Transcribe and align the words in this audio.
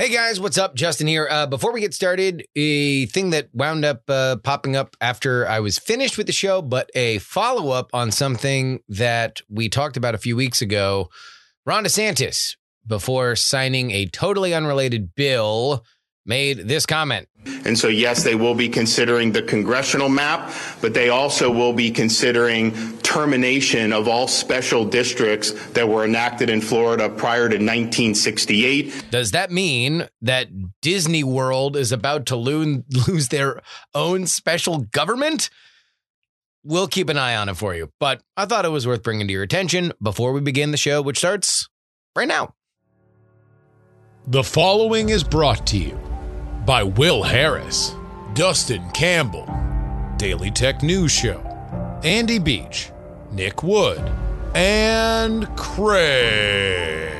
Hey 0.00 0.08
guys, 0.08 0.40
what's 0.40 0.56
up? 0.56 0.74
Justin 0.74 1.06
here. 1.08 1.28
Uh, 1.30 1.46
before 1.46 1.74
we 1.74 1.82
get 1.82 1.92
started, 1.92 2.46
a 2.56 3.04
thing 3.04 3.28
that 3.30 3.50
wound 3.52 3.84
up 3.84 4.00
uh, 4.08 4.36
popping 4.36 4.74
up 4.74 4.96
after 5.02 5.46
I 5.46 5.60
was 5.60 5.78
finished 5.78 6.16
with 6.16 6.26
the 6.26 6.32
show, 6.32 6.62
but 6.62 6.88
a 6.94 7.18
follow 7.18 7.68
up 7.68 7.90
on 7.92 8.10
something 8.10 8.80
that 8.88 9.42
we 9.50 9.68
talked 9.68 9.98
about 9.98 10.14
a 10.14 10.18
few 10.18 10.36
weeks 10.36 10.62
ago. 10.62 11.10
Ron 11.66 11.84
DeSantis, 11.84 12.56
before 12.86 13.36
signing 13.36 13.90
a 13.90 14.06
totally 14.06 14.54
unrelated 14.54 15.14
bill, 15.14 15.84
made 16.26 16.58
this 16.68 16.86
comment. 16.86 17.28
And 17.64 17.78
so, 17.78 17.88
yes, 17.88 18.22
they 18.22 18.34
will 18.34 18.54
be 18.54 18.68
considering 18.68 19.32
the 19.32 19.42
congressional 19.42 20.08
map, 20.08 20.52
but 20.80 20.94
they 20.94 21.08
also 21.08 21.50
will 21.50 21.72
be 21.72 21.90
considering 21.90 22.98
termination 22.98 23.92
of 23.92 24.08
all 24.08 24.28
special 24.28 24.84
districts 24.84 25.52
that 25.70 25.88
were 25.88 26.04
enacted 26.04 26.50
in 26.50 26.60
Florida 26.60 27.08
prior 27.08 27.48
to 27.48 27.56
1968. 27.56 29.06
Does 29.10 29.30
that 29.32 29.50
mean 29.50 30.06
that 30.22 30.48
Disney 30.82 31.24
World 31.24 31.76
is 31.76 31.92
about 31.92 32.26
to 32.26 32.36
lo- 32.36 32.82
lose 33.08 33.28
their 33.28 33.60
own 33.94 34.26
special 34.26 34.78
government? 34.78 35.50
We'll 36.62 36.88
keep 36.88 37.08
an 37.08 37.16
eye 37.16 37.36
on 37.36 37.48
it 37.48 37.56
for 37.56 37.74
you, 37.74 37.90
but 37.98 38.22
I 38.36 38.44
thought 38.44 38.66
it 38.66 38.70
was 38.70 38.86
worth 38.86 39.02
bringing 39.02 39.26
to 39.26 39.32
your 39.32 39.42
attention 39.42 39.92
before 40.02 40.32
we 40.32 40.42
begin 40.42 40.72
the 40.72 40.76
show, 40.76 41.00
which 41.00 41.16
starts 41.16 41.68
right 42.14 42.28
now. 42.28 42.54
The 44.26 44.44
following 44.44 45.08
is 45.08 45.24
brought 45.24 45.66
to 45.68 45.78
you 45.78 45.98
by 46.64 46.82
Will 46.82 47.22
Harris, 47.22 47.94
Dustin 48.34 48.88
Campbell, 48.90 49.48
Daily 50.16 50.50
Tech 50.50 50.82
News 50.82 51.10
Show, 51.10 51.40
Andy 52.04 52.38
Beach, 52.38 52.90
Nick 53.32 53.62
Wood, 53.62 54.00
and 54.54 55.48
Craig. 55.56 57.19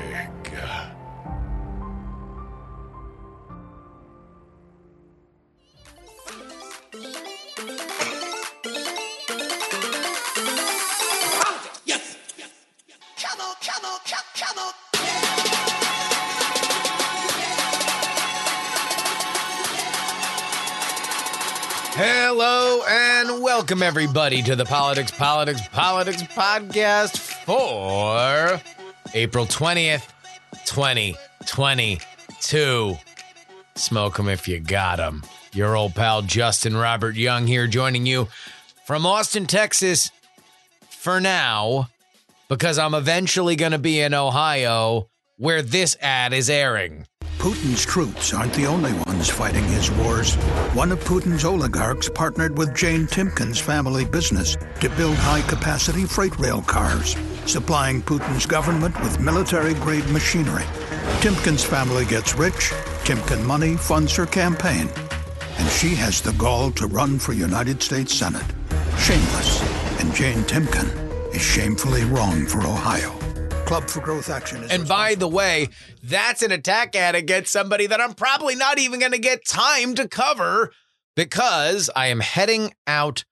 Hello 22.02 22.82
and 22.88 23.42
welcome 23.42 23.82
everybody 23.82 24.42
to 24.44 24.56
the 24.56 24.64
Politics, 24.64 25.10
Politics, 25.10 25.60
Politics 25.70 26.22
podcast 26.22 27.18
for 27.18 28.58
April 29.12 29.44
20th, 29.44 30.10
2022. 30.64 32.96
Smoke 33.74 33.76
Smoke 33.76 34.18
'em 34.18 34.30
if 34.30 34.48
you 34.48 34.60
got 34.60 34.60
got 34.60 34.98
'em. 34.98 35.22
Your 35.52 35.76
old 35.76 35.94
pal 35.94 36.22
Justin 36.22 36.74
Robert 36.74 37.16
Young 37.16 37.46
here 37.46 37.66
joining 37.66 38.06
you 38.06 38.30
from 38.86 39.04
Austin, 39.04 39.46
Texas 39.46 40.10
for 40.88 41.20
now 41.20 41.90
because 42.48 42.78
I'm 42.78 42.94
eventually 42.94 43.56
going 43.56 43.72
to 43.72 43.78
be 43.78 44.00
in 44.00 44.14
Ohio 44.14 45.10
where 45.36 45.60
this 45.60 45.98
ad 46.00 46.32
is 46.32 46.48
airing. 46.48 47.04
Putin's 47.40 47.86
troops 47.86 48.34
aren't 48.34 48.52
the 48.52 48.66
only 48.66 48.92
ones 49.06 49.30
fighting 49.30 49.64
his 49.64 49.90
wars. 49.92 50.34
One 50.74 50.92
of 50.92 51.02
Putin's 51.02 51.42
oligarchs 51.42 52.10
partnered 52.10 52.58
with 52.58 52.76
Jane 52.76 53.06
Timken's 53.06 53.58
family 53.58 54.04
business 54.04 54.58
to 54.80 54.90
build 54.90 55.16
high 55.16 55.40
capacity 55.48 56.04
freight 56.04 56.38
rail 56.38 56.60
cars, 56.60 57.16
supplying 57.46 58.02
Putin's 58.02 58.44
government 58.44 58.94
with 59.00 59.20
military 59.20 59.72
grade 59.72 60.06
machinery. 60.10 60.64
Timken's 61.22 61.64
family 61.64 62.04
gets 62.04 62.34
rich, 62.34 62.72
Timken 63.04 63.42
money 63.46 63.74
funds 63.74 64.14
her 64.16 64.26
campaign, 64.26 64.90
and 65.56 65.68
she 65.70 65.94
has 65.94 66.20
the 66.20 66.34
gall 66.34 66.70
to 66.72 66.86
run 66.88 67.18
for 67.18 67.32
United 67.32 67.82
States 67.82 68.12
Senate. 68.12 68.44
Shameless, 68.98 69.62
and 69.98 70.14
Jane 70.14 70.42
Timken 70.42 71.34
is 71.34 71.40
shamefully 71.40 72.04
wrong 72.04 72.44
for 72.44 72.60
Ohio. 72.60 73.19
Club 73.70 73.88
for 73.88 74.00
Growth 74.00 74.28
Action 74.30 74.64
And 74.68 74.88
by 74.88 75.14
the 75.14 75.28
way, 75.28 75.68
that's 76.02 76.42
an 76.42 76.50
attack 76.50 76.96
ad 76.96 77.14
against 77.14 77.52
somebody 77.52 77.86
that 77.86 78.00
I'm 78.00 78.14
probably 78.14 78.56
not 78.56 78.80
even 78.80 78.98
going 78.98 79.12
to 79.12 79.18
get 79.18 79.46
time 79.46 79.94
to 79.94 80.08
cover 80.08 80.72
because 81.14 81.88
I 81.94 82.08
am 82.08 82.18
heading 82.18 82.74
out 82.88 83.24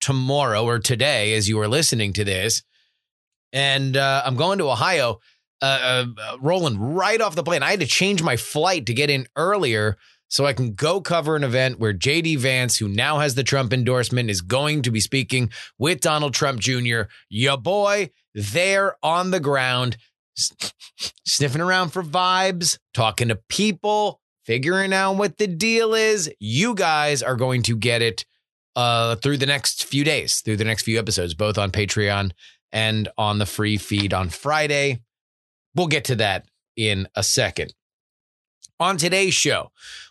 tomorrow 0.00 0.64
or 0.64 0.80
today 0.80 1.34
as 1.34 1.48
you 1.48 1.60
are 1.60 1.68
listening 1.68 2.12
to 2.14 2.24
this. 2.24 2.64
And 3.52 3.96
uh, 3.96 4.24
I'm 4.26 4.34
going 4.34 4.58
to 4.58 4.68
Ohio, 4.68 5.20
uh, 5.62 6.06
uh, 6.18 6.38
rolling 6.40 6.76
right 6.76 7.20
off 7.20 7.36
the 7.36 7.44
plane. 7.44 7.62
I 7.62 7.70
had 7.70 7.78
to 7.78 7.86
change 7.86 8.20
my 8.20 8.36
flight 8.36 8.86
to 8.86 8.94
get 8.94 9.10
in 9.10 9.28
earlier 9.36 9.96
so 10.34 10.44
I 10.44 10.52
can 10.52 10.74
go 10.74 11.00
cover 11.00 11.36
an 11.36 11.44
event 11.44 11.78
where 11.78 11.92
JD 11.92 12.38
Vance, 12.38 12.76
who 12.76 12.88
now 12.88 13.20
has 13.20 13.36
the 13.36 13.44
Trump 13.44 13.72
endorsement, 13.72 14.28
is 14.28 14.40
going 14.40 14.82
to 14.82 14.90
be 14.90 14.98
speaking 14.98 15.50
with 15.78 16.00
Donald 16.00 16.34
Trump 16.34 16.58
Jr., 16.58 17.02
your 17.28 17.56
boy, 17.56 18.10
there 18.34 18.96
on 19.00 19.30
the 19.30 19.38
ground, 19.38 19.96
sniffing 21.24 21.60
around 21.60 21.90
for 21.90 22.02
vibes, 22.02 22.78
talking 22.92 23.28
to 23.28 23.36
people, 23.48 24.20
figuring 24.44 24.92
out 24.92 25.12
what 25.12 25.38
the 25.38 25.46
deal 25.46 25.94
is. 25.94 26.28
You 26.40 26.74
guys 26.74 27.22
are 27.22 27.36
going 27.36 27.62
to 27.62 27.76
get 27.76 28.02
it 28.02 28.24
uh, 28.74 29.14
through 29.14 29.36
the 29.36 29.46
next 29.46 29.84
few 29.84 30.02
days, 30.02 30.40
through 30.40 30.56
the 30.56 30.64
next 30.64 30.82
few 30.82 30.98
episodes, 30.98 31.34
both 31.34 31.58
on 31.58 31.70
Patreon 31.70 32.32
and 32.72 33.08
on 33.16 33.38
the 33.38 33.46
free 33.46 33.76
feed 33.76 34.12
on 34.12 34.30
Friday. 34.30 34.98
We'll 35.76 35.86
get 35.86 36.06
to 36.06 36.16
that 36.16 36.48
in 36.76 37.06
a 37.14 37.22
second. 37.22 37.72
On 38.80 38.96
today's 38.96 39.34
show, 39.34 39.70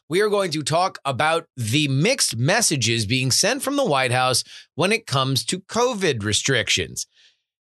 we 0.10 0.22
are 0.22 0.30
going 0.30 0.52
to 0.52 0.64
talk 0.64 1.00
about 1.06 1.46
the 1.56 1.88
mixed 1.88 2.36
messages 2.36 3.06
being 3.06 3.32
sent 3.32 3.64
from 3.64 3.76
the 3.76 3.86
White 3.86 4.12
House 4.12 4.44
when 4.76 4.92
it 4.92 5.08
comes 5.08 5.46
to 5.46 5.60
COVID 5.60 6.24
restrictions. 6.24 7.08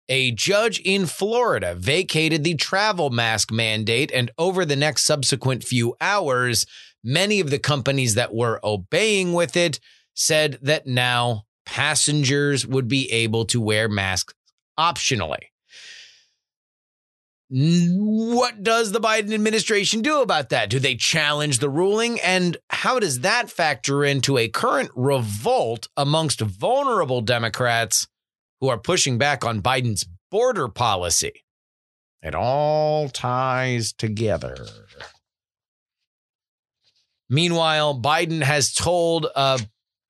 A 0.08 0.32
judge 0.32 0.80
in 0.80 1.06
Florida 1.06 1.74
vacated 1.74 2.44
the 2.44 2.54
travel 2.54 3.08
mask 3.08 3.50
mandate, 3.50 4.12
and 4.12 4.30
over 4.36 4.64
the 4.64 4.76
next 4.76 5.04
subsequent 5.04 5.64
few 5.64 5.96
hours, 6.00 6.66
many 7.02 7.40
of 7.40 7.50
the 7.50 7.58
companies 7.58 8.14
that 8.14 8.34
were 8.34 8.60
obeying 8.62 9.32
with 9.32 9.56
it 9.56 9.80
said 10.14 10.58
that 10.62 10.86
now 10.86 11.44
passengers 11.64 12.66
would 12.66 12.88
be 12.88 13.10
able 13.10 13.46
to 13.46 13.60
wear 13.60 13.88
masks 13.88 14.34
optionally. 14.78 15.53
What 17.56 18.64
does 18.64 18.90
the 18.90 19.00
Biden 19.00 19.32
administration 19.32 20.02
do 20.02 20.22
about 20.22 20.48
that? 20.48 20.68
Do 20.68 20.80
they 20.80 20.96
challenge 20.96 21.60
the 21.60 21.70
ruling? 21.70 22.18
And 22.20 22.56
how 22.68 22.98
does 22.98 23.20
that 23.20 23.48
factor 23.48 24.04
into 24.04 24.38
a 24.38 24.48
current 24.48 24.90
revolt 24.96 25.86
amongst 25.96 26.40
vulnerable 26.40 27.20
Democrats 27.20 28.08
who 28.60 28.68
are 28.68 28.78
pushing 28.78 29.18
back 29.18 29.44
on 29.44 29.62
Biden's 29.62 30.04
border 30.32 30.66
policy? 30.66 31.44
It 32.22 32.34
all 32.34 33.08
ties 33.08 33.92
together. 33.92 34.56
Meanwhile, 37.28 38.00
Biden 38.00 38.42
has 38.42 38.74
told 38.74 39.28
uh, 39.36 39.58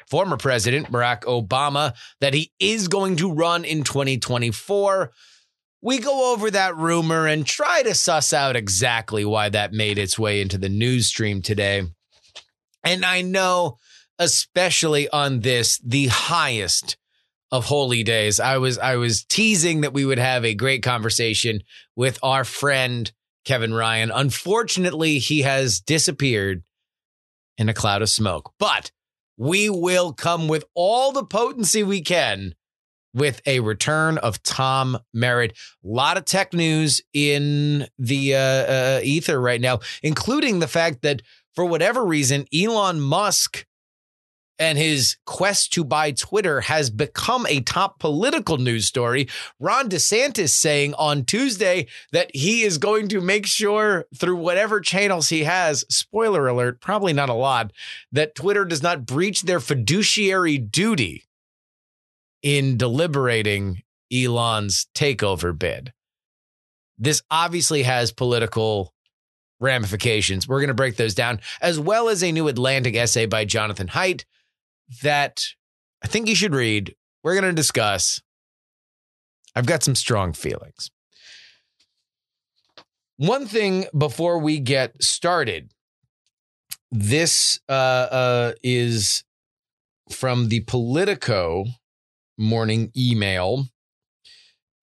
former 0.09 0.39
President 0.39 0.91
Barack 0.91 1.25
Obama 1.25 1.93
that 2.23 2.33
he 2.33 2.53
is 2.59 2.89
going 2.89 3.17
to 3.17 3.31
run 3.31 3.67
in 3.67 3.85
2024. 3.85 5.13
We 5.85 5.99
go 5.99 6.33
over 6.33 6.51
that 6.51 6.79
rumor 6.79 7.27
and 7.27 7.45
try 7.45 7.83
to 7.83 7.95
suss 7.95 8.33
out 8.33 8.57
exactly 8.57 9.23
why 9.23 9.51
that 9.51 9.75
made 9.75 9.99
its 9.99 10.19
way 10.19 10.41
into 10.41 10.57
the 10.57 10.71
news 10.71 11.09
stream 11.09 11.43
today. 11.43 11.83
And 12.83 13.05
I 13.05 13.21
know, 13.21 13.77
especially 14.19 15.11
on 15.11 15.41
this, 15.41 15.79
the 15.85 16.07
highest 16.07 16.97
of 17.53 17.67
holy 17.67 18.03
days, 18.03 18.41
I 18.41 18.57
was 18.57 18.79
I 18.79 18.97
was 18.97 19.25
teasing 19.25 19.83
that 19.83 19.93
we 19.93 20.07
would 20.07 20.19
have 20.19 20.43
a 20.43 20.55
great 20.55 20.83
conversation 20.83 21.61
with 21.95 22.19
our 22.23 22.45
friend 22.45 23.13
Kevin 23.45 23.75
Ryan. 23.75 24.11
Unfortunately, 24.11 25.19
he 25.19 25.43
has 25.43 25.81
disappeared 25.81 26.63
in 27.59 27.69
a 27.69 27.75
cloud 27.75 28.01
of 28.01 28.09
smoke. 28.09 28.55
But 28.59 28.91
we 29.37 29.69
will 29.69 30.15
come 30.15 30.49
with 30.49 30.65
all 30.75 31.13
the 31.13 31.27
potency 31.27 31.83
we 31.83 32.01
can 32.01 32.55
with 33.15 33.41
a 33.47 33.61
return 33.61 34.19
of 34.19 34.43
Tom 34.43 34.99
Merritt. 35.15 35.53
A 35.85 35.89
lot 35.89 36.17
of 36.19 36.25
tech 36.25 36.53
news 36.53 37.01
in 37.13 37.87
the 37.99 38.35
uh, 38.35 38.39
uh, 38.39 39.01
ether 39.03 39.41
right 39.41 39.61
now, 39.61 39.81
including 40.03 40.59
the 40.59 40.69
fact 40.69 41.03
that 41.03 41.23
for 41.55 41.65
whatever 41.65 42.05
reason, 42.05 42.47
Elon 42.53 43.01
Musk 43.01 43.65
and 44.59 44.79
his 44.79 45.17
quest 45.27 45.73
to 45.73 45.85
buy 45.85 46.13
Twitter 46.13 46.61
has 46.61 46.91
become 46.91 47.47
a 47.49 47.61
top 47.61 47.99
political 47.99 48.57
news 48.57 48.87
story. 48.87 49.29
Ron 49.59 49.89
DeSantis 49.89 50.51
saying 50.51 50.95
on 50.95 51.25
Tuesday 51.25 51.87
that 52.13 52.31
he 52.35 52.63
is 52.63 52.79
going 52.79 53.09
to 53.09 53.21
make 53.21 53.47
sure 53.47 54.07
through 54.17 54.37
whatever 54.37 54.81
channels 54.81 55.29
he 55.29 55.45
has, 55.45 55.85
spoiler 55.89 56.47
alert, 56.47 56.81
probably 56.81 57.13
not 57.13 57.29
a 57.29 57.35
lot, 57.35 57.73
that 58.13 58.35
Twitter 58.35 58.65
does 58.65 58.83
not 58.83 59.07
breach 59.07 59.43
their 59.43 59.61
fiduciary 59.61 60.59
duty 60.59 61.25
in 62.45 62.77
deliberating 62.77 63.83
Elon's 64.13 64.87
takeover 64.95 65.59
bid. 65.59 65.93
This 66.99 67.23
obviously 67.31 67.83
has 67.83 68.13
political 68.13 68.95
ramifications. 69.59 70.47
We're 70.47 70.61
going 70.61 70.69
to 70.69 70.75
break 70.75 70.97
those 70.97 71.15
down, 71.15 71.41
as 71.61 71.81
well 71.81 72.09
as 72.09 72.23
a 72.23 72.31
new 72.31 72.47
Atlantic 72.47 72.95
essay 72.95 73.27
by 73.27 73.47
Jonathan 73.47 73.89
Haidt 73.89 74.25
that 75.03 75.43
I 76.05 76.07
think 76.07 76.29
you 76.29 76.37
should 76.37 76.55
read. 76.55 76.95
We're 77.25 77.35
going 77.35 77.45
to 77.45 77.53
discuss. 77.53 78.21
I've 79.57 79.67
got 79.67 79.83
some 79.83 79.95
strong 79.95 80.35
feelings. 80.35 80.91
One 83.17 83.47
thing 83.47 83.87
before 83.97 84.39
we 84.39 84.61
get 84.61 85.03
started, 85.03 85.73
this 86.91 87.59
uh, 87.69 87.73
uh, 87.73 88.53
is 88.63 89.25
from 90.11 90.49
the 90.49 90.61
Politico 90.61 91.65
morning 92.39 92.91
email 92.97 93.67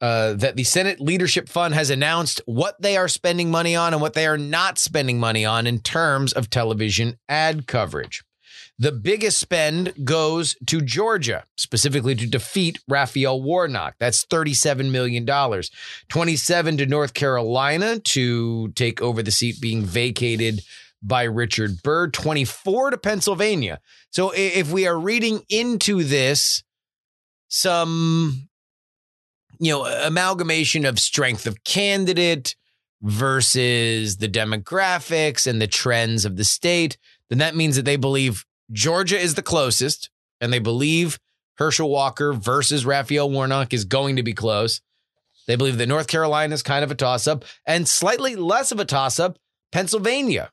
uh, 0.02 0.34
that 0.34 0.56
the 0.56 0.64
Senate 0.64 1.00
Leadership 1.00 1.48
Fund 1.48 1.76
has 1.76 1.90
announced 1.90 2.42
what 2.46 2.82
they 2.82 2.98
are 2.98 3.08
spending 3.08 3.52
money 3.52 3.76
on 3.76 3.94
and 3.94 4.02
what 4.02 4.14
they 4.14 4.26
are 4.26 4.38
not 4.38 4.80
spending 4.80 5.20
money 5.20 5.46
on 5.46 5.68
in 5.68 5.80
terms 5.80 6.34
of 6.34 6.50
television 6.50 7.20
ad 7.30 7.68
coverage. 7.68 8.24
The 8.80 8.92
biggest 8.92 9.38
spend 9.38 9.94
goes 10.04 10.56
to 10.66 10.82
Georgia, 10.82 11.46
specifically 11.56 12.16
to 12.16 12.26
defeat 12.26 12.80
Raphael 12.88 13.40
Warnock. 13.40 13.94
That's 14.00 14.26
$37 14.26 14.90
million. 14.90 15.24
27 16.10 16.78
to 16.78 16.86
North 16.88 17.14
Carolina 17.14 18.00
to 18.00 18.70
take 18.70 19.00
over 19.00 19.22
the 19.22 19.30
seat 19.30 19.62
being 19.62 19.84
vacated 19.84 20.62
by 21.04 21.24
Richard 21.24 21.84
Burr. 21.84 22.08
24 22.08 22.92
to 22.92 22.98
Pennsylvania. 22.98 23.80
So 24.10 24.32
if 24.36 24.72
we 24.72 24.88
are 24.88 24.98
reading 24.98 25.42
into 25.48 26.04
this 26.04 26.64
some 27.52 28.48
you 29.60 29.72
know 29.72 29.86
amalgamation 29.86 30.86
of 30.86 30.98
strength 30.98 31.46
of 31.46 31.64
candidate 31.66 32.56
versus 33.02 34.18
the 34.18 34.30
demographics 34.30 35.46
and 35.46 35.62
the 35.62 35.68
trends 35.68 36.24
of 36.24 36.38
the 36.38 36.44
state, 36.44 36.98
then 37.30 37.40
that 37.40 37.56
means 37.56 37.76
that 37.76 37.86
they 37.86 37.98
believe 37.98 38.46
Georgia 38.72 39.20
is 39.20 39.36
the 39.36 39.42
closest, 39.42 40.10
and 40.40 40.54
they 40.54 40.60
believe 40.60 41.20
Herschel 41.56 41.90
Walker 41.90 42.32
versus 42.32 42.86
Raphael 42.86 43.30
Warnock 43.30 43.74
is 43.74 43.86
going 43.86 44.16
to 44.16 44.24
be 44.24 44.34
close. 44.34 44.82
They 45.48 45.56
believe 45.56 45.78
that 45.78 45.90
North 45.90 46.08
Carolina 46.08 46.54
is 46.54 46.64
kind 46.64 46.84
of 46.84 46.92
a 46.92 46.96
toss 46.96 47.28
up, 47.28 47.44
and 47.66 47.88
slightly 47.88 48.36
less 48.36 48.72
of 48.72 48.80
a 48.80 48.86
toss 48.86 49.20
up, 49.20 49.38
Pennsylvania, 49.72 50.52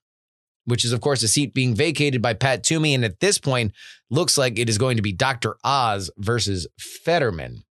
which 0.69 0.85
is, 0.85 0.93
of 0.93 1.01
course, 1.01 1.23
a 1.23 1.29
seat 1.29 1.55
being 1.55 1.75
vacated 1.75 2.21
by 2.21 2.35
Pat 2.35 2.63
Toomey. 2.63 2.95
And 2.95 3.05
at 3.05 3.21
this 3.21 3.39
point, 3.39 3.73
looks 4.11 4.37
like 4.37 4.59
it 4.59 4.69
is 4.69 4.79
going 4.79 4.97
to 4.97 5.03
be 5.03 5.13
Dr. 5.13 5.57
Oz 5.65 6.11
versus 6.19 6.67
Fetterman. 6.79 7.65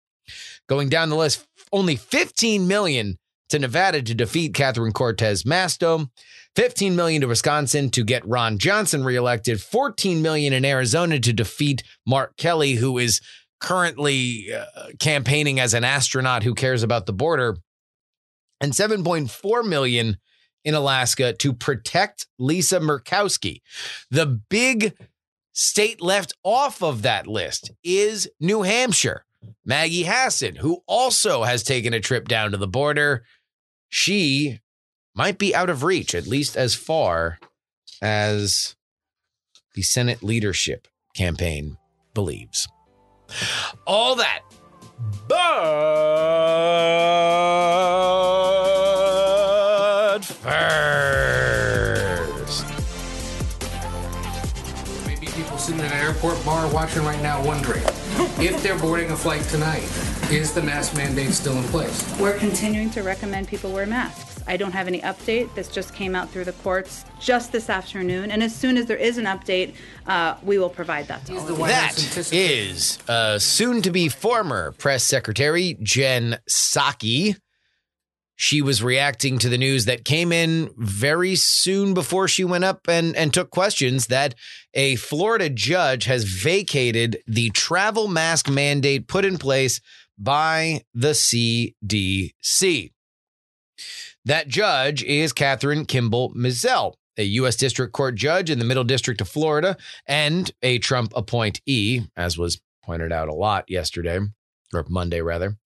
Going 0.68 0.88
down 0.88 1.10
the 1.10 1.16
list, 1.16 1.46
only 1.72 1.96
15 1.96 2.66
million 2.66 3.18
to 3.50 3.58
Nevada 3.58 4.00
to 4.02 4.14
defeat 4.14 4.54
Catherine 4.54 4.92
Cortez 4.92 5.42
Masto. 5.42 6.08
15 6.56 6.94
million 6.94 7.20
to 7.20 7.26
Wisconsin 7.26 7.90
to 7.90 8.04
get 8.04 8.26
Ron 8.26 8.58
Johnson 8.58 9.02
reelected, 9.02 9.60
14 9.60 10.22
million 10.22 10.52
in 10.52 10.64
Arizona 10.64 11.18
to 11.18 11.32
defeat 11.32 11.82
Mark 12.06 12.36
Kelly 12.36 12.74
who 12.74 12.98
is 12.98 13.20
currently 13.60 14.54
uh, 14.54 14.88
campaigning 15.00 15.58
as 15.58 15.74
an 15.74 15.84
astronaut 15.84 16.44
who 16.44 16.54
cares 16.54 16.82
about 16.82 17.06
the 17.06 17.12
border 17.12 17.56
and 18.60 18.72
7.4 18.72 19.68
million 19.68 20.18
in 20.64 20.74
Alaska 20.74 21.32
to 21.34 21.52
protect 21.52 22.26
Lisa 22.38 22.80
Murkowski. 22.80 23.60
The 24.10 24.26
big 24.26 24.96
state 25.52 26.00
left 26.00 26.34
off 26.42 26.82
of 26.82 27.02
that 27.02 27.26
list 27.26 27.70
is 27.82 28.28
New 28.40 28.62
Hampshire. 28.62 29.24
Maggie 29.64 30.04
Hassan, 30.04 30.56
who 30.56 30.82
also 30.86 31.42
has 31.42 31.62
taken 31.62 31.92
a 31.92 32.00
trip 32.00 32.28
down 32.28 32.50
to 32.52 32.56
the 32.56 32.66
border. 32.66 33.24
She 33.90 34.60
might 35.14 35.38
be 35.38 35.54
out 35.54 35.70
of 35.70 35.82
reach, 35.82 36.14
at 36.14 36.26
least 36.26 36.56
as 36.56 36.74
far 36.74 37.38
as 38.00 38.74
the 39.74 39.82
Senate 39.82 40.22
leadership 40.22 40.88
campaign 41.14 41.76
believes. 42.14 42.66
All 43.86 44.16
that, 44.16 44.40
but 45.28 45.34
airport 56.24 56.44
bar 56.46 56.72
watching 56.72 57.04
right 57.04 57.20
now 57.20 57.44
wondering 57.44 57.82
if 58.40 58.62
they're 58.62 58.78
boarding 58.78 59.10
a 59.10 59.16
flight 59.16 59.42
tonight, 59.42 59.82
is 60.30 60.54
the 60.54 60.62
mask 60.62 60.96
mandate 60.96 61.32
still 61.32 61.56
in 61.56 61.64
place? 61.64 62.18
We're 62.18 62.38
continuing 62.38 62.88
to 62.90 63.02
recommend 63.02 63.46
people 63.48 63.72
wear 63.72 63.84
masks. 63.84 64.42
I 64.46 64.56
don't 64.56 64.72
have 64.72 64.86
any 64.86 65.00
update. 65.02 65.54
This 65.54 65.68
just 65.68 65.94
came 65.94 66.14
out 66.14 66.30
through 66.30 66.44
the 66.44 66.52
courts 66.52 67.04
just 67.20 67.52
this 67.52 67.68
afternoon. 67.68 68.30
And 68.30 68.42
as 68.42 68.54
soon 68.54 68.78
as 68.78 68.86
there 68.86 68.96
is 68.96 69.18
an 69.18 69.24
update, 69.26 69.74
uh, 70.06 70.36
we 70.42 70.58
will 70.58 70.70
provide 70.70 71.08
that 71.08 71.26
to 71.26 71.36
all 71.36 71.46
of 71.46 71.58
you. 71.58 71.66
That 71.66 72.32
is 72.32 72.98
uh, 73.08 73.38
soon 73.38 73.82
to 73.82 73.90
be 73.90 74.08
former 74.08 74.72
press 74.72 75.04
secretary 75.04 75.76
Jen 75.82 76.38
Psaki. 76.48 77.36
She 78.36 78.60
was 78.60 78.82
reacting 78.82 79.38
to 79.38 79.48
the 79.48 79.58
news 79.58 79.84
that 79.84 80.04
came 80.04 80.32
in 80.32 80.70
very 80.76 81.36
soon 81.36 81.94
before 81.94 82.26
she 82.26 82.44
went 82.44 82.64
up 82.64 82.88
and, 82.88 83.14
and 83.14 83.32
took 83.32 83.50
questions 83.50 84.08
that 84.08 84.34
a 84.74 84.96
Florida 84.96 85.48
judge 85.48 86.04
has 86.06 86.24
vacated 86.24 87.22
the 87.26 87.50
travel 87.50 88.08
mask 88.08 88.50
mandate 88.50 89.06
put 89.06 89.24
in 89.24 89.38
place 89.38 89.80
by 90.18 90.82
the 90.92 91.10
CDC. 91.10 92.92
That 94.24 94.48
judge 94.48 95.02
is 95.04 95.32
Kathryn 95.32 95.86
Kimball 95.86 96.32
Mizelle, 96.34 96.94
a 97.16 97.24
U.S. 97.24 97.56
District 97.56 97.92
Court 97.92 98.14
judge 98.14 98.50
in 98.50 98.58
the 98.58 98.64
Middle 98.64 98.84
District 98.84 99.20
of 99.20 99.28
Florida 99.28 99.76
and 100.06 100.50
a 100.62 100.78
Trump 100.78 101.12
appointee, 101.14 102.08
as 102.16 102.38
was 102.38 102.60
pointed 102.82 103.12
out 103.12 103.28
a 103.28 103.34
lot 103.34 103.68
yesterday, 103.68 104.18
or 104.72 104.84
Monday 104.88 105.20
rather. 105.20 105.56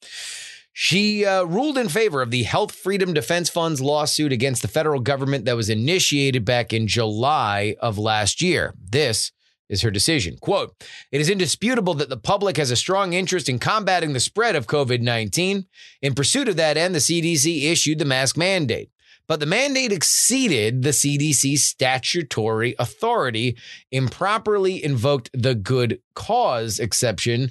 She 0.81 1.25
uh, 1.25 1.43
ruled 1.43 1.77
in 1.77 1.89
favor 1.89 2.23
of 2.23 2.31
the 2.31 2.45
Health 2.45 2.71
Freedom 2.71 3.13
Defense 3.13 3.51
Fund's 3.51 3.81
lawsuit 3.81 4.31
against 4.31 4.63
the 4.63 4.69
federal 4.69 5.01
government 5.01 5.45
that 5.45 5.57
was 5.57 5.69
initiated 5.69 6.45
back 6.45 6.73
in 6.73 6.87
July 6.87 7.75
of 7.81 7.99
last 7.99 8.41
year. 8.41 8.75
This 8.81 9.33
is 9.69 9.83
her 9.83 9.91
decision. 9.91 10.37
Quote 10.41 10.73
It 11.11 11.21
is 11.21 11.29
indisputable 11.29 11.95
that 11.95 12.11
the 12.11 12.17
public 12.17 12.59
has 12.59 12.71
a 12.71 12.77
strong 12.77 13.13
interest 13.13 13.49
in 13.49 13.59
combating 13.59 14.13
the 14.13 14.21
spread 14.21 14.55
of 14.55 14.69
COVID 14.69 15.01
19. 15.01 15.67
In 16.01 16.15
pursuit 16.15 16.49
of 16.49 16.55
that 16.59 16.77
end, 16.77 16.95
the 16.95 17.01
CDC 17.01 17.65
issued 17.65 17.99
the 17.99 18.05
mask 18.05 18.37
mandate. 18.37 18.93
But 19.27 19.41
the 19.41 19.47
mandate 19.47 19.91
exceeded 19.91 20.85
the 20.85 20.91
CDC's 20.91 21.65
statutory 21.65 22.77
authority, 22.79 23.57
improperly 23.91 24.83
invoked 24.85 25.31
the 25.35 25.57
good 25.57 26.00
cause 26.14 26.79
exception 26.79 27.50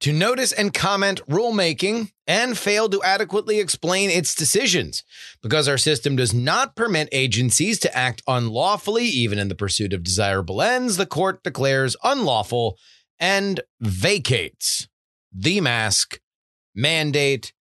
to 0.00 0.12
notice 0.12 0.52
and 0.52 0.74
comment 0.74 1.20
rulemaking 1.26 2.12
and 2.26 2.58
failed 2.58 2.92
to 2.92 3.02
adequately 3.02 3.60
explain 3.60 4.10
its 4.10 4.34
decisions. 4.34 5.04
Because 5.42 5.68
our 5.68 5.78
system 5.78 6.16
does 6.16 6.34
not 6.34 6.76
permit 6.76 7.08
agencies 7.12 7.78
to 7.80 7.96
act 7.96 8.22
unlawfully, 8.26 9.04
even 9.04 9.38
in 9.38 9.48
the 9.48 9.54
pursuit 9.54 9.92
of 9.92 10.02
desirable 10.02 10.60
ends, 10.60 10.96
the 10.96 11.06
court 11.06 11.42
declares 11.42 11.96
unlawful 12.04 12.78
and 13.18 13.60
vacates 13.80 14.88
the 15.32 15.60
mask 15.60 16.20
mandate. 16.74 17.52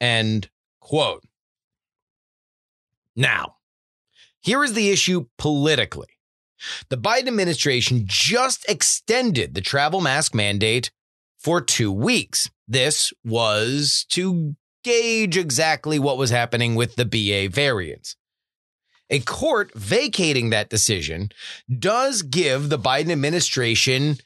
End 0.00 0.50
quote. 0.80 1.24
Now, 3.14 3.56
here 4.40 4.62
is 4.62 4.74
the 4.74 4.90
issue 4.90 5.26
politically. 5.38 6.08
The 6.88 6.98
Biden 6.98 7.28
administration 7.28 8.04
just 8.06 8.68
extended 8.68 9.54
the 9.54 9.60
travel 9.60 10.00
mask 10.00 10.34
mandate 10.34 10.90
for 11.38 11.60
two 11.60 11.92
weeks. 11.92 12.50
This 12.68 13.12
was 13.24 14.06
to 14.10 14.56
gauge 14.82 15.36
exactly 15.36 15.98
what 15.98 16.18
was 16.18 16.30
happening 16.30 16.74
with 16.74 16.96
the 16.96 17.04
BA 17.04 17.52
variants. 17.52 18.16
A 19.10 19.20
court 19.20 19.72
vacating 19.74 20.50
that 20.50 20.70
decision 20.70 21.30
does 21.78 22.22
give 22.22 22.68
the 22.68 22.78
Biden 22.78 23.10
administration 23.10 24.16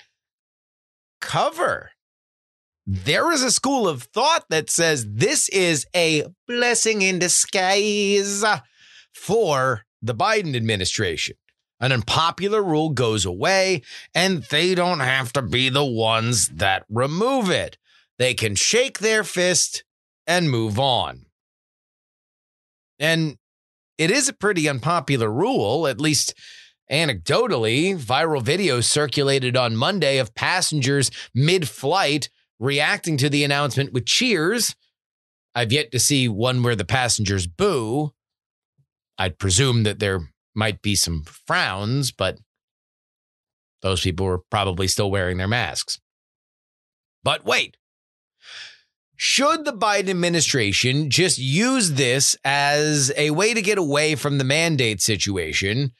cover. 1.20 1.90
There 2.86 3.30
is 3.30 3.42
a 3.42 3.50
school 3.50 3.86
of 3.86 4.04
thought 4.04 4.46
that 4.48 4.70
says 4.70 5.06
this 5.06 5.48
is 5.50 5.86
a 5.94 6.24
blessing 6.48 7.02
in 7.02 7.18
disguise 7.18 8.44
for 9.14 9.84
the 10.02 10.14
Biden 10.14 10.56
administration. 10.56 11.36
An 11.80 11.92
unpopular 11.92 12.62
rule 12.62 12.90
goes 12.90 13.24
away, 13.24 13.82
and 14.14 14.42
they 14.44 14.74
don't 14.74 15.00
have 15.00 15.32
to 15.32 15.42
be 15.42 15.70
the 15.70 15.84
ones 15.84 16.48
that 16.48 16.84
remove 16.90 17.50
it. 17.50 17.78
They 18.18 18.34
can 18.34 18.54
shake 18.54 18.98
their 18.98 19.24
fist 19.24 19.82
and 20.26 20.50
move 20.50 20.78
on. 20.78 21.24
And 22.98 23.38
it 23.96 24.10
is 24.10 24.28
a 24.28 24.34
pretty 24.34 24.68
unpopular 24.68 25.30
rule, 25.30 25.86
at 25.86 26.00
least 26.00 26.34
anecdotally. 26.90 27.96
Viral 27.98 28.42
videos 28.42 28.84
circulated 28.84 29.56
on 29.56 29.74
Monday 29.74 30.18
of 30.18 30.34
passengers 30.34 31.10
mid 31.34 31.66
flight 31.66 32.28
reacting 32.58 33.16
to 33.16 33.30
the 33.30 33.42
announcement 33.42 33.92
with 33.92 34.04
cheers. 34.04 34.76
I've 35.54 35.72
yet 35.72 35.90
to 35.92 35.98
see 35.98 36.28
one 36.28 36.62
where 36.62 36.76
the 36.76 36.84
passengers 36.84 37.46
boo. 37.46 38.12
I'd 39.18 39.38
presume 39.38 39.82
that 39.84 39.98
there 39.98 40.30
might 40.54 40.82
be 40.82 40.94
some 40.94 41.24
frowns, 41.46 42.12
but 42.12 42.38
those 43.82 44.02
people 44.02 44.26
were 44.26 44.42
probably 44.50 44.88
still 44.88 45.10
wearing 45.10 45.38
their 45.38 45.48
masks. 45.48 46.00
But 47.22 47.44
wait. 47.44 47.76
Should 49.16 49.66
the 49.66 49.72
Biden 49.72 50.08
administration 50.08 51.10
just 51.10 51.38
use 51.38 51.92
this 51.92 52.36
as 52.42 53.12
a 53.18 53.30
way 53.32 53.52
to 53.52 53.60
get 53.60 53.76
away 53.76 54.14
from 54.14 54.38
the 54.38 54.44
mandate 54.44 55.02
situation? 55.02 55.92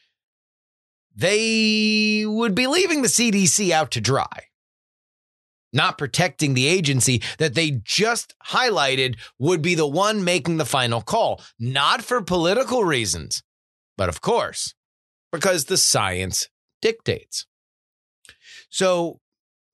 They 1.14 2.25
would 2.26 2.54
be 2.54 2.66
leaving 2.66 3.02
the 3.02 3.09
CDC 3.09 3.73
out 3.73 3.90
to 3.90 4.00
dry, 4.00 4.45
not 5.71 5.99
protecting 5.99 6.54
the 6.54 6.66
agency 6.66 7.21
that 7.37 7.54
they 7.54 7.83
just 7.85 8.35
highlighted 8.47 9.19
would 9.38 9.61
be 9.61 9.75
the 9.75 9.87
one 9.87 10.25
making 10.25 10.57
the 10.57 10.64
final 10.64 11.02
call, 11.02 11.42
not 11.59 12.02
for 12.02 12.23
political 12.23 12.85
reasons, 12.85 13.42
but 14.00 14.09
of 14.09 14.23
course, 14.23 14.73
because 15.30 15.66
the 15.66 15.76
science 15.76 16.49
dictates. 16.80 17.45
So 18.71 19.21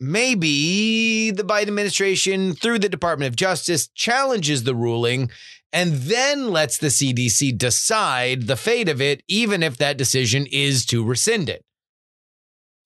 maybe 0.00 1.30
the 1.30 1.44
Biden 1.44 1.68
administration, 1.68 2.52
through 2.52 2.80
the 2.80 2.88
Department 2.88 3.28
of 3.28 3.36
Justice, 3.36 3.86
challenges 3.94 4.64
the 4.64 4.74
ruling 4.74 5.30
and 5.72 5.92
then 5.92 6.50
lets 6.50 6.76
the 6.76 6.88
CDC 6.88 7.56
decide 7.56 8.48
the 8.48 8.56
fate 8.56 8.88
of 8.88 9.00
it, 9.00 9.22
even 9.28 9.62
if 9.62 9.76
that 9.76 9.96
decision 9.96 10.44
is 10.50 10.84
to 10.86 11.04
rescind 11.04 11.48
it. 11.48 11.64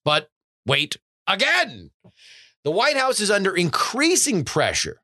But 0.04 0.28
wait 0.66 0.99
again. 1.26 1.90
The 2.64 2.70
White 2.70 2.99
House 2.99 3.18
is 3.18 3.30
under 3.30 3.56
increasing 3.56 4.44
pressure 4.44 5.00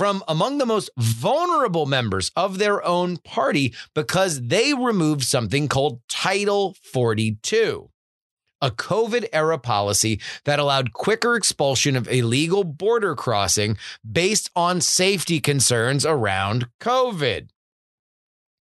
from 0.00 0.24
among 0.26 0.56
the 0.56 0.64
most 0.64 0.88
vulnerable 0.96 1.84
members 1.84 2.32
of 2.34 2.56
their 2.56 2.82
own 2.86 3.18
party 3.18 3.74
because 3.94 4.40
they 4.40 4.72
removed 4.72 5.22
something 5.22 5.68
called 5.68 6.00
Title 6.08 6.74
42 6.82 7.90
a 8.62 8.70
COVID 8.70 9.26
era 9.30 9.58
policy 9.58 10.18
that 10.44 10.58
allowed 10.58 10.94
quicker 10.94 11.34
expulsion 11.34 11.96
of 11.96 12.08
illegal 12.08 12.64
border 12.64 13.14
crossing 13.14 13.76
based 14.10 14.50
on 14.56 14.80
safety 14.80 15.38
concerns 15.38 16.06
around 16.06 16.66
COVID. 16.80 17.48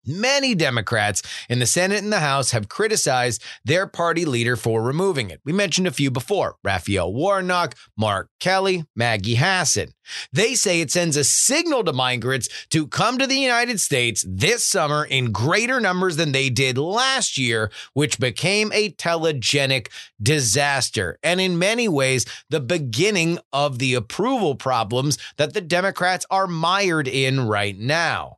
Many 0.08 0.56
Democrats 0.56 1.22
in 1.50 1.60
the 1.60 1.66
Senate 1.66 2.02
and 2.02 2.14
the 2.14 2.20
House 2.20 2.52
have 2.52 2.70
criticized 2.70 3.44
their 3.66 3.86
party 3.88 4.24
leader 4.24 4.56
for 4.56 4.82
removing 4.82 5.30
it. 5.30 5.42
We 5.44 5.52
mentioned 5.52 5.88
a 5.88 5.92
few 5.92 6.10
before 6.10 6.56
Raphael 6.64 7.14
Warnock, 7.14 7.76
Mark 7.98 8.30
Kelly, 8.40 8.86
Maggie 8.96 9.36
Hassan. 9.36 9.88
They 10.32 10.56
say 10.56 10.80
it 10.80 10.92
sends 10.92 11.18
a 11.18 11.24
signal 11.24 11.84
to 11.84 11.94
migrants 11.94 12.48
to 12.70 12.88
come 12.88 13.18
to 13.18 13.28
the 13.28 13.36
United 13.36 13.80
States 13.80 14.26
this 14.28 14.66
summer 14.66 15.04
in 15.04 15.32
greater 15.32 15.82
numbers 15.82 16.16
than 16.16 16.32
they 16.32 16.50
did 16.50 16.78
last 16.78 17.38
year, 17.38 17.70
which 17.94 18.20
became 18.20 18.72
a 18.72 18.92
telegenic 18.92 19.90
disaster. 20.22 21.20
And 21.22 21.42
in 21.42 21.60
many 21.60 21.90
ways, 21.90 22.26
the 22.50 22.62
beginning 22.62 23.40
of 23.52 23.80
the 23.80 23.94
approval 23.94 24.56
problems 24.56 25.18
that 25.36 25.54
the 25.54 25.62
Democrats 25.62 26.26
are 26.30 26.48
mired 26.48 27.08
in 27.08 27.48
right 27.48 27.78
now. 27.78 28.38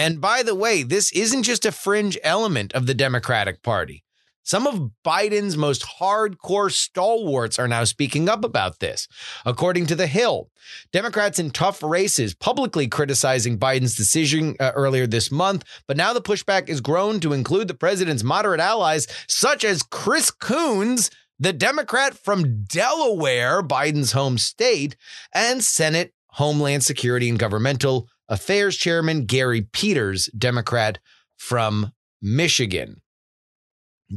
And 0.00 0.18
by 0.18 0.42
the 0.42 0.54
way, 0.54 0.82
this 0.82 1.12
isn't 1.12 1.42
just 1.42 1.66
a 1.66 1.70
fringe 1.70 2.16
element 2.22 2.72
of 2.72 2.86
the 2.86 2.94
Democratic 2.94 3.62
Party. 3.62 4.02
Some 4.42 4.66
of 4.66 4.92
Biden's 5.04 5.58
most 5.58 5.84
hardcore 6.00 6.72
stalwarts 6.72 7.58
are 7.58 7.68
now 7.68 7.84
speaking 7.84 8.26
up 8.26 8.42
about 8.42 8.78
this. 8.78 9.06
According 9.44 9.84
to 9.88 9.94
The 9.94 10.06
Hill, 10.06 10.48
Democrats 10.90 11.38
in 11.38 11.50
tough 11.50 11.82
races 11.82 12.34
publicly 12.34 12.88
criticizing 12.88 13.58
Biden's 13.58 13.94
decision 13.94 14.56
uh, 14.58 14.72
earlier 14.74 15.06
this 15.06 15.30
month, 15.30 15.64
but 15.86 15.98
now 15.98 16.14
the 16.14 16.22
pushback 16.22 16.68
has 16.68 16.80
grown 16.80 17.20
to 17.20 17.34
include 17.34 17.68
the 17.68 17.74
president's 17.74 18.24
moderate 18.24 18.58
allies, 18.58 19.06
such 19.28 19.64
as 19.64 19.82
Chris 19.82 20.30
Coons, 20.30 21.10
the 21.38 21.52
Democrat 21.52 22.14
from 22.14 22.64
Delaware, 22.64 23.62
Biden's 23.62 24.12
home 24.12 24.38
state, 24.38 24.96
and 25.34 25.62
Senate 25.62 26.14
Homeland 26.28 26.84
Security 26.84 27.28
and 27.28 27.38
Governmental 27.38 28.08
Affairs 28.30 28.76
Chairman 28.76 29.26
Gary 29.26 29.62
Peters, 29.62 30.26
Democrat 30.26 30.98
from 31.36 31.92
Michigan. 32.22 33.02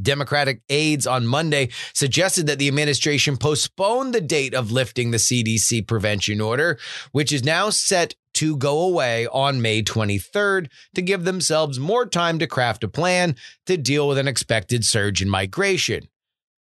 Democratic 0.00 0.62
aides 0.68 1.06
on 1.06 1.26
Monday 1.26 1.68
suggested 1.92 2.46
that 2.46 2.58
the 2.58 2.68
administration 2.68 3.36
postpone 3.36 4.12
the 4.12 4.20
date 4.20 4.54
of 4.54 4.72
lifting 4.72 5.10
the 5.10 5.18
CDC 5.18 5.86
prevention 5.86 6.40
order, 6.40 6.78
which 7.12 7.32
is 7.32 7.44
now 7.44 7.70
set 7.70 8.14
to 8.34 8.56
go 8.56 8.80
away 8.80 9.26
on 9.28 9.62
May 9.62 9.82
23rd 9.82 10.68
to 10.94 11.02
give 11.02 11.24
themselves 11.24 11.78
more 11.78 12.06
time 12.06 12.38
to 12.40 12.46
craft 12.46 12.82
a 12.82 12.88
plan 12.88 13.36
to 13.66 13.76
deal 13.76 14.08
with 14.08 14.18
an 14.18 14.28
expected 14.28 14.84
surge 14.84 15.22
in 15.22 15.28
migration. 15.28 16.08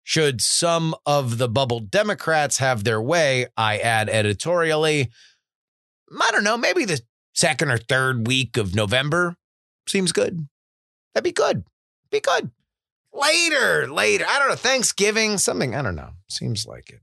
Should 0.05 0.40
some 0.40 0.95
of 1.05 1.38
the 1.38 1.49
bubble 1.49 1.81
Democrats 1.81 2.59
have 2.59 2.85
their 2.85 3.00
way, 3.00 3.47
I 3.57 3.78
add 3.78 4.09
editorially, 4.09 5.11
I 6.23 6.31
don't 6.31 6.45
know, 6.45 6.57
maybe 6.57 6.85
the 6.85 7.00
second 7.37 7.71
or 7.71 7.78
third 7.78 8.26
week 8.26 8.57
of 8.57 8.75
November 8.75 9.37
seems 9.87 10.11
good. 10.11 10.49
That'd 11.14 11.25
be 11.25 11.33
good. 11.33 11.64
Be 12.11 12.21
good. 12.21 12.50
Later, 13.12 13.87
later. 13.87 14.25
I 14.28 14.38
don't 14.38 14.49
know. 14.49 14.57
Thanksgiving, 14.57 15.38
something. 15.38 15.75
I 15.75 15.83
don't 15.83 15.95
know. 15.95 16.11
Seems 16.28 16.66
like 16.66 16.90
it. 16.90 17.00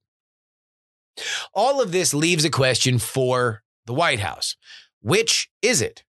All 1.53 1.81
of 1.81 1.91
this 1.91 2.13
leaves 2.13 2.43
a 2.43 2.49
question 2.49 2.99
for 2.99 3.63
the 3.85 3.93
White 3.93 4.19
House. 4.19 4.57
Which 5.01 5.49
is 5.61 5.81
it? 5.81 6.03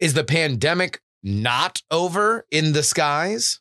Is 0.00 0.14
the 0.14 0.24
pandemic 0.24 1.00
not 1.22 1.82
over 1.90 2.46
in 2.50 2.72
the 2.72 2.82
skies 2.82 3.60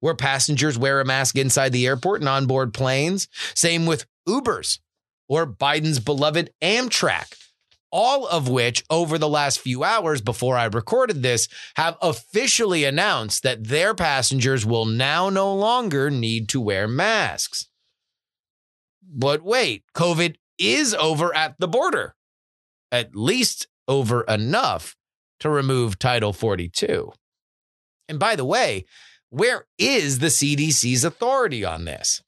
where 0.00 0.14
passengers 0.14 0.78
wear 0.78 1.00
a 1.00 1.04
mask 1.04 1.36
inside 1.36 1.72
the 1.72 1.86
airport 1.86 2.20
and 2.20 2.28
on 2.28 2.46
board 2.46 2.72
planes? 2.72 3.28
Same 3.54 3.86
with 3.86 4.06
Ubers 4.28 4.78
or 5.28 5.46
Biden's 5.46 5.98
beloved 5.98 6.50
Amtrak 6.62 7.34
all 7.90 8.26
of 8.26 8.48
which 8.48 8.84
over 8.90 9.18
the 9.18 9.28
last 9.28 9.60
few 9.60 9.84
hours 9.84 10.20
before 10.20 10.56
I 10.56 10.64
recorded 10.64 11.22
this 11.22 11.48
have 11.76 11.96
officially 12.02 12.84
announced 12.84 13.42
that 13.42 13.68
their 13.68 13.94
passengers 13.94 14.66
will 14.66 14.84
now 14.84 15.28
no 15.30 15.54
longer 15.54 16.10
need 16.10 16.48
to 16.50 16.60
wear 16.60 16.88
masks. 16.88 17.68
But 19.02 19.42
wait, 19.42 19.84
COVID 19.94 20.36
is 20.58 20.94
over 20.94 21.34
at 21.34 21.54
the 21.58 21.68
border, 21.68 22.14
at 22.90 23.14
least 23.14 23.68
over 23.88 24.22
enough 24.22 24.96
to 25.40 25.50
remove 25.50 25.98
Title 25.98 26.32
42. 26.32 27.12
And 28.08 28.18
by 28.18 28.36
the 28.36 28.44
way, 28.44 28.84
where 29.30 29.66
is 29.78 30.18
the 30.18 30.28
CDC's 30.28 31.04
authority 31.04 31.64
on 31.64 31.84
this? 31.84 32.22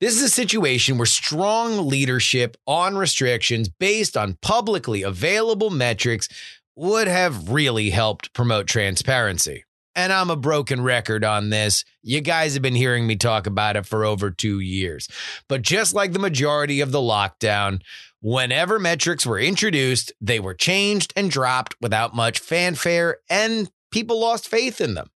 This 0.00 0.16
is 0.16 0.22
a 0.22 0.28
situation 0.28 0.98
where 0.98 1.06
strong 1.06 1.88
leadership 1.88 2.56
on 2.66 2.96
restrictions 2.96 3.68
based 3.68 4.16
on 4.16 4.38
publicly 4.40 5.02
available 5.02 5.70
metrics 5.70 6.28
would 6.76 7.08
have 7.08 7.50
really 7.50 7.90
helped 7.90 8.32
promote 8.32 8.66
transparency. 8.66 9.64
And 9.96 10.12
I'm 10.12 10.30
a 10.30 10.36
broken 10.36 10.80
record 10.80 11.24
on 11.24 11.50
this. 11.50 11.84
You 12.02 12.20
guys 12.20 12.54
have 12.54 12.62
been 12.62 12.76
hearing 12.76 13.06
me 13.06 13.16
talk 13.16 13.48
about 13.48 13.74
it 13.74 13.84
for 13.84 14.04
over 14.04 14.30
two 14.30 14.60
years. 14.60 15.08
But 15.48 15.62
just 15.62 15.92
like 15.92 16.12
the 16.12 16.20
majority 16.20 16.80
of 16.80 16.92
the 16.92 17.00
lockdown, 17.00 17.82
whenever 18.20 18.78
metrics 18.78 19.26
were 19.26 19.40
introduced, 19.40 20.12
they 20.20 20.38
were 20.38 20.54
changed 20.54 21.12
and 21.16 21.28
dropped 21.30 21.74
without 21.80 22.14
much 22.14 22.38
fanfare, 22.38 23.18
and 23.28 23.70
people 23.90 24.20
lost 24.20 24.46
faith 24.48 24.80
in 24.80 24.94
them. 24.94 25.10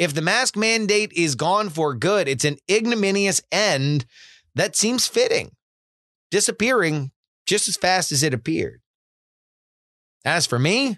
If 0.00 0.14
the 0.14 0.22
mask 0.22 0.56
mandate 0.56 1.12
is 1.12 1.34
gone 1.34 1.68
for 1.68 1.92
good, 1.92 2.26
it's 2.26 2.46
an 2.46 2.56
ignominious 2.70 3.42
end 3.52 4.06
that 4.54 4.74
seems 4.74 5.06
fitting, 5.06 5.50
disappearing 6.30 7.10
just 7.46 7.68
as 7.68 7.76
fast 7.76 8.10
as 8.10 8.22
it 8.22 8.32
appeared. 8.32 8.80
As 10.24 10.46
for 10.46 10.58
me, 10.58 10.96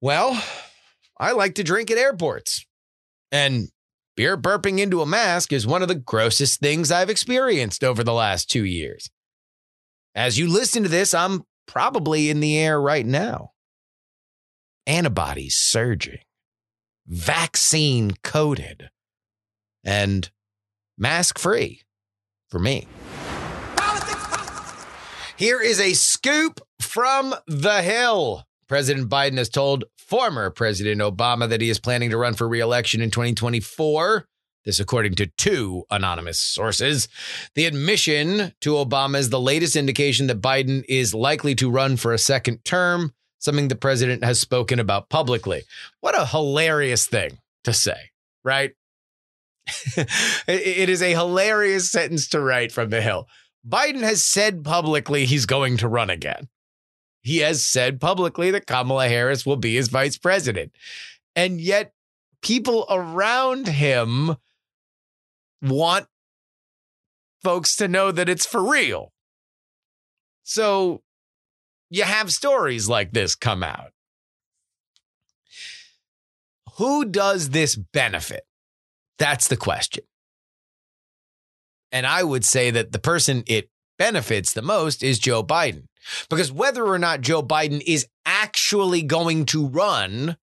well, 0.00 0.42
I 1.20 1.32
like 1.32 1.56
to 1.56 1.62
drink 1.62 1.90
at 1.90 1.98
airports. 1.98 2.64
And 3.30 3.68
beer 4.16 4.38
burping 4.38 4.78
into 4.80 5.02
a 5.02 5.06
mask 5.06 5.52
is 5.52 5.66
one 5.66 5.82
of 5.82 5.88
the 5.88 5.94
grossest 5.94 6.60
things 6.60 6.90
I've 6.90 7.10
experienced 7.10 7.84
over 7.84 8.02
the 8.02 8.14
last 8.14 8.50
two 8.50 8.64
years. 8.64 9.10
As 10.14 10.38
you 10.38 10.48
listen 10.48 10.84
to 10.84 10.88
this, 10.88 11.12
I'm 11.12 11.42
probably 11.66 12.30
in 12.30 12.40
the 12.40 12.56
air 12.56 12.80
right 12.80 13.04
now. 13.04 13.50
Antibodies 14.86 15.56
surging 15.56 16.20
vaccine 17.06 18.12
coated 18.22 18.90
and 19.84 20.30
mask 20.96 21.38
free 21.38 21.82
for 22.48 22.58
me. 22.58 22.86
Here 25.36 25.60
is 25.60 25.80
a 25.80 25.94
scoop 25.94 26.60
from 26.80 27.34
The 27.46 27.82
Hill. 27.82 28.44
President 28.68 29.10
Biden 29.10 29.36
has 29.36 29.48
told 29.48 29.84
former 29.98 30.50
President 30.50 31.00
Obama 31.00 31.48
that 31.48 31.60
he 31.60 31.68
is 31.68 31.80
planning 31.80 32.10
to 32.10 32.16
run 32.16 32.34
for 32.34 32.48
reelection 32.48 33.00
in 33.00 33.10
2024. 33.10 34.26
This, 34.64 34.80
according 34.80 35.16
to 35.16 35.26
two 35.26 35.84
anonymous 35.90 36.38
sources. 36.38 37.08
The 37.54 37.66
admission 37.66 38.54
to 38.62 38.74
Obama 38.74 39.18
is 39.18 39.28
the 39.28 39.40
latest 39.40 39.76
indication 39.76 40.26
that 40.28 40.40
Biden 40.40 40.84
is 40.88 41.12
likely 41.12 41.54
to 41.56 41.70
run 41.70 41.96
for 41.98 42.14
a 42.14 42.18
second 42.18 42.64
term 42.64 43.12
something 43.44 43.68
the 43.68 43.76
president 43.76 44.24
has 44.24 44.40
spoken 44.40 44.80
about 44.80 45.10
publicly. 45.10 45.62
What 46.00 46.18
a 46.18 46.24
hilarious 46.24 47.06
thing 47.06 47.38
to 47.64 47.74
say, 47.74 48.10
right? 48.42 48.72
it 49.96 50.88
is 50.88 51.02
a 51.02 51.12
hilarious 51.12 51.90
sentence 51.90 52.28
to 52.28 52.40
write 52.40 52.72
from 52.72 52.88
the 52.88 53.02
Hill. 53.02 53.28
Biden 53.66 54.00
has 54.00 54.24
said 54.24 54.64
publicly 54.64 55.26
he's 55.26 55.46
going 55.46 55.76
to 55.78 55.88
run 55.88 56.10
again. 56.10 56.48
He 57.22 57.38
has 57.38 57.62
said 57.62 58.00
publicly 58.00 58.50
that 58.50 58.66
Kamala 58.66 59.08
Harris 59.08 59.46
will 59.46 59.56
be 59.56 59.74
his 59.74 59.88
vice 59.88 60.18
president. 60.18 60.72
And 61.36 61.60
yet, 61.60 61.92
people 62.42 62.86
around 62.90 63.68
him 63.68 64.36
want 65.62 66.06
folks 67.42 67.76
to 67.76 67.88
know 67.88 68.10
that 68.10 68.28
it's 68.28 68.44
for 68.46 68.62
real. 68.62 69.12
So 70.42 71.03
you 71.90 72.04
have 72.04 72.32
stories 72.32 72.88
like 72.88 73.12
this 73.12 73.34
come 73.34 73.62
out. 73.62 73.92
Who 76.76 77.04
does 77.04 77.50
this 77.50 77.76
benefit? 77.76 78.42
That's 79.18 79.48
the 79.48 79.56
question. 79.56 80.04
And 81.92 82.06
I 82.06 82.24
would 82.24 82.44
say 82.44 82.72
that 82.72 82.90
the 82.90 82.98
person 82.98 83.44
it 83.46 83.70
benefits 83.98 84.52
the 84.52 84.62
most 84.62 85.02
is 85.02 85.18
Joe 85.18 85.44
Biden. 85.44 85.84
Because 86.28 86.52
whether 86.52 86.84
or 86.84 86.98
not 86.98 87.20
Joe 87.20 87.42
Biden 87.42 87.82
is 87.86 88.06
actually 88.26 89.02
going 89.02 89.46
to 89.46 89.68
run, 89.68 90.36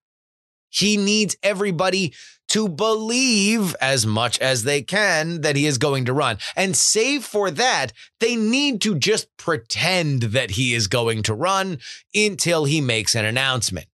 he 0.70 0.96
needs 0.98 1.36
everybody 1.44 2.14
to 2.52 2.68
believe 2.68 3.74
as 3.80 4.06
much 4.06 4.38
as 4.40 4.64
they 4.64 4.82
can 4.82 5.40
that 5.40 5.56
he 5.56 5.66
is 5.66 5.78
going 5.78 6.04
to 6.04 6.12
run. 6.12 6.38
And 6.54 6.76
save 6.76 7.24
for 7.24 7.50
that, 7.50 7.94
they 8.20 8.36
need 8.36 8.82
to 8.82 8.96
just 8.96 9.28
pretend 9.38 10.24
that 10.24 10.52
he 10.52 10.74
is 10.74 10.88
going 10.88 11.24
to 11.24 11.34
run 11.34 11.80
until 12.14 12.66
he 12.66 12.82
makes 12.82 13.16
an 13.16 13.24
announcement. 13.24 13.88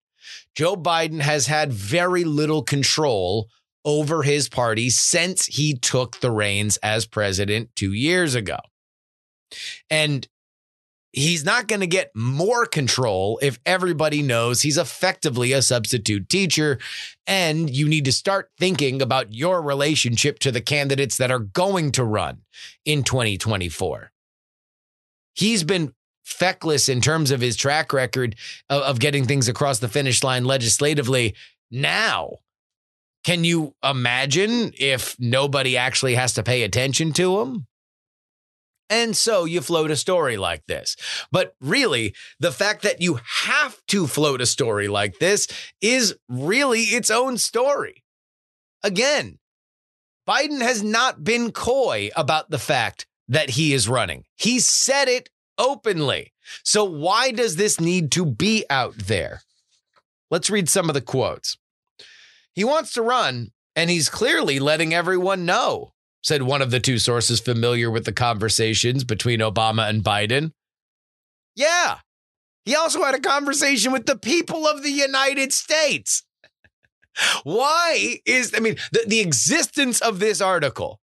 Joe 0.56 0.76
Biden 0.76 1.22
has 1.22 1.46
had 1.46 1.72
very 1.72 2.24
little 2.24 2.64
control 2.64 3.48
over 3.86 4.24
his 4.24 4.50
party 4.50 4.90
since 4.90 5.46
he 5.46 5.78
took 5.78 6.20
the 6.20 6.32
reins 6.32 6.78
as 6.78 7.06
president 7.06 7.70
two 7.76 7.94
years 7.94 8.34
ago. 8.34 8.58
And 9.88 10.28
he's 11.18 11.44
not 11.44 11.68
going 11.68 11.80
to 11.80 11.88
get 11.88 12.12
more 12.16 12.68
control 12.68 13.40
if 13.42 13.60
everybody 13.66 14.22
knows 14.22 14.62
he's 14.62 14.78
effectively 14.78 15.52
a 15.52 15.64
substitute 15.64 16.30
teacher. 16.30 16.78
And 17.26 17.70
you 17.70 17.90
need 17.90 18.06
to 18.06 18.12
start 18.12 18.52
thinking 18.60 19.02
about 19.02 19.34
your 19.34 19.62
relationship 19.62 20.38
to 20.40 20.52
the 20.52 20.62
candidates 20.62 21.18
that 21.18 21.32
are 21.32 21.40
going 21.40 21.92
to 21.94 22.04
run 22.04 22.42
in 22.86 23.04
2024. 23.04 24.12
He's 25.34 25.64
been 25.64 25.94
feckless 26.24 26.88
in 26.88 27.02
terms 27.02 27.32
of 27.32 27.42
his 27.42 27.56
track 27.56 27.94
record 27.94 28.36
of, 28.70 28.84
of 28.84 29.00
getting 29.00 29.26
things 29.26 29.48
across 29.48 29.80
the 29.80 29.88
finish 29.88 30.24
line 30.24 30.46
legislatively. 30.46 31.34
Now, 31.72 32.38
can 33.24 33.44
you 33.44 33.74
imagine 33.84 34.72
if 34.78 35.16
nobody 35.20 35.78
actually 35.78 36.14
has 36.14 36.36
to 36.36 36.44
pay 36.44 36.62
attention 36.62 37.12
to 37.14 37.40
him? 37.42 37.66
And 38.89 39.17
so 39.17 39.46
you 39.46 39.62
float 39.62 39.91
a 39.91 39.96
story 39.96 40.38
like 40.38 40.65
this. 40.67 40.96
But 41.32 41.56
really, 41.60 42.15
the 42.39 42.51
fact 42.51 42.84
that 42.84 43.01
you 43.01 43.20
have 43.46 43.79
to 43.88 44.08
float 44.08 44.41
a 44.41 44.46
story 44.46 44.88
like 44.88 45.20
this 45.20 45.48
is 45.82 46.15
really 46.29 46.82
its 46.82 47.12
own 47.12 47.38
story. 47.38 48.03
Again, 48.84 49.39
Biden 50.27 50.62
has 50.62 50.84
not 50.84 51.24
been 51.24 51.51
coy 51.51 52.10
about 52.15 52.50
the 52.50 52.60
fact 52.60 53.08
that 53.27 53.51
he 53.51 53.74
is 53.74 53.89
running. 53.89 54.24
He 54.36 54.60
said 54.60 55.08
it 55.08 55.29
openly. 55.58 56.34
So 56.63 56.84
why 56.86 57.32
does 57.32 57.56
this 57.56 57.79
need 57.79 58.12
to 58.13 58.25
be 58.25 58.65
out 58.70 58.98
there? 58.98 59.41
Let's 60.29 60.50
read 60.50 60.70
some 60.70 60.89
of 60.89 60.94
the 60.94 61.01
quotes. 61.01 61.58
He 62.53 62.63
wants 62.63 62.94
to 62.94 63.01
run, 63.01 63.51
and 63.75 63.89
he's 63.89 64.10
clearly 64.10 64.60
letting 64.60 64.94
everyone 64.94 65.46
know, 65.46 65.94
said 66.27 66.41
one 66.43 66.62
of 66.62 66.72
the 66.72 66.79
two 66.81 67.00
sources 67.00 67.40
familiar 67.40 67.90
with 67.90 68.03
the 68.03 68.11
conversations 68.11 69.05
between 69.05 69.40
Obama 69.40 69.90
and 69.90 70.03
Biden. 70.03 70.51
Yeah. 71.55 72.00
He 72.66 72.75
also 72.75 73.01
had 73.01 73.16
a 73.16 73.20
conversation 73.22 73.94
with 73.94 74.07
the 74.07 74.18
people 74.18 74.68
of 74.68 74.83
the 74.83 74.92
United 74.92 75.53
States. 75.53 76.24
Why 77.44 78.20
is, 78.25 78.53
I 78.53 78.59
mean, 78.59 78.75
the, 78.92 79.05
the 79.07 79.22
existence 79.22 80.01
of 80.01 80.20
this 80.20 80.42
article 80.42 81.00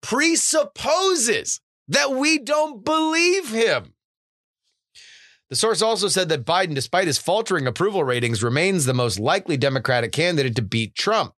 presupposes 0.00 1.60
that 1.88 2.12
we 2.12 2.38
don't 2.38 2.82
believe 2.82 3.50
him. 3.50 3.92
The 5.50 5.56
source 5.56 5.82
also 5.82 6.08
said 6.08 6.30
that 6.30 6.46
Biden, 6.46 6.74
despite 6.74 7.08
his 7.08 7.18
faltering 7.18 7.66
approval 7.66 8.04
ratings, 8.04 8.42
remains 8.42 8.86
the 8.86 8.94
most 8.94 9.18
likely 9.20 9.58
Democratic 9.58 10.12
candidate 10.12 10.56
to 10.56 10.62
beat 10.62 10.94
Trump. 10.94 11.34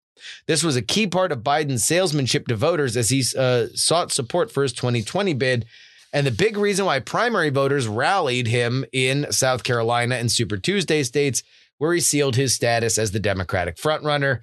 This 0.48 0.64
was 0.64 0.76
a 0.76 0.82
key 0.82 1.08
part 1.08 1.32
of 1.32 1.44
Biden's 1.44 1.84
salesmanship 1.84 2.48
to 2.48 2.56
voters 2.56 2.96
as 2.98 3.10
he 3.10 3.24
uh, 3.38 3.68
sought 3.74 4.12
support 4.12 4.52
for 4.52 4.64
his 4.64 4.74
2020 4.74 5.34
bid. 5.34 5.66
And 6.12 6.28
the 6.28 6.32
big 6.32 6.58
reason 6.58 6.86
why 6.86 7.00
primary 7.00 7.50
voters 7.50 7.88
rallied 7.88 8.48
him 8.48 8.86
in 8.92 9.32
South 9.32 9.64
Carolina 9.64 10.16
and 10.16 10.32
Super 10.32 10.58
Tuesday 10.58 11.04
states, 11.04 11.42
where 11.80 11.94
he 11.94 12.00
sealed 12.00 12.36
his 12.36 12.56
status 12.56 12.98
as 12.98 13.12
the 13.12 13.20
Democratic 13.20 13.78
frontrunner. 13.78 14.42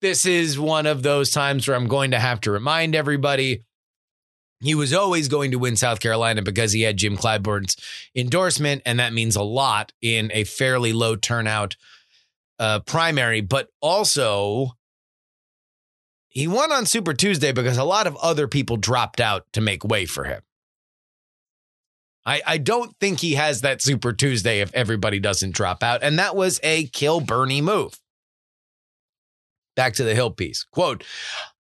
This 0.00 0.26
is 0.26 0.58
one 0.58 0.86
of 0.86 1.02
those 1.02 1.30
times 1.30 1.66
where 1.66 1.76
I'm 1.76 1.86
going 1.86 2.10
to 2.10 2.18
have 2.18 2.40
to 2.42 2.50
remind 2.50 2.94
everybody 2.94 3.64
he 4.60 4.74
was 4.74 4.92
always 4.92 5.28
going 5.28 5.50
to 5.50 5.58
win 5.58 5.76
South 5.76 6.00
Carolina 6.00 6.42
because 6.42 6.72
he 6.72 6.82
had 6.82 6.96
Jim 6.96 7.16
Clyburn's 7.16 7.76
endorsement, 8.14 8.82
and 8.86 8.98
that 8.98 9.12
means 9.12 9.36
a 9.36 9.42
lot 9.42 9.92
in 10.00 10.30
a 10.32 10.44
fairly 10.44 10.92
low 10.92 11.16
turnout 11.16 11.76
uh, 12.58 12.80
primary. 12.80 13.40
But 13.40 13.68
also, 13.80 14.76
he 16.34 16.48
won 16.48 16.72
on 16.72 16.84
Super 16.84 17.14
Tuesday 17.14 17.52
because 17.52 17.78
a 17.78 17.84
lot 17.84 18.08
of 18.08 18.16
other 18.16 18.48
people 18.48 18.76
dropped 18.76 19.20
out 19.20 19.46
to 19.52 19.60
make 19.60 19.84
way 19.84 20.04
for 20.04 20.24
him. 20.24 20.42
I, 22.26 22.42
I 22.44 22.58
don't 22.58 22.94
think 22.98 23.20
he 23.20 23.34
has 23.34 23.60
that 23.60 23.80
Super 23.80 24.12
Tuesday 24.12 24.60
if 24.60 24.74
everybody 24.74 25.20
doesn't 25.20 25.54
drop 25.54 25.82
out. 25.82 26.02
And 26.02 26.18
that 26.18 26.34
was 26.34 26.58
a 26.62 26.86
kill 26.88 27.20
Bernie 27.20 27.60
move. 27.60 28.00
Back 29.76 29.94
to 29.94 30.04
the 30.04 30.14
Hill 30.14 30.30
piece. 30.30 30.64
Quote, 30.64 31.04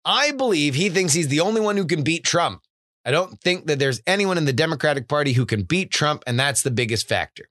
I 0.04 0.30
believe 0.32 0.74
he 0.74 0.88
thinks 0.88 1.12
he's 1.12 1.28
the 1.28 1.40
only 1.40 1.60
one 1.60 1.76
who 1.76 1.84
can 1.84 2.02
beat 2.02 2.24
Trump. 2.24 2.62
I 3.04 3.10
don't 3.10 3.40
think 3.40 3.66
that 3.66 3.78
there's 3.78 4.00
anyone 4.06 4.38
in 4.38 4.44
the 4.44 4.52
Democratic 4.52 5.08
Party 5.08 5.32
who 5.32 5.44
can 5.44 5.64
beat 5.64 5.90
Trump, 5.90 6.22
and 6.26 6.38
that's 6.38 6.62
the 6.62 6.70
biggest 6.70 7.08
factor. 7.08 7.48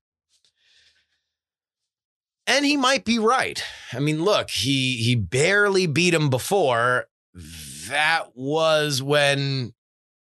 And 2.47 2.65
he 2.65 2.77
might 2.77 3.05
be 3.05 3.19
right. 3.19 3.63
I 3.93 3.99
mean, 3.99 4.23
look, 4.23 4.49
he 4.49 4.97
he 4.97 5.15
barely 5.15 5.87
beat 5.87 6.13
him 6.13 6.29
before. 6.29 7.07
That 7.33 8.35
was 8.35 9.01
when, 9.01 9.73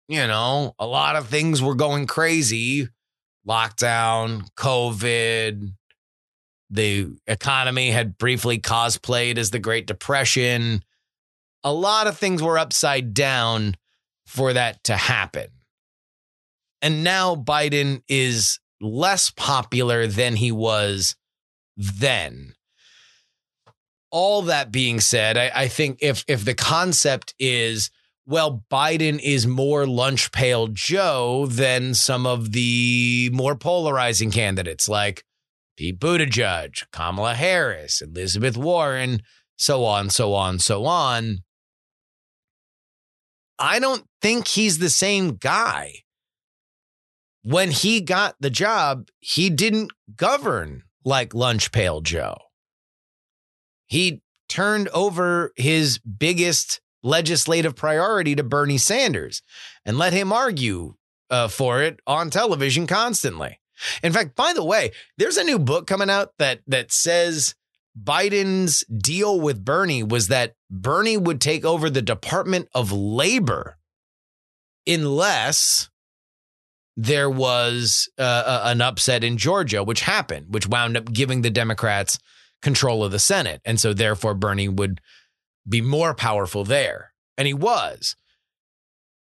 you 0.08 0.28
know, 0.28 0.76
a 0.78 0.86
lot 0.86 1.16
of 1.16 1.28
things 1.28 1.62
were 1.62 1.76
going 1.76 2.08
crazy. 2.08 2.90
Lockdown, 3.48 4.50
COVID, 4.58 5.72
the 6.70 7.18
economy 7.28 7.92
had 7.92 8.18
briefly 8.18 8.60
cosplayed 8.60 9.38
as 9.38 9.52
the 9.52 9.60
Great 9.60 9.88
Depression. 9.88 10.84
A 11.64 11.72
lot 11.72 12.08
of 12.08 12.18
things 12.18 12.44
were 12.44 12.58
upside 12.58 13.14
down 13.14 13.76
for 14.26 14.54
that 14.54 14.84
to 14.86 14.98
happen. 14.98 15.48
And 16.82 17.04
now 17.04 17.36
Biden 17.36 18.02
is 18.08 18.60
less 18.82 19.32
popular 19.32 20.08
than 20.08 20.36
he 20.36 20.52
was 20.52 21.16
then. 21.76 22.54
All 24.10 24.44
that 24.44 24.72
being 24.72 25.00
said, 25.00 25.38
I, 25.38 25.52
I, 25.54 25.68
think 25.68 26.00
if 26.02 26.24
if 26.28 26.46
the 26.46 26.54
concept 26.54 27.34
is 27.40 27.92
well, 28.26 28.64
Biden 28.70 29.20
is 29.22 29.48
more 29.48 29.86
lunch 29.86 30.32
pail 30.32 30.68
Joe 30.68 31.46
than 31.46 31.94
some 31.94 32.26
of 32.26 32.52
the 32.52 33.30
more 33.34 33.56
polarizing 33.56 34.32
candidates 34.32 34.90
like 34.90 35.24
Pete 35.78 36.00
Buttigieg, 36.00 36.84
Kamala 36.92 37.36
Harris, 37.36 38.02
Elizabeth 38.02 38.58
Warren, 38.58 39.22
so 39.58 39.86
on, 39.86 40.10
so 40.10 40.34
on, 40.34 40.60
so 40.60 40.86
on. 40.86 41.40
I 43.60 43.80
don't 43.80 44.04
think 44.22 44.48
he's 44.48 44.80
the 44.80 44.90
same 44.90 45.36
guy. 45.36 46.04
When 47.44 47.72
he 47.72 48.02
got 48.02 48.36
the 48.40 48.50
job, 48.50 49.08
he 49.20 49.50
didn't 49.50 49.92
govern 50.16 50.84
like 51.06 51.34
Lunch 51.34 51.72
Pail 51.72 52.02
Joe. 52.02 52.36
He 53.88 54.22
turned 54.48 54.88
over 54.90 55.54
his 55.56 55.98
biggest 56.00 56.82
legislative 57.04 57.76
priority 57.76 58.36
to 58.36 58.44
Bernie 58.44 58.78
Sanders 58.78 59.42
and 59.86 59.98
let 59.98 60.14
him 60.14 60.32
argue 60.32 60.96
uh, 61.30 61.48
for 61.48 61.82
it 61.82 62.00
on 62.08 62.30
television 62.30 62.88
constantly. 62.88 63.60
In 64.02 64.12
fact, 64.12 64.36
by 64.36 64.54
the 64.54 64.64
way, 64.64 64.92
there's 65.18 65.38
a 65.38 65.44
new 65.44 65.60
book 65.60 65.88
coming 65.88 66.10
out 66.10 66.34
that 66.40 66.62
that 66.68 66.92
says 66.92 67.56
Biden's 68.02 68.84
deal 68.86 69.40
with 69.40 69.64
Bernie 69.64 70.04
was 70.04 70.30
that 70.30 70.56
Bernie 70.70 71.18
would 71.18 71.42
take 71.42 71.64
over 71.64 71.90
the 71.90 72.02
Department 72.02 72.70
of 72.74 72.92
Labor 72.92 73.78
unless 74.88 75.90
there 76.96 77.30
was 77.30 78.10
uh, 78.18 78.62
an 78.64 78.82
upset 78.82 79.24
in 79.24 79.38
Georgia, 79.38 79.84
which 79.84 80.02
happened, 80.02 80.48
which 80.50 80.68
wound 80.68 80.98
up 80.98 81.12
giving 81.14 81.42
the 81.42 81.52
Democrats 81.52 82.18
control 82.62 83.04
of 83.04 83.12
the 83.12 83.20
Senate. 83.20 83.62
And 83.66 83.80
so, 83.80 83.94
therefore, 83.94 84.34
Bernie 84.34 84.70
would 84.70 85.02
be 85.68 85.82
more 85.82 86.14
powerful 86.14 86.64
there. 86.64 87.14
And 87.38 87.48
he 87.48 87.54
was. 87.54 88.16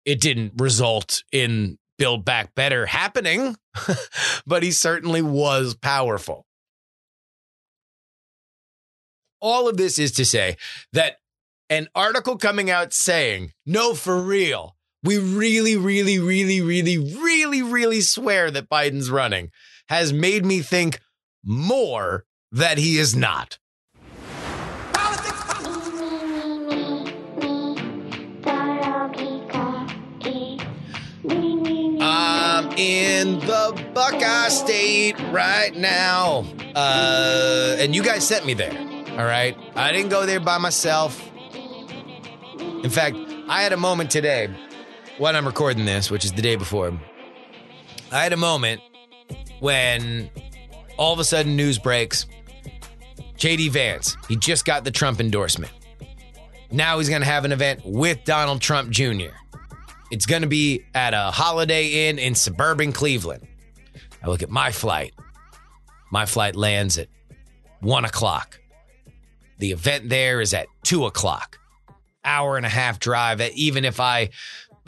It 0.06 0.20
didn't 0.20 0.54
result 0.58 1.24
in 1.32 1.78
Build 1.98 2.26
Back 2.26 2.54
Better 2.56 2.86
happening, 2.86 3.56
but 4.46 4.64
he 4.64 4.72
certainly 4.72 5.22
was 5.22 5.76
powerful. 5.76 6.46
All 9.40 9.68
of 9.68 9.78
this 9.78 10.00
is 10.00 10.12
to 10.14 10.26
say 10.26 10.58
that 10.94 11.18
an 11.70 11.88
article 11.96 12.38
coming 12.38 12.70
out 12.70 12.94
saying, 12.94 13.52
no, 13.66 13.94
for 13.94 14.22
real, 14.22 14.76
we 15.04 15.18
really, 15.18 15.76
really, 15.76 16.20
really, 16.20 16.62
really, 16.62 16.98
really, 16.98 17.62
really 17.62 18.02
swear 18.02 18.50
that 18.52 18.70
Biden's 18.70 19.10
running 19.10 19.52
has 19.90 20.14
made 20.14 20.46
me 20.46 20.62
think 20.62 21.00
more 21.44 22.26
that 22.54 22.78
he 22.78 22.98
is 22.98 23.16
not. 23.16 23.58
I'm 32.06 32.72
in 32.78 33.40
the 33.40 33.92
Buckeye 33.94 34.50
State 34.50 35.20
right 35.32 35.76
now. 35.76 36.46
Uh, 36.76 37.76
and 37.80 37.96
you 37.96 38.04
guys 38.04 38.28
sent 38.28 38.46
me 38.46 38.54
there. 38.54 38.78
All 39.18 39.26
right. 39.26 39.58
I 39.76 39.92
didn't 39.92 40.10
go 40.10 40.26
there 40.26 40.40
by 40.40 40.60
myself. 40.60 41.30
In 42.84 42.90
fact, 42.90 43.18
I 43.48 43.64
had 43.64 43.74
a 43.74 43.78
moment 43.78 44.12
today 44.12 44.50
when 45.18 45.36
I'm 45.36 45.46
recording 45.46 45.86
this, 45.86 46.12
which 46.12 46.24
is 46.24 46.34
the 46.34 46.42
day 46.42 46.56
before. 46.56 46.98
I 48.12 48.24
had 48.24 48.34
a 48.34 48.38
moment 48.38 48.82
when 49.60 50.30
all 50.98 51.14
of 51.14 51.20
a 51.20 51.24
sudden 51.24 51.56
news 51.56 51.80
breaks. 51.80 52.28
JD 53.44 53.72
Vance, 53.72 54.16
he 54.30 54.38
just 54.38 54.64
got 54.64 54.86
the 54.86 54.92
Trump 54.92 55.20
endorsement. 55.20 55.74
Now 56.72 57.00
he's 57.00 57.10
going 57.10 57.24
to 57.24 57.28
have 57.28 57.44
an 57.44 57.52
event 57.52 57.82
with 57.84 58.24
Donald 58.24 58.62
Trump 58.62 58.90
Jr. 58.90 59.36
It's 60.12 60.26
going 60.26 60.44
to 60.44 60.48
be 60.48 60.86
at 60.96 61.14
a 61.14 61.30
Holiday 61.30 62.08
Inn 62.08 62.20
in 62.20 62.36
suburban 62.36 62.94
Cleveland. 62.94 63.46
I 64.24 64.28
look 64.28 64.44
at 64.44 64.50
my 64.50 64.72
flight. 64.72 65.14
My 66.10 66.26
flight 66.26 66.56
lands 66.56 66.98
at 66.98 67.10
one 67.82 68.06
o'clock. 68.06 68.62
The 69.58 69.74
event 69.74 70.08
there 70.08 70.40
is 70.40 70.54
at 70.54 70.68
two 70.84 71.06
o'clock. 71.06 71.60
Hour 72.24 72.56
and 72.56 72.66
a 72.66 72.70
half 72.70 72.98
drive. 72.98 73.42
Even 73.56 73.84
if 73.84 74.00
I 74.00 74.30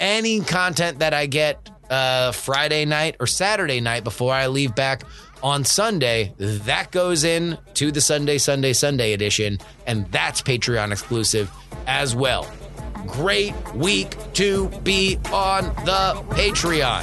any 0.00 0.40
content 0.40 0.98
that 1.00 1.14
I 1.14 1.26
get 1.26 1.70
uh, 1.90 2.32
Friday 2.32 2.86
night 2.86 3.16
or 3.20 3.26
Saturday 3.26 3.80
night 3.80 4.04
before 4.04 4.32
I 4.32 4.46
leave 4.46 4.74
back 4.74 5.02
on 5.42 5.64
Sunday, 5.64 6.32
that 6.38 6.90
goes 6.90 7.24
in 7.24 7.58
to 7.74 7.92
the 7.92 8.00
Sunday 8.00 8.38
Sunday 8.38 8.72
Sunday 8.72 9.12
edition, 9.12 9.58
and 9.86 10.10
that's 10.10 10.40
Patreon 10.40 10.90
exclusive 10.90 11.50
as 11.86 12.16
well 12.16 12.50
great 13.06 13.54
week 13.74 14.16
to 14.34 14.68
be 14.82 15.18
on 15.32 15.64
the 15.84 16.22
Patreon. 16.34 17.02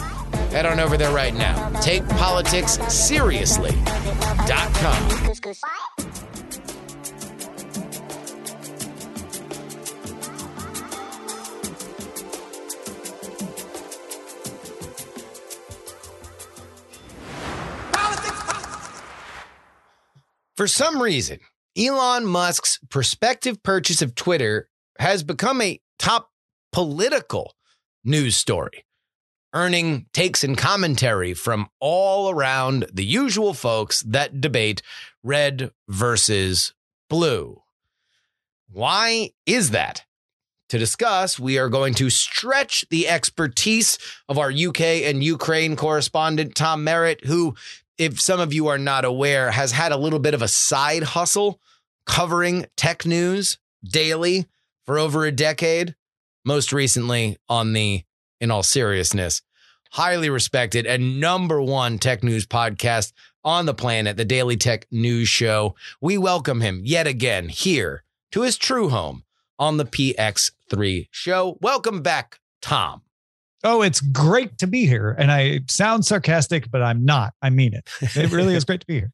Head 0.52 0.66
on 0.66 0.80
over 0.80 0.98
there 0.98 1.14
right 1.14 1.34
now. 1.34 1.70
Take 1.82 2.08
politics 2.10 2.78
TakePoliticsSeriously.com. 2.78 5.72
For 20.58 20.68
some 20.68 21.02
reason, 21.02 21.40
Elon 21.76 22.26
Musk's 22.26 22.78
prospective 22.90 23.64
purchase 23.64 24.02
of 24.02 24.14
Twitter 24.14 24.68
has 25.02 25.24
become 25.24 25.60
a 25.62 25.82
top 25.98 26.30
political 26.72 27.56
news 28.04 28.38
story, 28.38 28.86
earning 29.52 30.06
takes 30.14 30.44
and 30.44 30.56
commentary 30.56 31.34
from 31.34 31.68
all 31.80 32.30
around 32.30 32.86
the 32.94 33.04
usual 33.04 33.56
folks 33.56 34.04
that 34.04 34.40
debate 34.40 34.84
red 35.24 35.72
versus 35.90 36.76
blue. 37.10 37.64
Why 38.72 39.32
is 39.48 39.72
that? 39.72 40.06
To 40.70 40.78
discuss, 40.78 41.40
we 41.40 41.58
are 41.58 41.68
going 41.68 41.96
to 41.96 42.12
stretch 42.12 42.86
the 42.92 43.08
expertise 43.08 43.98
of 44.30 44.38
our 44.38 44.52
UK 44.52 44.82
and 44.82 45.24
Ukraine 45.24 45.76
correspondent, 45.76 46.54
Tom 46.54 46.84
Merritt, 46.84 47.26
who, 47.26 47.56
if 47.98 48.22
some 48.22 48.40
of 48.40 48.54
you 48.54 48.68
are 48.68 48.78
not 48.78 49.04
aware, 49.04 49.50
has 49.50 49.72
had 49.72 49.92
a 49.92 49.98
little 49.98 50.20
bit 50.20 50.36
of 50.36 50.44
a 50.44 50.48
side 50.48 51.02
hustle 51.02 51.60
covering 52.06 52.68
tech 52.78 53.04
news 53.04 53.58
daily 53.84 54.46
for 54.86 54.98
over 54.98 55.26
a 55.26 55.32
decade, 55.32 55.96
most 56.46 56.74
recently 56.74 57.38
on 57.48 57.74
the 57.74 58.04
In 58.39 58.52
All 58.52 58.63
Seriousness, 58.63 59.41
highly 59.91 60.30
respected 60.30 60.86
and 60.86 61.20
number 61.20 61.62
one 61.62 62.00
tech 62.00 62.24
news 62.24 62.46
podcast 62.46 63.13
on 63.44 63.65
the 63.65 63.74
planet, 63.74 64.17
the 64.17 64.26
Daily 64.26 64.58
Tech 64.58 64.86
News 64.91 65.28
Show. 65.28 65.76
We 66.00 66.17
welcome 66.17 66.62
him 66.62 66.82
yet 66.84 67.08
again 67.08 67.50
here 67.50 68.04
to 68.32 68.41
his 68.41 68.58
true 68.58 68.89
home 68.89 69.24
on 69.60 69.78
the 69.78 69.86
PX3 69.86 71.08
show. 71.12 71.58
Welcome 71.62 72.02
back, 72.02 72.39
Tom. 72.62 73.02
Oh, 73.63 73.84
it's 73.84 74.02
great 74.02 74.58
to 74.58 74.67
be 74.67 74.88
here. 74.88 75.15
And 75.17 75.32
I 75.32 75.62
sound 75.67 76.06
sarcastic, 76.06 76.72
but 76.72 76.82
I'm 76.82 77.06
not. 77.06 77.34
I 77.41 77.52
mean 77.52 77.76
it. 77.76 77.88
It 78.15 78.32
really 78.32 78.56
is 78.56 78.65
great 78.65 78.82
to 78.82 78.88
be 78.88 78.96
here. 78.96 79.12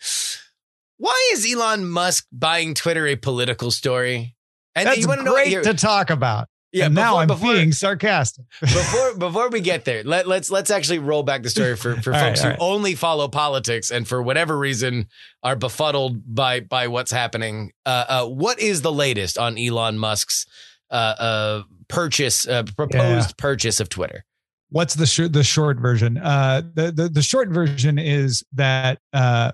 Why 0.96 1.30
is 1.32 1.52
Elon 1.52 1.84
Musk 1.84 2.26
buying 2.32 2.74
Twitter 2.74 3.06
a 3.06 3.16
political 3.16 3.70
story? 3.70 4.36
And 4.74 4.86
That's 4.86 5.06
great 5.06 5.52
know, 5.52 5.62
to 5.62 5.74
talk 5.74 6.10
about. 6.10 6.48
Yeah, 6.72 6.86
and 6.86 6.94
before, 6.94 7.06
now 7.06 7.16
I'm 7.18 7.26
before, 7.26 7.52
being 7.52 7.72
sarcastic. 7.72 8.46
before 8.60 9.14
before 9.16 9.50
we 9.50 9.60
get 9.60 9.84
there, 9.84 10.02
let, 10.04 10.26
let's 10.26 10.50
let's 10.50 10.70
actually 10.70 11.00
roll 11.00 11.22
back 11.22 11.42
the 11.42 11.50
story 11.50 11.76
for, 11.76 11.96
for 11.96 12.12
folks 12.14 12.14
right, 12.14 12.38
who 12.38 12.48
right. 12.48 12.58
only 12.60 12.94
follow 12.94 13.28
politics 13.28 13.90
and 13.90 14.08
for 14.08 14.22
whatever 14.22 14.56
reason 14.56 15.06
are 15.42 15.54
befuddled 15.54 16.34
by 16.34 16.60
by 16.60 16.88
what's 16.88 17.10
happening. 17.10 17.72
Uh, 17.84 18.04
uh, 18.08 18.26
what 18.26 18.58
is 18.58 18.80
the 18.80 18.92
latest 18.92 19.36
on 19.36 19.58
Elon 19.58 19.98
Musk's 19.98 20.46
uh, 20.90 20.94
uh 20.94 21.62
purchase, 21.88 22.48
uh, 22.48 22.62
proposed 22.74 23.28
yeah. 23.28 23.34
purchase 23.36 23.78
of 23.78 23.90
Twitter? 23.90 24.24
What's 24.72 24.94
the 24.94 25.06
sh- 25.06 25.30
the 25.30 25.44
short 25.44 25.78
version? 25.78 26.18
Uh, 26.18 26.62
the, 26.74 26.90
the 26.90 27.08
the 27.08 27.22
short 27.22 27.50
version 27.50 27.98
is 27.98 28.42
that 28.54 28.98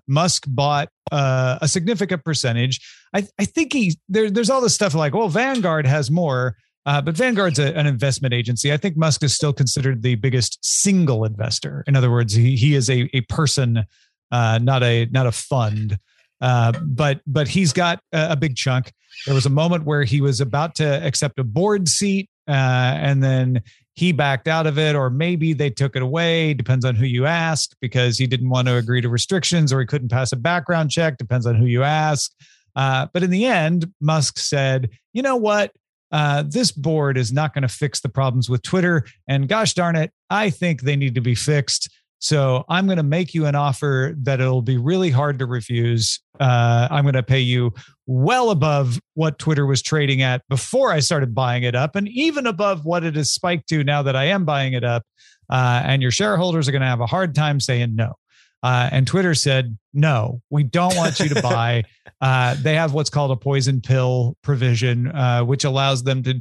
Musk 0.07 0.45
bought 0.49 0.89
a 1.13 1.67
significant 1.67 2.25
percentage. 2.25 2.81
I 3.15 3.27
I 3.39 3.45
think 3.45 3.73
he 3.73 3.99
there, 4.09 4.31
there's 4.31 4.51
all 4.51 4.61
this 4.61 4.75
stuff 4.75 4.95
like 4.95 5.15
well 5.15 5.29
Vanguard 5.29 5.87
has 5.87 6.11
more 6.11 6.57
Uh, 6.89 7.03
but 7.03 7.15
Vanguard's 7.15 7.59
a, 7.59 7.77
an 7.77 7.87
investment 7.87 8.33
agency. 8.33 8.73
I 8.73 8.79
think 8.79 8.97
Musk 8.97 9.23
is 9.23 9.35
still 9.35 9.53
considered 9.53 10.03
the 10.03 10.15
biggest 10.15 10.59
single 10.63 11.27
investor. 11.27 11.85
In 11.87 11.95
other 11.95 12.11
words, 12.11 12.33
he, 12.33 12.57
he 12.57 12.75
is 12.75 12.89
a, 12.89 13.11
a 13.13 13.21
person, 13.23 13.85
uh, 14.33 14.59
not 14.63 14.83
a 14.83 15.05
not 15.11 15.27
a 15.27 15.33
fund. 15.33 15.99
Uh, 16.41 16.73
but 16.83 17.21
but 17.27 17.47
he's 17.47 17.75
got 17.75 18.01
a, 18.15 18.33
a, 18.33 18.37
big 18.37 18.57
chunk. 18.57 18.93
There 19.27 19.35
was 19.35 19.45
a 19.45 19.51
moment 19.51 19.85
where 19.85 20.05
he 20.05 20.23
was 20.23 20.41
about 20.41 20.77
to 20.77 21.05
accept 21.05 21.39
a 21.39 21.45
board 21.45 21.89
seat, 21.89 22.31
uh, 22.49 22.53
and 22.53 23.23
then 23.23 23.63
he 23.99 24.13
backed 24.13 24.49
out 24.49 24.67
of 24.67 24.79
it, 24.79 24.95
or 24.95 25.11
maybe 25.11 25.53
they 25.53 25.71
took 25.71 25.97
it 25.97 26.03
away. 26.03 26.55
Depends 26.55 26.85
on 26.85 26.95
who 26.95 27.07
you 27.07 27.27
ask, 27.27 27.75
because 27.81 28.17
he 28.19 28.27
didn't 28.27 28.49
want 28.49 28.69
to 28.69 28.77
agree 28.77 29.01
to 29.01 29.09
restrictions, 29.09 29.73
or 29.73 29.81
he 29.81 29.87
couldn't 29.87 30.11
pass 30.11 30.33
a 30.33 30.37
background 30.37 30.91
check. 30.91 31.19
Depends 31.19 31.47
on 31.47 31.57
who 31.57 31.67
you 31.67 31.83
ask. 31.83 32.33
Uh, 32.77 33.07
but 33.13 33.23
in 33.23 33.31
the 33.31 33.45
end, 33.45 33.93
Musk 34.01 34.39
said, 34.39 34.91
"You 35.13 35.23
know 35.23 35.37
what? 35.37 35.73
uh, 36.11 36.45
this 36.47 36.73
board 36.73 37.19
is 37.19 37.33
not 37.33 37.55
going 37.55 37.63
to 37.63 37.69
fix 37.69 38.01
the 38.01 38.09
problems 38.09 38.49
with 38.49 38.63
Twitter. 38.63 39.05
And 39.27 39.49
gosh 39.49 39.75
darn 39.75 39.97
it, 39.97 40.13
I 40.31 40.51
think 40.51 40.83
they 40.83 40.97
need 40.97 41.15
to 41.15 41.21
be 41.21 41.35
fixed. 41.35 41.91
So 42.21 42.65
I'm 42.69 42.87
going 42.87 42.97
to 42.97 43.05
make 43.05 43.33
you 43.33 43.47
an 43.47 43.55
offer 43.55 44.15
that 44.23 44.41
it'll 44.41 44.63
be 44.63 44.77
really 44.77 45.11
hard 45.11 45.39
to 45.39 45.47
refuse. 45.47 46.21
Uh, 46.41 46.89
I'm 46.91 47.05
going 47.05 47.15
to 47.15 47.23
pay 47.23 47.41
you 47.41 47.73
well 48.07 48.51
above 48.51 49.01
what 49.15 49.39
Twitter 49.39 49.67
was 49.67 49.83
trading 49.83 50.23
at 50.23 50.43
before 50.49 50.93
I 50.93 51.01
started 51.01 51.35
buying 51.35 51.63
it 51.63 51.75
up, 51.75 51.95
and 51.95 52.09
even 52.09 52.47
above 52.47 52.85
what 52.85 53.05
it 53.05 53.15
has 53.15 53.31
spiked 53.31 53.69
to 53.69 53.85
now 53.85 54.03
that 54.03 54.17
I 54.17 54.25
am 54.25 54.45
buying 54.45 54.73
it 54.73 54.85
up. 54.85 55.05
Uh, 55.51 55.83
and 55.85 56.03
your 56.03 56.11
shareholders 56.11 56.69
are 56.69 56.73
going 56.73 56.83
to 56.83 56.89
have 56.89 57.01
a 57.01 57.07
hard 57.07 57.35
time 57.35 57.61
saying 57.61 57.95
no. 57.95 58.15
Uh, 58.63 58.89
and 58.91 59.07
Twitter 59.07 59.35
said, 59.35 59.79
no, 59.95 60.43
we 60.51 60.63
don't 60.63 60.97
want 60.97 61.21
you 61.21 61.29
to 61.29 61.41
buy. 61.43 61.85
uh, 62.21 62.57
they 62.61 62.75
have 62.75 62.93
what's 62.93 63.11
called 63.11 63.31
a 63.31 63.37
poison 63.37 63.81
pill 63.81 64.37
provision, 64.43 65.09
uh, 65.09 65.43
which 65.43 65.65
allows 65.65 66.03
them 66.03 66.23
to 66.25 66.41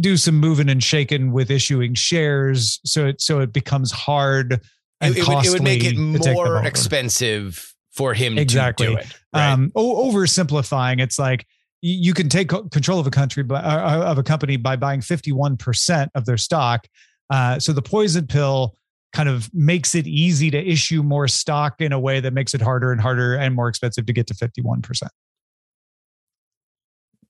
do 0.00 0.16
some 0.16 0.36
moving 0.36 0.68
and 0.68 0.82
shaking 0.82 1.32
with 1.32 1.50
issuing 1.50 1.94
shares. 1.94 2.80
So 2.84 3.06
it, 3.06 3.20
so 3.20 3.40
it 3.40 3.52
becomes 3.52 3.92
hard 3.92 4.60
and 5.02 5.16
it, 5.16 5.26
would, 5.26 5.44
it 5.44 5.50
would 5.50 5.62
make 5.62 5.84
it 5.84 5.96
more 5.96 6.64
expensive 6.64 7.74
for 7.90 8.14
him 8.14 8.38
exactly. 8.38 8.86
to 8.86 8.92
do 8.92 8.98
it. 8.98 9.06
Right? 9.34 9.52
Um, 9.52 9.70
oversimplifying, 9.76 11.00
it's 11.00 11.18
like 11.18 11.46
you 11.82 12.14
can 12.14 12.28
take 12.28 12.48
control 12.48 13.00
of 13.00 13.06
a 13.06 13.10
country 13.10 13.42
by, 13.42 13.60
uh, 13.60 14.10
of 14.10 14.18
a 14.18 14.22
company 14.22 14.56
by 14.56 14.76
buying 14.76 15.00
51% 15.00 16.08
of 16.14 16.24
their 16.24 16.36
stock. 16.36 16.86
Uh, 17.28 17.58
so 17.58 17.72
the 17.72 17.82
poison 17.82 18.26
pill 18.26 18.76
kind 19.12 19.28
of 19.28 19.52
makes 19.52 19.94
it 19.94 20.06
easy 20.06 20.50
to 20.50 20.58
issue 20.58 21.02
more 21.02 21.28
stock 21.28 21.80
in 21.80 21.92
a 21.92 22.00
way 22.00 22.20
that 22.20 22.32
makes 22.32 22.54
it 22.54 22.62
harder 22.62 22.92
and 22.92 23.00
harder 23.00 23.34
and 23.34 23.54
more 23.54 23.68
expensive 23.68 24.06
to 24.06 24.12
get 24.12 24.26
to 24.28 24.34
51%. 24.34 25.08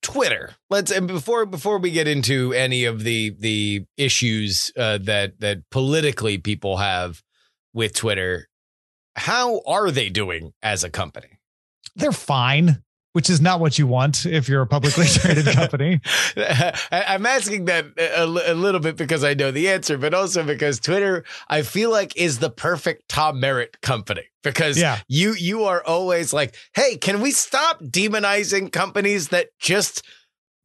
Twitter. 0.02 0.50
Let's 0.68 0.90
and 0.90 1.06
before 1.06 1.46
before 1.46 1.78
we 1.78 1.92
get 1.92 2.08
into 2.08 2.52
any 2.52 2.84
of 2.84 3.04
the 3.04 3.36
the 3.38 3.86
issues 3.96 4.72
uh, 4.76 4.98
that 5.02 5.38
that 5.38 5.58
politically 5.70 6.38
people 6.38 6.76
have 6.78 7.22
with 7.72 7.94
Twitter, 7.94 8.48
how 9.16 9.60
are 9.66 9.90
they 9.90 10.08
doing 10.08 10.52
as 10.62 10.84
a 10.84 10.90
company? 10.90 11.38
They're 11.94 12.12
fine 12.12 12.82
which 13.12 13.28
is 13.28 13.40
not 13.40 13.60
what 13.60 13.78
you 13.78 13.86
want 13.86 14.26
if 14.26 14.48
you're 14.48 14.62
a 14.62 14.66
publicly 14.66 15.06
traded 15.06 15.46
company. 15.54 16.00
I'm 16.90 17.26
asking 17.26 17.66
that 17.66 17.86
a, 17.98 18.24
a, 18.24 18.54
little 18.54 18.80
bit 18.80 18.96
because 18.96 19.22
I 19.22 19.34
know 19.34 19.50
the 19.50 19.68
answer, 19.68 19.98
but 19.98 20.14
also 20.14 20.44
because 20.44 20.80
Twitter, 20.80 21.24
I 21.48 21.62
feel 21.62 21.90
like, 21.90 22.16
is 22.16 22.38
the 22.38 22.50
perfect 22.50 23.08
Tom 23.08 23.38
Merritt 23.40 23.80
company 23.82 24.24
because 24.42 24.78
yeah. 24.78 24.98
you 25.08 25.34
you 25.34 25.64
are 25.64 25.84
always 25.84 26.32
like, 26.32 26.54
hey, 26.74 26.96
can 26.96 27.20
we 27.20 27.30
stop 27.30 27.82
demonizing 27.82 28.72
companies 28.72 29.28
that 29.28 29.48
just 29.58 30.02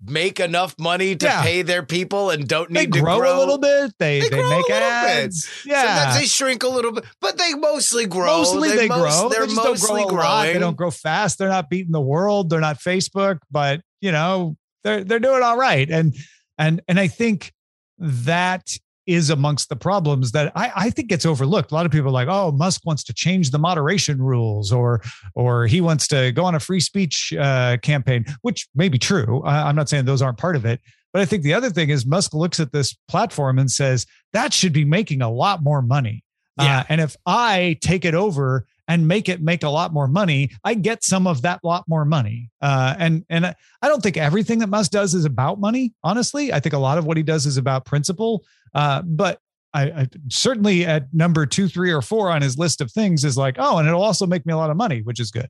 make 0.06 0.40
enough 0.40 0.76
money 0.80 1.16
to 1.16 1.26
yeah. 1.26 1.42
pay 1.42 1.62
their 1.62 1.84
people 1.84 2.30
and 2.30 2.48
don't 2.48 2.70
need 2.70 2.92
they 2.92 3.00
to 3.00 3.04
grow, 3.04 3.18
grow 3.18 3.38
a 3.38 3.40
little 3.40 3.58
bit. 3.58 3.94
They 3.98 4.20
they, 4.20 4.30
they 4.30 4.50
make 4.50 4.70
ads. 4.70 5.46
Bit. 5.46 5.72
Yeah, 5.72 5.82
sometimes 5.82 6.20
they 6.20 6.26
shrink 6.26 6.64
a 6.64 6.68
little 6.68 6.92
bit, 6.92 7.06
but 7.20 7.38
they 7.38 7.54
mostly 7.56 8.06
grow. 8.06 8.26
Mostly 8.26 8.70
they, 8.70 8.76
they 8.76 8.88
most, 8.88 9.20
grow. 9.22 9.30
They're 9.30 9.48
they 9.48 9.54
mostly 9.54 10.02
don't 10.02 10.10
growing. 10.10 10.54
They 10.54 10.60
don't 10.60 10.78
grow 10.78 10.92
fast. 10.92 11.40
They're 11.40 11.50
not 11.50 11.70
beating 11.70 11.92
the 11.92 12.02
world. 12.02 12.50
They're 12.50 12.60
not 12.60 12.80
Facebook, 12.80 13.40
but 13.50 13.82
you 14.02 14.12
know 14.12 14.56
they're 14.84 15.04
they're 15.04 15.20
doing 15.20 15.42
all 15.44 15.58
right. 15.58 15.90
And 15.90 16.16
and 16.58 16.82
and 16.88 17.00
I 17.00 17.08
think 17.08 17.54
that 17.98 18.78
is 19.08 19.30
amongst 19.30 19.70
the 19.70 19.76
problems 19.76 20.32
that 20.34 20.52
I, 20.56 20.72
I 20.76 20.90
think 20.90 21.08
gets 21.08 21.26
overlooked. 21.26 21.72
A 21.72 21.74
lot 21.74 21.86
of 21.86 21.92
people 21.92 22.10
are 22.10 22.12
like, 22.12 22.28
oh, 22.30 22.52
Musk 22.52 22.82
wants 22.86 23.04
to 23.06 23.14
change 23.14 23.52
the 23.52 23.60
moderation 23.60 24.22
rules, 24.22 24.72
or 24.72 25.02
or 25.34 25.66
he 25.66 25.82
wants 25.82 26.08
to 26.10 26.32
go 26.34 26.46
on 26.46 26.56
a 26.56 26.60
free 26.60 26.82
speech 26.82 27.34
uh, 27.34 27.78
campaign, 27.82 28.26
which 28.42 28.68
may 28.76 28.90
be 28.90 29.00
true. 29.00 29.42
I, 29.44 29.70
I'm 29.70 29.76
not 29.76 29.90
saying 29.90 30.06
those 30.06 30.22
aren't 30.22 30.38
part 30.38 30.56
of 30.56 30.66
it, 30.66 30.82
but 31.14 31.22
I 31.22 31.26
think 31.26 31.44
the 31.44 31.54
other 31.54 31.70
thing 31.70 31.90
is 31.90 32.06
Musk 32.06 32.34
looks 32.34 32.60
at 32.60 32.72
this 32.72 32.96
platform 33.08 33.58
and 33.58 33.72
says 33.72 34.06
that 34.34 34.54
should 34.54 34.74
be 34.74 34.86
making 34.86 35.22
a 35.22 35.32
lot 35.32 35.64
more 35.64 35.82
money. 35.82 36.24
Yeah. 36.60 36.80
Uh, 36.80 36.84
and 36.90 37.02
if 37.02 37.16
I 37.26 37.78
take 37.82 38.04
it 38.04 38.16
over 38.16 38.66
and 38.88 39.08
make 39.08 39.30
it 39.30 39.42
make 39.42 39.64
a 39.64 39.70
lot 39.70 39.94
more 39.94 40.08
money, 40.08 40.52
I 40.64 40.74
get 40.74 41.04
some 41.04 41.28
of 41.28 41.42
that 41.44 41.64
lot 41.64 41.84
more 41.88 42.06
money. 42.06 42.50
Uh, 42.62 42.96
and 42.98 43.26
and 43.30 43.46
I 43.46 43.88
don't 43.88 44.02
think 44.02 44.18
everything 44.18 44.60
that 44.60 44.68
Musk 44.68 44.92
does 44.92 45.14
is 45.14 45.26
about 45.26 45.60
money. 45.60 45.94
Honestly, 46.04 46.54
I 46.54 46.60
think 46.60 46.74
a 46.74 46.80
lot 46.80 46.98
of 46.98 47.06
what 47.06 47.18
he 47.18 47.24
does 47.24 47.46
is 47.46 47.58
about 47.58 47.86
principle. 47.86 48.44
Uh, 48.74 49.02
but 49.04 49.40
I, 49.74 49.84
I, 49.84 50.08
certainly 50.30 50.86
at 50.86 51.14
number 51.14 51.46
two, 51.46 51.68
three, 51.68 51.92
or 51.92 52.02
four 52.02 52.32
on 52.32 52.42
his 52.42 52.58
list 52.58 52.82
of 52.82 52.92
things 52.92 53.24
is 53.24 53.38
like, 53.38 53.58
oh, 53.60 53.78
and 53.78 53.88
it'll 53.88 54.04
also 54.04 54.26
make 54.26 54.46
me 54.46 54.54
a 54.54 54.58
lot 54.58 54.70
of 54.70 54.78
money, 54.78 55.02
which 55.02 55.20
is 55.20 55.32
good. 55.32 55.50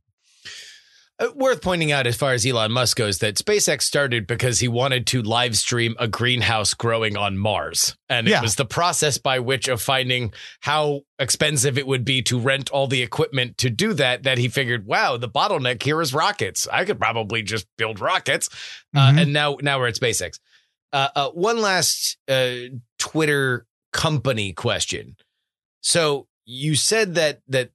Uh, 1.19 1.30
worth 1.34 1.62
pointing 1.63 1.91
out, 1.91 2.06
as 2.06 2.15
far 2.15 2.34
as 2.34 2.45
Elon 2.45 2.71
Musk 2.71 2.97
goes, 2.97 3.19
that 3.19 3.36
SpaceX 3.36 3.82
started 3.82 4.27
because 4.27 4.60
he 4.60 4.67
wanted 4.67 5.08
to 5.08 5.23
live 5.23 5.58
stream 5.58 5.95
a 5.97 6.08
greenhouse 6.08 6.75
growing 6.75 7.17
on 7.17 7.38
Mars. 7.38 7.97
And 8.08 8.27
yeah. 8.27 8.38
it 8.38 8.41
was 8.43 8.56
the 8.56 8.65
process 8.65 9.17
by 9.17 9.39
which 9.39 9.67
of 9.67 9.82
finding 9.82 10.32
how 10.62 11.01
expensive 11.17 11.77
it 11.80 11.88
would 11.88 12.06
be 12.06 12.21
to 12.23 12.38
rent 12.38 12.69
all 12.69 12.86
the 12.86 13.01
equipment 13.01 13.58
to 13.60 13.71
do 13.71 13.93
that, 13.93 14.23
that 14.23 14.38
he 14.38 14.47
figured, 14.47 14.86
wow, 14.86 15.17
the 15.17 15.30
bottleneck 15.30 15.82
here 15.82 16.01
is 16.01 16.13
rockets. 16.13 16.67
I 16.67 16.86
could 16.86 16.99
probably 16.99 17.41
just 17.41 17.65
build 17.80 17.99
rockets. 17.99 18.49
Uh, 18.95 18.99
mm-hmm. 18.99 19.17
Uh, 19.17 19.21
and 19.21 19.34
now, 19.34 19.58
now 19.62 19.80
we're 19.80 19.88
at 19.88 19.95
SpaceX. 19.95 20.39
Uh, 20.93 21.10
uh, 21.15 21.30
one 21.32 21.60
last 21.60 22.17
uh, 22.27 22.53
Twitter 22.97 23.65
company 23.93 24.53
question. 24.53 25.15
So 25.81 26.27
you 26.45 26.75
said 26.75 27.15
that 27.15 27.41
that 27.47 27.71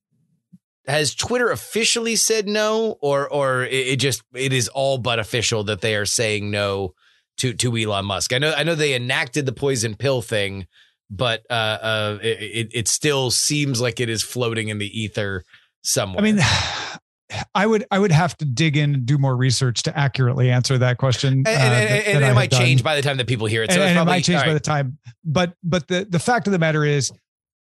has 0.86 1.14
Twitter 1.14 1.50
officially 1.50 2.16
said 2.16 2.48
no, 2.48 2.96
or 3.00 3.28
or 3.28 3.64
it 3.64 3.96
just 3.96 4.22
it 4.34 4.52
is 4.52 4.68
all 4.68 4.98
but 4.98 5.18
official 5.18 5.64
that 5.64 5.80
they 5.80 5.94
are 5.94 6.06
saying 6.06 6.50
no 6.50 6.94
to 7.38 7.52
to 7.54 7.76
Elon 7.76 8.04
Musk. 8.04 8.32
I 8.32 8.38
know 8.38 8.52
I 8.52 8.62
know 8.62 8.74
they 8.74 8.94
enacted 8.94 9.46
the 9.46 9.52
poison 9.52 9.94
pill 9.94 10.22
thing, 10.22 10.66
but 11.10 11.44
uh, 11.50 11.52
uh, 11.52 12.18
it 12.22 12.68
it 12.72 12.88
still 12.88 13.30
seems 13.30 13.80
like 13.80 14.00
it 14.00 14.08
is 14.08 14.22
floating 14.22 14.68
in 14.68 14.78
the 14.78 15.00
ether 15.00 15.44
somewhere. 15.82 16.20
I 16.20 16.32
mean, 16.32 16.40
I 17.54 17.66
would 17.66 17.84
I 17.90 17.98
would 17.98 18.12
have 18.12 18.36
to 18.38 18.44
dig 18.44 18.76
in 18.76 18.94
and 18.94 19.06
do 19.06 19.18
more 19.18 19.36
research 19.36 19.82
to 19.84 19.98
accurately 19.98 20.50
answer 20.50 20.78
that 20.78 20.98
question. 20.98 21.32
And, 21.32 21.46
uh, 21.46 21.50
and, 21.50 21.72
that, 21.72 22.08
and 22.08 22.22
that 22.22 22.30
it 22.30 22.34
might 22.34 22.50
done. 22.50 22.60
change 22.60 22.82
by 22.82 22.96
the 22.96 23.02
time 23.02 23.16
that 23.16 23.26
people 23.26 23.46
hear 23.46 23.62
it. 23.62 23.70
So 23.70 23.80
and, 23.80 23.94
probably, 23.94 24.12
it 24.12 24.16
might 24.16 24.24
change 24.24 24.44
by 24.44 24.54
the 24.54 24.60
time. 24.60 24.98
But 25.24 25.54
but 25.62 25.88
the 25.88 26.06
the 26.08 26.18
fact 26.18 26.46
of 26.46 26.52
the 26.52 26.58
matter 26.58 26.84
is, 26.84 27.12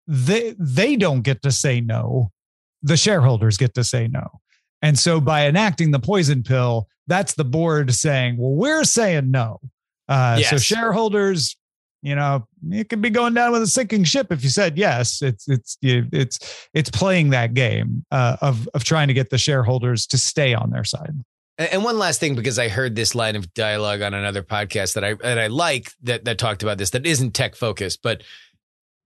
they 0.06 0.54
they 0.58 0.96
don't 0.96 1.22
get 1.22 1.42
to 1.42 1.52
say 1.52 1.80
no. 1.80 2.30
The 2.82 2.96
shareholders 2.96 3.56
get 3.56 3.74
to 3.74 3.84
say 3.84 4.08
no. 4.08 4.26
And 4.82 4.98
so 4.98 5.20
by 5.20 5.46
enacting 5.46 5.92
the 5.92 6.00
poison 6.00 6.42
pill, 6.42 6.88
that's 7.06 7.34
the 7.34 7.44
board 7.44 7.94
saying, 7.94 8.36
well, 8.36 8.50
we're 8.50 8.84
saying 8.84 9.30
no. 9.30 9.60
Uh, 10.08 10.38
yes. 10.40 10.50
So 10.50 10.58
shareholders 10.58 11.56
you 12.02 12.14
know 12.14 12.46
it 12.70 12.88
could 12.88 13.00
be 13.00 13.10
going 13.10 13.32
down 13.32 13.52
with 13.52 13.62
a 13.62 13.66
sinking 13.66 14.04
ship 14.04 14.30
if 14.30 14.42
you 14.42 14.50
said 14.50 14.76
yes 14.76 15.22
it's 15.22 15.48
it's 15.48 15.78
it's 15.80 16.68
it's 16.74 16.90
playing 16.90 17.30
that 17.30 17.54
game 17.54 18.04
uh, 18.10 18.36
of 18.40 18.68
of 18.74 18.84
trying 18.84 19.08
to 19.08 19.14
get 19.14 19.30
the 19.30 19.38
shareholders 19.38 20.06
to 20.06 20.18
stay 20.18 20.52
on 20.52 20.70
their 20.70 20.84
side 20.84 21.14
and 21.58 21.84
one 21.84 21.98
last 21.98 22.20
thing 22.20 22.34
because 22.34 22.58
i 22.58 22.68
heard 22.68 22.94
this 22.94 23.14
line 23.14 23.36
of 23.36 23.52
dialogue 23.54 24.02
on 24.02 24.12
another 24.12 24.42
podcast 24.42 24.94
that 24.94 25.04
i 25.04 25.14
that 25.14 25.38
i 25.38 25.46
like 25.46 25.92
that 26.02 26.24
that 26.24 26.38
talked 26.38 26.62
about 26.62 26.76
this 26.76 26.90
that 26.90 27.06
isn't 27.06 27.32
tech 27.32 27.54
focused 27.54 28.00
but 28.02 28.22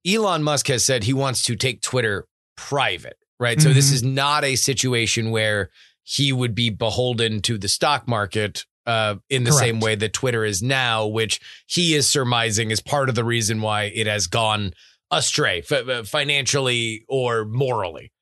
elon 0.07 0.43
musk 0.43 0.67
has 0.67 0.85
said 0.85 1.05
he 1.05 1.13
wants 1.13 1.43
to 1.43 1.55
take 1.55 1.83
twitter 1.83 2.27
private 2.57 3.19
right 3.39 3.59
mm-hmm. 3.59 3.69
so 3.69 3.75
this 3.75 3.87
mm-hmm. 3.87 3.95
is 3.97 4.03
not 4.03 4.45
a 4.45 4.57
situation 4.57 5.31
where 5.31 5.71
he 6.03 6.33
would 6.33 6.55
be 6.55 6.71
beholden 6.71 7.43
to 7.43 7.59
the 7.59 7.69
stock 7.69 8.09
market 8.09 8.65
uh, 8.87 9.17
in 9.29 9.45
the 9.45 9.51
Correct. 9.51 9.61
same 9.61 9.81
way 9.81 9.95
that 9.97 10.13
Twitter 10.13 10.45
is 10.45 10.63
now, 10.63 11.07
which 11.07 11.41
he 11.67 11.95
is 11.95 12.09
surmising 12.09 12.71
is 12.71 12.81
part 12.81 13.09
of 13.09 13.15
the 13.15 13.25
reason 13.25 13.61
why 13.61 13.85
it 13.85 14.07
has 14.07 14.27
gone 14.27 14.73
astray 15.11 15.59
f- 15.71 15.89
uh, 15.89 16.03
financially 16.05 17.05
or 17.09 17.45
morally. 17.45 18.13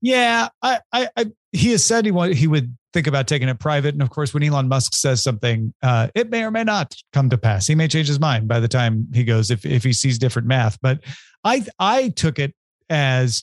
Yeah, 0.00 0.48
I, 0.62 0.80
I, 0.92 1.08
I, 1.16 1.26
he 1.52 1.70
has 1.72 1.84
said 1.84 2.04
he 2.04 2.10
want, 2.10 2.34
he 2.34 2.46
would 2.46 2.76
think 2.92 3.06
about 3.06 3.26
taking 3.26 3.48
it 3.48 3.58
private, 3.58 3.94
and 3.94 4.02
of 4.02 4.10
course, 4.10 4.32
when 4.32 4.42
Elon 4.42 4.68
Musk 4.68 4.94
says 4.94 5.22
something, 5.22 5.74
uh, 5.82 6.08
it 6.14 6.30
may 6.30 6.44
or 6.44 6.50
may 6.50 6.64
not 6.64 6.94
come 7.12 7.28
to 7.30 7.38
pass. 7.38 7.66
He 7.66 7.74
may 7.74 7.88
change 7.88 8.08
his 8.08 8.20
mind 8.20 8.48
by 8.48 8.60
the 8.60 8.68
time 8.68 9.08
he 9.12 9.24
goes 9.24 9.50
if 9.50 9.66
if 9.66 9.84
he 9.84 9.92
sees 9.92 10.18
different 10.18 10.48
math. 10.48 10.78
But 10.80 11.00
I 11.42 11.66
I 11.78 12.08
took 12.10 12.38
it 12.38 12.54
as 12.88 13.42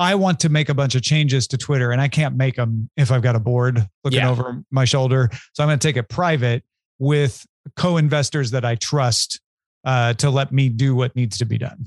I 0.00 0.16
want 0.16 0.40
to 0.40 0.48
make 0.48 0.68
a 0.68 0.74
bunch 0.74 0.96
of 0.96 1.02
changes 1.02 1.46
to 1.48 1.56
Twitter 1.58 1.92
and 1.92 2.00
I 2.00 2.08
can't 2.08 2.34
make 2.34 2.56
them 2.56 2.90
if 2.96 3.12
I've 3.12 3.22
got 3.22 3.36
a 3.36 3.40
board 3.40 3.86
looking 4.02 4.18
yeah. 4.18 4.30
over 4.30 4.64
my 4.72 4.84
shoulder. 4.84 5.30
So 5.52 5.62
I'm 5.62 5.68
going 5.68 5.78
to 5.78 5.86
take 5.86 5.96
it 5.96 6.08
private. 6.08 6.64
with 6.98 7.46
co-investors 7.76 8.50
that 8.52 8.64
I 8.64 8.74
trust 8.74 9.40
uh, 9.84 10.14
to 10.14 10.30
let 10.30 10.50
me 10.52 10.68
do 10.70 10.94
what 10.94 11.14
needs 11.14 11.38
to 11.38 11.44
be 11.44 11.58
done. 11.58 11.86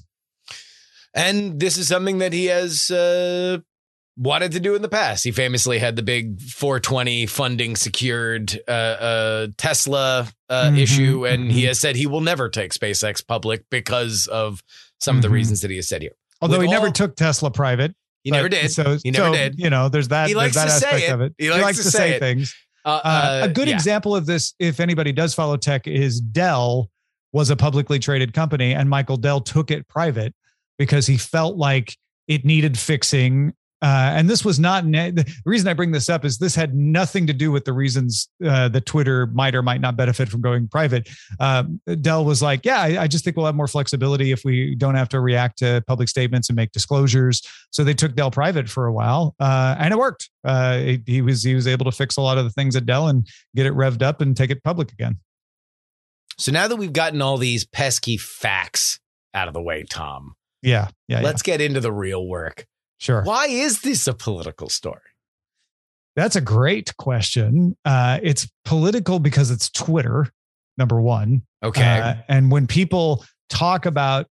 And 1.14 1.60
this 1.60 1.78
is 1.78 1.88
something 1.88 2.20
that 2.20 2.34
he 2.34 2.46
has 2.46 2.90
uh, 2.90 3.60
wanted 4.18 4.52
to 4.54 4.60
do 4.60 4.76
in 4.76 4.82
the 4.82 4.90
past. 4.90 5.24
He 5.24 5.32
famously 5.32 5.80
had 5.80 5.96
the 5.96 6.02
big 6.04 6.40
420 6.42 7.26
funding 7.28 7.76
secured 7.76 8.60
uh, 8.68 8.72
uh, 8.72 9.48
Tesla 9.58 10.28
uh, 10.50 10.70
Mhm, 10.70 10.80
issue, 10.80 11.26
and 11.28 11.52
he 11.52 11.64
mhm. 11.64 11.68
has 11.68 11.80
said 11.80 11.96
he 11.96 12.08
will 12.08 12.22
never 12.22 12.50
take 12.50 12.72
SpaceX 12.74 13.26
public 13.26 13.66
because 13.70 14.28
of 14.28 14.64
some 15.00 15.16
of 15.18 15.22
the 15.22 15.28
Mhm. 15.28 15.34
reasons 15.34 15.62
that 15.62 15.70
he 15.72 15.78
has 15.78 15.88
said 15.88 16.02
here. 16.02 16.16
Although 16.42 16.60
With 16.60 16.68
he 16.68 16.74
never 16.74 16.92
took 16.92 17.16
Tesla 17.16 17.52
private. 17.52 17.96
He 18.24 18.30
but- 18.32 18.38
never 18.38 18.50
did. 18.50 18.72
So 18.72 18.98
He 19.04 19.12
never 19.12 19.28
so, 19.28 19.34
did. 19.34 19.60
You 19.60 19.70
know, 19.70 19.90
there's 19.90 20.08
that. 20.10 20.28
He 20.28 20.36
likes 20.36 20.56
that 20.56 20.66
to 20.66 20.72
say 20.72 20.88
aspect 20.88 21.04
it. 21.04 21.12
of 21.14 21.22
it. 21.22 21.34
He 21.38 21.50
likes 21.52 21.78
to 21.78 21.92
say 21.92 22.12
it. 22.14 22.20
things. 22.20 22.56
Uh, 22.86 22.90
Uh, 23.04 23.08
uh, 23.08 23.42
a 23.44 23.50
good 23.50 23.68
yeah. 23.68 23.76
example 23.76 24.16
of 24.16 24.26
this, 24.26 24.54
if 24.60 24.80
anybody 24.80 25.12
does 25.12 25.34
follow 25.34 25.56
tech, 25.58 25.88
is 25.88 26.20
Dell 26.20 26.90
was 27.32 27.50
a 27.50 27.56
publicly 27.56 27.98
traded 28.00 28.34
company, 28.34 28.74
and 28.74 28.90
Michael 28.90 29.18
Dell 29.18 29.42
took 29.42 29.72
it 29.72 29.88
private 29.88 30.34
because 30.78 31.08
he 31.08 31.18
felt 31.18 31.56
like 31.58 31.98
it 32.28 32.46
needed 32.46 32.78
fixing. 32.78 33.54
Uh, 33.84 34.14
and 34.16 34.30
this 34.30 34.46
was 34.46 34.60
not 34.62 34.86
the 34.86 35.30
reason 35.46 35.68
I 35.68 35.74
bring 35.74 35.92
this 35.92 36.08
up 36.10 36.24
is 36.24 36.38
this 36.38 36.56
had 36.56 36.74
nothing 36.74 37.28
to 37.28 37.34
do 37.34 37.52
with 37.52 37.66
the 37.66 37.74
reasons 37.74 38.30
uh, 38.46 38.70
that 38.70 38.86
Twitter 38.86 39.28
might 39.28 39.54
or 39.56 39.62
might 39.62 39.82
not 39.82 39.98
benefit 39.98 40.30
from 40.30 40.40
going 40.40 40.70
private. 40.70 41.10
Um, 41.42 41.82
Dell 42.02 42.24
was 42.24 42.42
like, 42.42 42.64
"Yeah, 42.64 42.80
I, 42.80 43.04
I 43.04 43.08
just 43.08 43.26
think 43.26 43.36
we'll 43.36 43.46
have 43.46 43.56
more 43.56 43.68
flexibility 43.68 44.32
if 44.32 44.46
we 44.46 44.74
don't 44.76 44.96
have 44.96 45.10
to 45.10 45.20
react 45.20 45.58
to 45.60 45.84
public 45.86 46.08
statements 46.08 46.48
and 46.48 46.56
make 46.56 46.72
disclosures." 46.72 47.42
So 47.72 47.84
they 47.84 47.94
took 47.94 48.16
Dell 48.16 48.32
private 48.32 48.70
for 48.70 48.86
a 48.86 48.94
while, 48.94 49.36
uh, 49.40 49.76
and 49.78 49.94
it 49.94 49.98
worked. 49.98 50.30
Uh, 50.46 50.78
he- 50.80 51.04
he 51.06 51.22
was 51.22 51.44
he 51.44 51.54
was 51.54 51.68
able 51.68 51.84
to 51.84 51.92
fix 51.92 52.16
a 52.16 52.22
lot 52.22 52.38
of 52.38 52.46
the 52.46 52.52
things 52.52 52.78
at 52.78 52.86
Dell 52.86 53.10
and 53.10 53.28
get 53.54 53.66
it 53.66 53.74
revved 53.74 54.02
up 54.02 54.22
and 54.22 54.38
take 54.38 54.50
it 54.50 54.64
public 54.64 54.94
again. 54.94 55.20
So 56.38 56.52
now 56.54 56.68
that 56.70 56.78
we've 56.78 56.94
gotten 56.94 57.22
all 57.22 57.38
these 57.38 57.66
pesky 57.66 58.16
facts 58.18 59.00
out 59.34 59.48
of 59.50 59.54
the 59.54 59.62
way, 59.62 59.84
Tom, 59.90 60.36
Yeah, 60.62 60.88
yeah, 61.10 61.20
let's 61.22 61.42
get 61.42 61.60
into 61.60 61.80
the 61.82 61.92
real 61.92 62.26
work. 62.26 62.66
Sure. 63.04 63.24
Why 63.24 63.48
is 63.48 63.82
this 63.82 64.08
a 64.08 64.14
political 64.14 64.70
story? 64.70 65.02
That's 66.16 66.36
a 66.36 66.42
great 66.42 66.96
question. 66.98 67.76
Uh, 67.86 68.20
it's 68.22 68.48
political 68.66 69.20
because 69.20 69.50
it's 69.52 69.70
Twitter, 69.70 70.28
number 70.78 71.02
one. 71.02 71.42
Okay. 71.64 72.00
Uh, 72.00 72.16
and 72.28 72.52
when 72.52 72.68
people 72.68 73.26
talk 73.50 73.86
about 73.86 74.28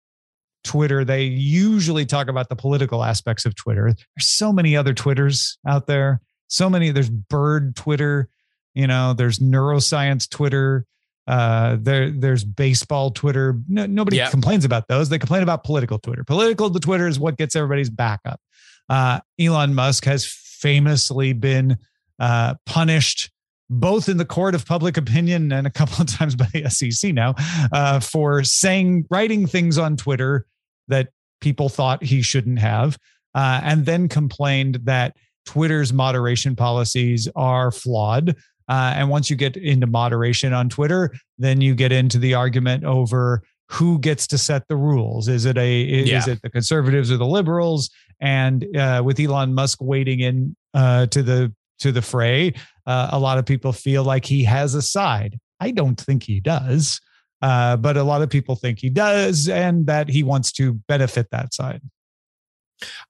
Twitter, 0.65 1.05
they 1.05 1.25
usually 1.25 2.07
talk 2.07 2.29
about 2.29 2.49
the 2.49 2.57
political 2.57 3.05
aspects 3.05 3.45
of 3.45 3.55
Twitter. 3.55 3.85
There's 3.85 4.29
so 4.29 4.53
many 4.53 4.77
other 4.77 4.95
Twitters 4.95 5.59
out 5.67 5.87
there. 5.87 6.21
So 6.49 6.71
many. 6.71 6.91
There's 6.91 7.11
bird 7.11 7.77
Twitter. 7.77 8.29
You 8.75 8.87
know, 8.87 9.13
there's 9.13 9.39
neuroscience 9.39 10.29
Twitter. 10.29 10.87
Uh, 11.27 11.77
there, 11.81 12.11
there's 12.11 12.45
baseball 12.45 13.11
Twitter. 13.11 13.59
No, 13.69 13.87
nobody 13.87 14.17
Yeah. 14.19 14.31
complains 14.31 14.65
about 14.65 14.89
those. 14.89 15.09
They 15.09 15.19
complain 15.19 15.43
about 15.43 15.65
political 15.65 15.99
Twitter. 15.99 16.25
Political 16.25 16.71
the 16.71 16.81
Twitter 16.81 17.09
is 17.09 17.19
what 17.19 17.37
gets 17.37 17.57
everybody's 17.57 17.91
back 17.91 18.21
up. 18.25 18.41
Uh, 18.89 19.21
Elon 19.41 19.75
Musk 19.75 20.05
has 20.05 20.25
famously 20.27 21.33
been 21.33 21.79
uh, 22.19 22.55
punished 22.65 23.31
both 23.69 24.09
in 24.09 24.17
the 24.17 24.25
court 24.25 24.55
of 24.55 24.65
public 24.65 24.97
opinion 24.97 25.51
and 25.51 25.67
a 25.67 25.71
couple 25.71 26.01
of 26.01 26.07
times 26.17 26.37
by 26.37 26.47
the 26.53 26.71
SEC 26.71 27.13
now 27.13 27.35
uh, 27.73 27.99
for 27.99 28.45
saying, 28.45 29.05
writing 29.11 29.47
things 29.47 29.77
on 29.79 29.97
Twitter 29.97 30.47
that 30.89 31.09
people 31.41 31.69
thought 31.69 32.03
he 32.05 32.23
shouldn't 32.23 32.61
have, 32.61 32.97
uh, 33.35 33.61
and 33.65 33.85
then 33.85 34.09
complained 34.09 34.79
that 34.85 35.17
Twitter's 35.45 35.93
moderation 35.93 36.55
policies 36.57 37.29
are 37.37 37.71
flawed. 37.73 38.37
Uh, 38.69 38.95
and 38.97 39.09
once 39.09 39.31
you 39.31 39.37
get 39.37 39.57
into 39.57 39.87
moderation 39.87 40.53
on 40.53 40.69
Twitter, 40.69 41.13
then 41.39 41.61
you 41.61 41.75
get 41.75 41.93
into 41.93 42.19
the 42.19 42.35
argument 42.35 42.85
over 42.85 43.43
who 43.69 43.99
gets 43.99 44.27
to 44.29 44.39
set 44.39 44.67
the 44.69 44.77
rules. 44.77 45.29
Is 45.29 45.45
it 45.45 45.57
a 45.59 45.83
is 45.83 46.09
Yeah. 46.09 46.29
it 46.29 46.43
the 46.43 46.51
conservatives 46.51 47.11
or 47.11 47.17
the 47.17 47.27
liberals? 47.27 47.91
And 48.21 48.65
uh, 48.77 49.03
with 49.05 49.19
Elon 49.21 49.55
Musk 49.55 49.79
wading 49.83 50.21
in 50.21 50.57
uh, 50.75 51.07
to 51.07 51.23
the 51.23 51.53
to 51.81 51.93
the 51.93 52.03
fray, 52.03 52.55
uh, 52.87 53.09
a 53.13 53.19
lot 53.19 53.39
of 53.39 53.45
people 53.45 53.73
feel 53.73 54.03
like 54.05 54.25
he 54.25 54.45
has 54.45 54.75
a 54.75 54.83
side. 54.83 55.39
I 55.61 55.71
don't 55.71 56.01
think 56.01 56.23
he 56.23 56.41
does, 56.41 57.01
uh, 57.43 57.77
but 57.77 57.97
a 57.97 58.03
lot 58.03 58.23
of 58.23 58.31
people 58.31 58.57
think 58.57 58.79
he 58.79 58.89
does, 58.89 59.49
and 59.49 59.87
that 59.87 60.09
he 60.09 60.23
wants 60.23 60.53
to 60.53 60.75
benefit 60.89 61.29
that 61.33 61.53
side. 61.53 61.83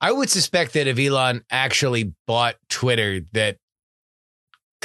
I 0.00 0.12
would 0.12 0.30
suspect 0.30 0.72
that 0.74 0.86
if 0.86 0.98
Elon 0.98 1.44
actually 1.50 2.12
bought 2.26 2.56
Twitter, 2.68 3.20
that 3.32 3.58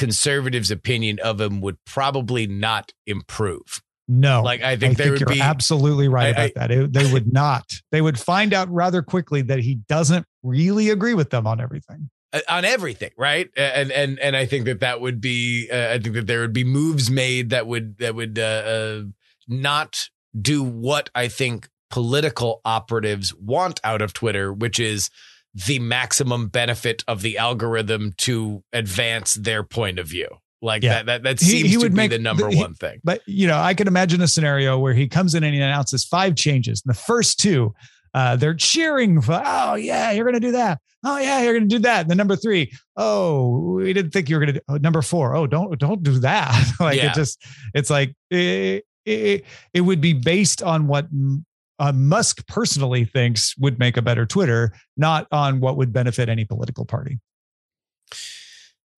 conservatives' 0.01 0.71
opinion 0.71 1.19
of 1.23 1.39
him 1.39 1.61
would 1.61 1.77
probably 1.85 2.47
not 2.47 2.91
improve. 3.07 3.81
No, 4.07 4.41
Like 4.43 4.61
I 4.61 4.75
think 4.75 4.97
there 4.97 5.11
would 5.11 5.21
you're 5.21 5.29
be 5.29 5.39
absolutely 5.39 6.09
right 6.09 6.35
I- 6.37 6.45
about 6.45 6.51
that. 6.55 6.71
It- 6.71 6.91
they 6.93 7.09
would 7.13 7.31
not. 7.31 7.63
They 7.91 8.01
would 8.01 8.19
find 8.19 8.53
out 8.53 8.69
rather 8.69 9.01
quickly 9.01 9.41
that 9.43 9.59
he 9.59 9.75
doesn't 9.87 10.25
really 10.43 10.89
agree 10.89 11.13
with 11.13 11.29
them 11.29 11.47
on 11.47 11.61
everything. 11.61 12.09
uh, 12.33 12.39
on 12.49 12.65
everything, 12.65 13.11
right? 13.17 13.49
And 13.55 13.91
and 13.91 14.17
and 14.19 14.35
I 14.35 14.45
think 14.45 14.65
that 14.65 14.79
that 14.81 14.99
would 15.01 15.19
be. 15.21 15.69
Uh, 15.71 15.93
I 15.93 15.99
think 15.99 16.15
that 16.15 16.27
there 16.27 16.39
would 16.41 16.53
be 16.53 16.63
moves 16.63 17.09
made 17.11 17.49
that 17.51 17.67
would 17.67 17.97
that 17.99 18.15
would 18.15 18.37
uh, 18.39 18.41
uh, 18.41 19.01
not 19.47 20.09
do 20.41 20.63
what 20.63 21.09
I 21.13 21.27
think 21.27 21.67
political 21.89 22.61
operatives 22.65 23.33
want 23.35 23.79
out 23.83 24.01
of 24.01 24.13
Twitter, 24.13 24.51
which 24.53 24.79
is 24.79 25.09
the 25.53 25.79
maximum 25.79 26.47
benefit 26.47 27.03
of 27.07 27.21
the 27.21 27.37
algorithm 27.37 28.13
to 28.17 28.63
advance 28.73 29.33
their 29.35 29.63
point 29.63 29.99
of 29.99 30.07
view. 30.07 30.27
Like 30.61 30.83
Yeah. 30.83 31.03
that. 31.03 31.05
That 31.07 31.23
that 31.23 31.39
seems 31.39 31.69
he 31.69 31.73
to 31.73 31.77
would 31.79 31.91
be 31.93 31.97
make- 31.97 32.11
the 32.11 32.19
number 32.19 32.47
he- 32.49 32.55
one 32.57 32.75
thing. 32.75 32.99
But 33.03 33.21
you 33.25 33.47
know, 33.47 33.57
I 33.59 33.73
can 33.73 33.87
imagine 33.87 34.21
a 34.21 34.27
scenario 34.27 34.77
where 34.77 34.93
he 34.93 35.07
comes 35.07 35.33
in 35.35 35.43
and 35.43 35.53
he 35.53 35.59
announces 35.59 36.05
five 36.05 36.35
changes. 36.35 36.81
And 36.85 36.93
the 36.95 36.99
first 36.99 37.39
two, 37.39 37.73
uh, 38.13 38.35
they're 38.35 38.53
cheering 38.53 39.21
for, 39.21 39.41
oh 39.43 39.75
yeah, 39.75 40.11
you're 40.11 40.25
gonna 40.25 40.39
do 40.39 40.51
that. 40.51 40.79
Oh 41.03 41.17
yeah, 41.17 41.41
you're 41.41 41.53
gonna 41.53 41.65
do 41.65 41.79
that. 41.79 42.01
And 42.01 42.09
the 42.11 42.15
number 42.15 42.35
three, 42.35 42.71
oh, 42.95 43.73
we 43.77 43.91
didn't 43.91 44.11
think 44.11 44.29
you 44.29 44.35
were 44.35 44.39
gonna 44.41 44.53
do 44.53 44.59
oh, 44.69 44.77
number 44.77 45.01
four. 45.01 45.35
Oh, 45.35 45.47
don't 45.47 45.77
don't 45.79 46.03
do 46.03 46.19
that. 46.19 46.73
like 46.79 46.97
Yeah. 46.97 47.09
it 47.11 47.15
just 47.15 47.43
it's 47.73 47.89
like 47.89 48.13
it, 48.29 48.83
it, 49.05 49.45
it 49.73 49.81
would 49.81 49.99
be 49.99 50.13
based 50.13 50.61
on 50.61 50.85
what 50.87 51.07
uh, 51.81 51.91
Musk 51.91 52.45
personally 52.47 53.03
thinks 53.05 53.57
would 53.57 53.77
make 53.79 53.97
a 53.97 54.01
better 54.01 54.25
Twitter, 54.25 54.71
not 54.95 55.27
on 55.31 55.59
what 55.59 55.75
would 55.77 55.91
benefit 55.91 56.29
any 56.29 56.45
political 56.45 56.85
party. 56.85 57.19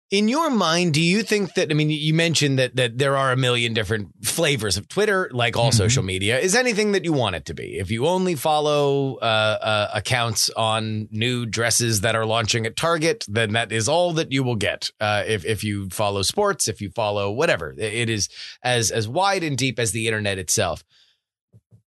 In 0.09 0.27
your 0.27 0.49
mind, 0.49 0.93
do 0.93 0.99
you 1.01 1.23
think 1.23 1.53
that 1.53 1.71
I 1.71 1.73
mean 1.73 1.89
you 1.89 2.13
mentioned 2.13 2.59
that 2.59 2.75
that 2.75 2.97
there 2.97 3.15
are 3.15 3.31
a 3.31 3.37
million 3.37 3.73
different 3.73 4.09
flavors 4.25 4.75
of 4.75 4.89
Twitter, 4.89 5.29
like 5.31 5.55
all 5.55 5.71
Mhm. 5.71 5.75
social 5.75 6.03
media. 6.03 6.37
Is 6.37 6.53
anything 6.53 6.91
that 6.91 7.05
you 7.05 7.13
want 7.13 7.37
it 7.37 7.45
to 7.45 7.53
be? 7.53 7.77
If 7.79 7.89
you 7.91 8.05
only 8.05 8.35
follow 8.35 9.15
uh, 9.21 9.57
uh, 9.71 9.91
accounts 9.93 10.49
on 10.57 11.07
new 11.11 11.45
dresses 11.45 12.01
that 12.01 12.13
are 12.13 12.25
launching 12.25 12.65
at 12.65 12.75
Target, 12.75 13.23
then 13.29 13.53
that 13.53 13.71
is 13.71 13.87
all 13.87 14.11
that 14.13 14.33
you 14.33 14.43
will 14.43 14.57
get. 14.57 14.89
Uh, 14.99 15.23
if 15.25 15.45
if 15.45 15.63
you 15.63 15.87
follow 15.91 16.23
sports, 16.23 16.67
if 16.67 16.81
you 16.81 16.89
follow 16.89 17.31
whatever, 17.31 17.73
it 17.77 18.09
is 18.09 18.27
as 18.63 18.91
as 18.91 19.07
wide 19.07 19.43
and 19.45 19.57
deep 19.57 19.79
as 19.79 19.93
the 19.93 20.07
internet 20.07 20.37
itself. 20.37 20.83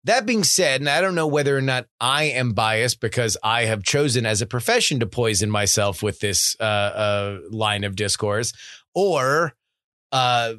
That 0.04 0.26
being 0.26 0.42
said, 0.42 0.80
and 0.80 0.90
I 0.90 1.00
don't 1.00 1.14
know 1.14 1.28
whether 1.28 1.56
or 1.56 1.60
not 1.60 1.86
I 2.00 2.24
am 2.24 2.52
biased 2.54 3.00
because 3.00 3.36
I 3.42 3.66
have 3.66 3.84
chosen 3.84 4.26
as 4.26 4.42
a 4.42 4.46
profession 4.46 4.98
to 5.00 5.06
poison 5.06 5.48
myself 5.48 6.02
with 6.02 6.18
this 6.18 6.56
uh, 6.58 6.64
uh, 6.64 7.38
line 7.50 7.84
of 7.84 7.94
discourse, 7.94 8.52
or 8.94 9.54
uh, 10.10 10.54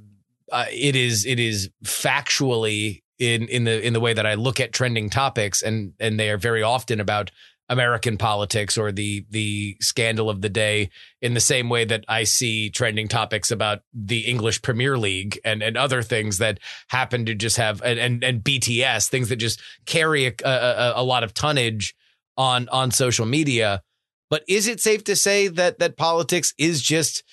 uh, 0.51 0.65
it 0.71 0.95
is 0.95 1.25
it 1.25 1.39
is 1.39 1.69
factually 1.83 3.01
in 3.19 3.47
in 3.49 3.65
the 3.65 3.85
in 3.85 3.91
the 3.91 3.99
way 3.99 4.13
that 4.13 4.25
I 4.25 4.35
look 4.35 4.61
at 4.61 4.71
trending 4.71 5.09
topics, 5.09 5.61
and 5.61 5.93
and 5.99 6.17
they 6.17 6.29
are 6.29 6.37
very 6.37 6.63
often 6.63 7.01
about 7.01 7.31
American 7.73 8.17
politics 8.17 8.77
or 8.77 8.91
the 8.91 9.25
the 9.31 9.75
scandal 9.81 10.29
of 10.29 10.41
the 10.41 10.49
day 10.49 10.91
in 11.23 11.33
the 11.33 11.39
same 11.39 11.69
way 11.69 11.83
that 11.85 12.05
I 12.07 12.23
see 12.23 12.69
trending 12.69 13.07
topics 13.07 13.49
about 13.49 13.79
the 13.91 14.27
English 14.27 14.61
Premier 14.61 14.95
League 14.95 15.39
and 15.43 15.63
and 15.63 15.75
other 15.75 16.03
things 16.03 16.37
that 16.37 16.59
happen 16.89 17.25
to 17.25 17.33
just 17.33 17.57
have 17.57 17.81
and 17.81 17.99
and, 17.99 18.23
and 18.23 18.43
BTS 18.43 19.09
things 19.09 19.29
that 19.29 19.37
just 19.37 19.59
carry 19.87 20.27
a, 20.27 20.33
a, 20.45 20.93
a 20.97 21.03
lot 21.03 21.23
of 21.23 21.33
tonnage 21.33 21.95
on 22.37 22.69
on 22.69 22.91
social 22.91 23.25
media. 23.25 23.81
But 24.29 24.43
is 24.47 24.67
it 24.67 24.79
safe 24.79 25.03
to 25.05 25.15
say 25.15 25.47
that 25.47 25.79
that 25.79 25.97
politics 25.97 26.53
is 26.59 26.79
just 26.79 27.23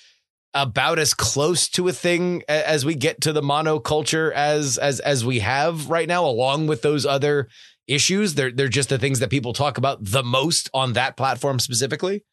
about 0.55 0.97
as 0.97 1.13
close 1.13 1.69
to 1.69 1.87
a 1.87 1.93
thing 1.93 2.41
as 2.47 2.83
we 2.83 2.95
get 2.95 3.21
to 3.21 3.31
the 3.31 3.43
monoculture 3.43 4.33
as 4.33 4.79
as 4.79 4.99
as 5.01 5.23
we 5.23 5.37
have 5.39 5.87
right 5.91 6.07
now, 6.07 6.25
along 6.25 6.65
with 6.65 6.81
those 6.81 7.05
other 7.05 7.47
issues? 7.87 8.35
They're 8.35 8.51
they're 8.51 8.67
just 8.67 8.89
the 8.89 8.97
things 8.97 9.19
that 9.19 9.29
people 9.29 9.53
talk 9.53 9.77
about 9.77 9.99
the 10.01 10.23
most 10.23 10.69
on 10.73 10.93
that 10.93 11.17
platform 11.17 11.59
specifically. 11.59 12.23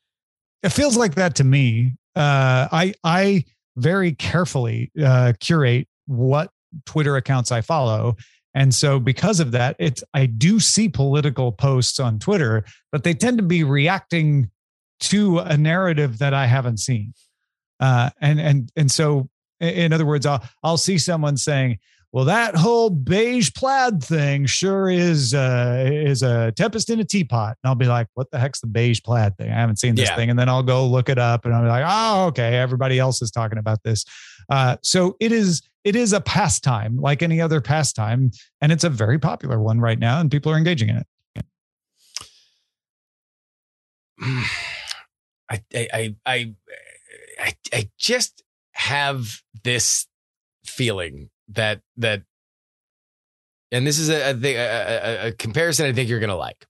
it 0.62 0.70
feels 0.70 0.96
like 0.96 1.14
that 1.14 1.34
to 1.36 1.44
me. 1.44 1.94
Uh, 2.16 2.68
I 2.72 2.94
I 3.04 3.44
very 3.76 4.12
carefully 4.12 4.90
uh, 5.02 5.32
curate 5.40 5.88
what 6.06 6.50
Twitter 6.86 7.16
accounts 7.16 7.52
I 7.52 7.60
follow, 7.60 8.16
and 8.54 8.74
so 8.74 8.98
because 8.98 9.40
of 9.40 9.52
that, 9.52 9.76
it's 9.78 10.02
I 10.14 10.26
do 10.26 10.58
see 10.60 10.88
political 10.88 11.52
posts 11.52 12.00
on 12.00 12.18
Twitter, 12.18 12.64
but 12.90 13.04
they 13.04 13.14
tend 13.14 13.38
to 13.38 13.44
be 13.44 13.62
reacting 13.64 14.50
to 15.00 15.38
a 15.38 15.56
narrative 15.56 16.18
that 16.18 16.34
I 16.34 16.46
haven't 16.46 16.78
seen, 16.78 17.14
uh, 17.80 18.10
and 18.20 18.40
and 18.40 18.72
and 18.76 18.90
so 18.90 19.28
in 19.60 19.92
other 19.92 20.06
words, 20.06 20.26
I'll 20.26 20.42
I'll 20.62 20.76
see 20.76 20.98
someone 20.98 21.36
saying, 21.36 21.78
"Well, 22.12 22.24
that 22.24 22.54
whole 22.56 22.90
beige 22.90 23.52
plaid 23.54 24.02
thing 24.02 24.46
sure 24.46 24.88
is 24.88 25.34
uh, 25.34 25.84
is 25.92 26.22
a 26.22 26.52
tempest 26.52 26.90
in 26.90 27.00
a 27.00 27.04
teapot," 27.04 27.56
and 27.62 27.68
I'll 27.68 27.74
be 27.74 27.86
like, 27.86 28.06
"What 28.14 28.30
the 28.30 28.38
heck's 28.38 28.60
the 28.60 28.66
beige 28.66 29.00
plaid 29.02 29.36
thing? 29.36 29.50
I 29.50 29.54
haven't 29.54 29.78
seen 29.78 29.94
this 29.94 30.08
Yeah. 30.08 30.16
thing." 30.16 30.30
And 30.30 30.38
then 30.38 30.48
I'll 30.48 30.62
go 30.62 30.86
look 30.86 31.08
it 31.08 31.18
up, 31.18 31.44
and 31.44 31.54
I'll 31.54 31.62
be 31.62 31.68
like, 31.68 31.84
"Oh, 31.86 32.26
okay, 32.26 32.56
everybody 32.56 32.98
else 32.98 33.20
is 33.22 33.30
talking 33.30 33.58
about 33.58 33.82
this." 33.82 34.04
Uh, 34.48 34.76
so 34.82 35.16
it 35.20 35.32
is 35.32 35.62
it 35.84 35.94
is 35.96 36.12
a 36.12 36.20
pastime 36.20 36.96
like 36.98 37.22
any 37.22 37.40
other 37.40 37.60
pastime, 37.60 38.30
and 38.60 38.72
it's 38.72 38.84
a 38.84 38.90
very 38.90 39.18
popular 39.18 39.60
one 39.60 39.80
right 39.80 39.98
now, 39.98 40.20
and 40.20 40.30
people 40.30 40.50
are 40.52 40.56
engaging 40.56 40.88
in 40.88 40.96
it. 40.96 41.06
I, 45.50 45.62
I, 45.74 45.88
I, 45.92 46.16
I, 46.26 46.54
I, 47.40 47.56
I 47.72 47.90
just 47.98 48.42
have 48.72 49.40
this 49.64 50.06
feeling 50.64 51.30
that 51.48 51.80
that, 51.96 52.22
and 53.70 53.86
this 53.86 53.98
is 53.98 54.08
a 54.08 54.32
a, 54.32 54.56
a, 54.56 55.26
a, 55.28 55.32
comparison 55.32 55.86
I 55.86 55.92
think 55.92 56.08
you're 56.08 56.20
gonna 56.20 56.36
like. 56.36 56.66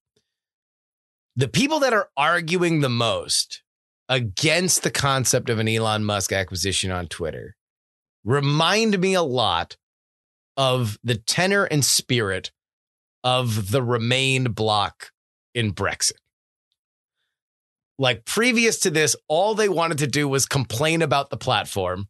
The 1.37 1.49
people 1.49 1.81
that 1.81 1.93
are 1.93 2.09
arguing 2.16 2.81
the 2.81 2.89
most 2.89 3.62
against 4.09 4.83
the 4.83 4.91
concept 4.91 5.51
of 5.51 5.59
an 5.59 5.68
Elon 5.68 6.05
Musk 6.05 6.33
acquisition 6.33 6.91
on 6.91 7.07
Twitter 7.07 7.55
remind 8.24 8.99
me 8.99 9.14
a 9.14 9.22
lot 9.22 9.76
of 10.57 10.99
the 11.05 11.14
tenor 11.14 11.64
and 11.64 11.85
spirit 11.85 12.51
of 13.22 13.70
the 13.70 13.83
Remain 13.83 14.45
bloc 14.45 15.11
in 15.55 15.72
Brexit 15.72 16.18
like 17.99 18.24
previous 18.24 18.79
to 18.81 18.91
this, 18.91 19.16
all 19.26 19.55
they 19.55 19.68
wanted 19.68 19.99
to 19.99 20.07
do 20.07 20.29
was 20.29 20.47
complain 20.47 21.03
about 21.03 21.31
the 21.31 21.37
platform, 21.37 22.09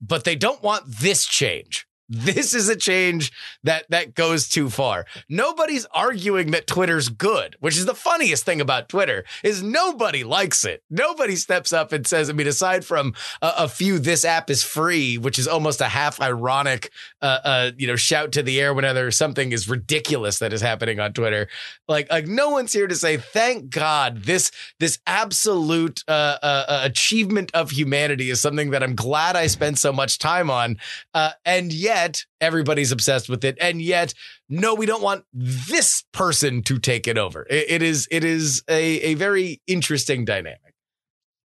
but 0.00 0.24
they 0.24 0.34
don't 0.34 0.62
want 0.62 0.84
this 0.86 1.26
change. 1.26 1.86
This 2.12 2.54
is 2.54 2.68
a 2.68 2.74
change 2.74 3.30
that 3.62 3.88
that 3.90 4.16
goes 4.16 4.48
too 4.48 4.68
far. 4.68 5.06
Nobody's 5.28 5.86
arguing 5.94 6.50
that 6.50 6.66
Twitter's 6.66 7.08
good, 7.08 7.54
which 7.60 7.76
is 7.76 7.86
the 7.86 7.94
funniest 7.94 8.44
thing 8.44 8.60
about 8.60 8.88
Twitter 8.88 9.24
is 9.44 9.62
nobody 9.62 10.24
likes 10.24 10.64
it. 10.64 10.82
Nobody 10.90 11.36
steps 11.36 11.72
up 11.72 11.92
and 11.92 12.04
says, 12.04 12.28
I 12.28 12.32
mean, 12.32 12.48
aside 12.48 12.84
from 12.84 13.14
a, 13.40 13.52
a 13.58 13.68
few, 13.68 14.00
this 14.00 14.24
app 14.24 14.50
is 14.50 14.64
free, 14.64 15.18
which 15.18 15.38
is 15.38 15.46
almost 15.46 15.80
a 15.80 15.84
half 15.84 16.20
ironic, 16.20 16.90
uh, 17.22 17.38
uh, 17.44 17.70
you 17.78 17.86
know, 17.86 17.94
shout 17.94 18.32
to 18.32 18.42
the 18.42 18.60
air 18.60 18.74
whenever 18.74 19.12
something 19.12 19.52
is 19.52 19.68
ridiculous 19.68 20.40
that 20.40 20.52
is 20.52 20.60
happening 20.60 20.98
on 20.98 21.12
Twitter. 21.12 21.46
Like, 21.86 22.10
like 22.10 22.26
no 22.26 22.50
one's 22.50 22.72
here 22.72 22.88
to 22.88 22.96
say, 22.96 23.18
thank 23.18 23.70
God 23.70 24.24
this 24.24 24.50
this 24.80 24.98
absolute 25.06 26.02
uh, 26.08 26.38
uh, 26.42 26.64
uh, 26.66 26.80
achievement 26.82 27.52
of 27.54 27.70
humanity 27.70 28.30
is 28.30 28.40
something 28.40 28.70
that 28.70 28.82
I'm 28.82 28.96
glad 28.96 29.36
I 29.36 29.46
spent 29.46 29.78
so 29.78 29.92
much 29.92 30.18
time 30.18 30.50
on. 30.50 30.76
Uh, 31.14 31.30
and 31.44 31.72
yet 31.72 31.99
everybody's 32.40 32.92
obsessed 32.92 33.28
with 33.28 33.44
it. 33.44 33.56
And 33.60 33.80
yet, 33.82 34.14
no, 34.48 34.74
we 34.74 34.86
don't 34.86 35.02
want 35.02 35.24
this 35.32 36.04
person 36.12 36.62
to 36.64 36.78
take 36.78 37.06
it 37.08 37.18
over. 37.18 37.46
It- 37.50 37.66
it 37.70 37.82
is 37.82 38.08
it 38.10 38.24
is 38.24 38.62
a, 38.68 38.82
a 39.00 39.14
very 39.14 39.60
interesting 39.66 40.24
dynamic. 40.24 40.74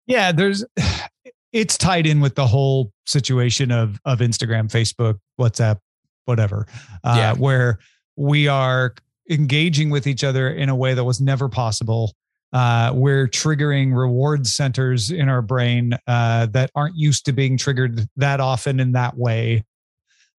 Yeah, 0.06 0.32
there's 0.32 0.64
it's 1.52 1.78
tied 1.78 2.06
in 2.06 2.20
with 2.20 2.34
the 2.34 2.46
whole 2.46 2.92
situation 3.06 3.70
of 3.70 3.98
of 4.04 4.18
Instagram, 4.20 4.70
Facebook, 4.70 5.18
WhatsApp, 5.40 5.78
whatever. 6.24 6.66
Uh 7.02 7.14
Yeah. 7.16 7.32
where 7.34 7.78
we 8.16 8.48
are 8.48 8.94
engaging 9.30 9.90
with 9.90 10.06
each 10.06 10.22
other 10.22 10.48
in 10.50 10.68
a 10.68 10.74
way 10.74 10.94
that 10.94 11.04
was 11.04 11.20
never 11.20 11.48
possible. 11.48 12.12
Uh, 12.52 12.92
we're 12.94 13.26
triggering 13.26 13.96
reward 13.96 14.46
centers 14.46 15.10
in 15.10 15.28
our 15.28 15.42
brain 15.42 15.92
uh, 16.06 16.46
that 16.46 16.70
aren't 16.76 16.94
used 16.96 17.24
to 17.24 17.32
being 17.32 17.56
triggered 17.56 18.06
that 18.16 18.38
often 18.38 18.78
in 18.78 18.92
that 18.92 19.16
way. 19.16 19.64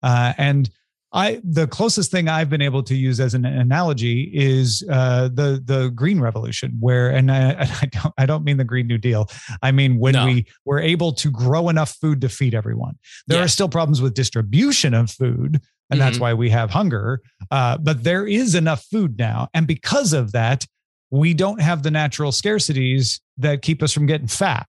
Uh, 0.06 0.32
and 0.38 0.70
I, 1.14 1.40
the 1.44 1.66
closest 1.68 2.12
thing 2.12 2.28
I've 2.28 2.50
been 2.50 2.62
able 2.62 2.84
to 2.84 2.96
use 2.96 3.20
as 3.22 3.34
an 3.34 3.46
analogy 3.46 4.30
is 4.34 4.84
uh, 4.92 5.30
the 5.30 5.62
the 5.64 5.90
green 5.96 6.20
revolution, 6.20 6.76
where 6.80 7.10
and 7.10 7.32
I, 7.32 7.52
I 7.82 7.86
don't 7.86 8.14
I 8.18 8.26
don't 8.26 8.44
mean 8.44 8.58
the 8.58 8.66
Green 8.66 8.86
New 8.88 8.98
Deal. 8.98 9.30
I 9.64 9.72
mean 9.72 9.98
when 9.98 10.14
No. 10.14 10.26
we 10.26 10.46
were 10.66 10.80
able 10.80 11.14
to 11.14 11.32
grow 11.32 11.70
enough 11.70 11.96
food 12.02 12.20
to 12.22 12.30
feed 12.30 12.54
everyone. 12.54 12.96
There 13.28 13.42
are 13.42 13.48
still 13.48 13.70
problems 13.70 14.02
with 14.02 14.14
distribution 14.14 14.94
of 14.94 15.10
food, 15.10 15.62
and 15.90 16.02
that's 16.02 16.18
Mhm. 16.18 16.22
why 16.22 16.34
we 16.34 16.50
have 16.50 16.70
hunger. 16.70 17.22
Uh, 17.50 17.78
but 17.78 18.04
there 18.04 18.28
is 18.28 18.54
enough 18.56 18.84
food 18.92 19.18
now, 19.18 19.48
and 19.54 19.66
because 19.68 20.12
of 20.12 20.34
that, 20.34 20.66
we 21.12 21.34
don't 21.34 21.62
have 21.62 21.84
the 21.84 21.92
natural 21.92 22.32
scarcities 22.34 23.22
that 23.38 23.62
keep 23.62 23.82
us 23.82 23.94
from 23.94 24.06
getting 24.06 24.28
fat. 24.28 24.68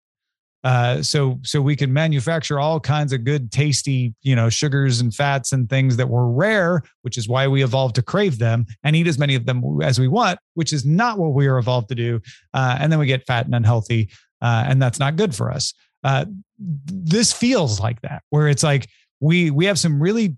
Uh, 0.64 1.00
so 1.00 1.38
so 1.42 1.60
we 1.60 1.76
can 1.76 1.92
manufacture 1.92 2.58
all 2.58 2.80
kinds 2.80 3.12
of 3.12 3.22
good, 3.22 3.52
tasty, 3.52 4.12
you 4.22 4.34
know, 4.34 4.48
sugars 4.48 5.00
and 5.00 5.14
fats 5.14 5.52
and 5.52 5.70
things 5.70 5.96
that 5.96 6.08
were 6.08 6.28
rare, 6.28 6.82
which 7.02 7.16
is 7.16 7.28
why 7.28 7.46
we 7.46 7.62
evolved 7.62 7.94
to 7.94 8.02
crave 8.02 8.38
them 8.38 8.66
and 8.82 8.96
eat 8.96 9.06
as 9.06 9.18
many 9.18 9.36
of 9.36 9.46
them 9.46 9.62
as 9.82 10.00
we 10.00 10.08
want, 10.08 10.38
which 10.54 10.72
is 10.72 10.84
not 10.84 11.18
what 11.18 11.34
we 11.34 11.46
are 11.46 11.58
evolved 11.58 11.88
to 11.88 11.94
do. 11.94 12.20
Uh, 12.52 12.76
and 12.80 12.90
then 12.90 12.98
we 12.98 13.06
get 13.06 13.26
fat 13.26 13.46
and 13.46 13.54
unhealthy, 13.54 14.10
uh, 14.42 14.64
and 14.66 14.82
that's 14.82 14.98
not 14.98 15.14
good 15.14 15.34
for 15.34 15.52
us. 15.52 15.72
Uh, 16.02 16.24
this 16.58 17.32
feels 17.32 17.78
like 17.78 18.00
that, 18.02 18.22
where 18.30 18.48
it's 18.48 18.62
like 18.62 18.88
we 19.20 19.50
we 19.50 19.66
have 19.66 19.78
some 19.78 20.00
really 20.02 20.36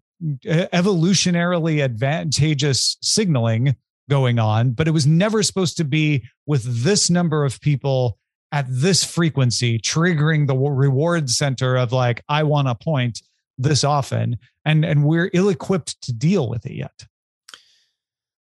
uh, 0.48 0.66
evolutionarily 0.74 1.82
advantageous 1.82 2.98
signaling 3.00 3.76
going 4.10 4.38
on, 4.38 4.72
but 4.72 4.88
it 4.88 4.90
was 4.90 5.06
never 5.06 5.42
supposed 5.42 5.76
to 5.76 5.84
be 5.84 6.24
with 6.46 6.64
this 6.84 7.08
number 7.08 7.44
of 7.44 7.60
people 7.60 8.17
at 8.50 8.66
this 8.68 9.04
frequency, 9.04 9.78
triggering 9.78 10.46
the 10.46 10.56
reward 10.56 11.28
center 11.30 11.76
of 11.76 11.92
like, 11.92 12.22
I 12.28 12.44
want 12.44 12.68
a 12.68 12.74
point 12.74 13.22
this 13.58 13.84
often. 13.84 14.38
And 14.64 14.84
and 14.84 15.04
we're 15.04 15.30
ill-equipped 15.32 16.00
to 16.02 16.12
deal 16.12 16.48
with 16.48 16.66
it 16.66 16.74
yet. 16.74 17.06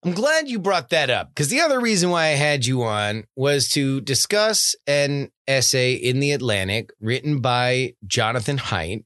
I'm 0.05 0.13
glad 0.13 0.49
you 0.49 0.59
brought 0.59 0.89
that 0.89 1.09
up 1.09 1.29
because 1.29 1.47
the 1.47 1.61
other 1.61 1.79
reason 1.79 2.09
why 2.09 2.25
I 2.25 2.35
had 2.35 2.65
you 2.65 2.83
on 2.83 3.23
was 3.35 3.69
to 3.69 4.01
discuss 4.01 4.75
an 4.85 5.31
essay 5.47 5.93
in 5.93 6.19
the 6.19 6.31
Atlantic 6.31 6.91
written 6.99 7.39
by 7.39 7.93
Jonathan 8.05 8.57
Haidt, 8.57 9.05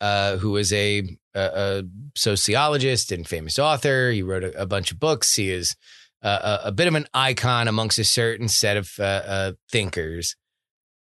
uh, 0.00 0.36
who 0.36 0.56
is 0.56 0.72
a, 0.72 1.16
a, 1.34 1.40
a 1.40 1.82
sociologist 2.14 3.10
and 3.10 3.26
famous 3.26 3.58
author. 3.58 4.12
He 4.12 4.22
wrote 4.22 4.44
a, 4.44 4.62
a 4.62 4.66
bunch 4.66 4.92
of 4.92 5.00
books. 5.00 5.34
He 5.34 5.50
is 5.50 5.74
a, 6.26 6.60
a 6.64 6.72
bit 6.72 6.88
of 6.88 6.94
an 6.94 7.06
icon 7.14 7.68
amongst 7.68 7.98
a 7.98 8.04
certain 8.04 8.48
set 8.48 8.76
of 8.76 8.90
uh, 8.98 9.02
uh, 9.02 9.52
thinkers. 9.70 10.36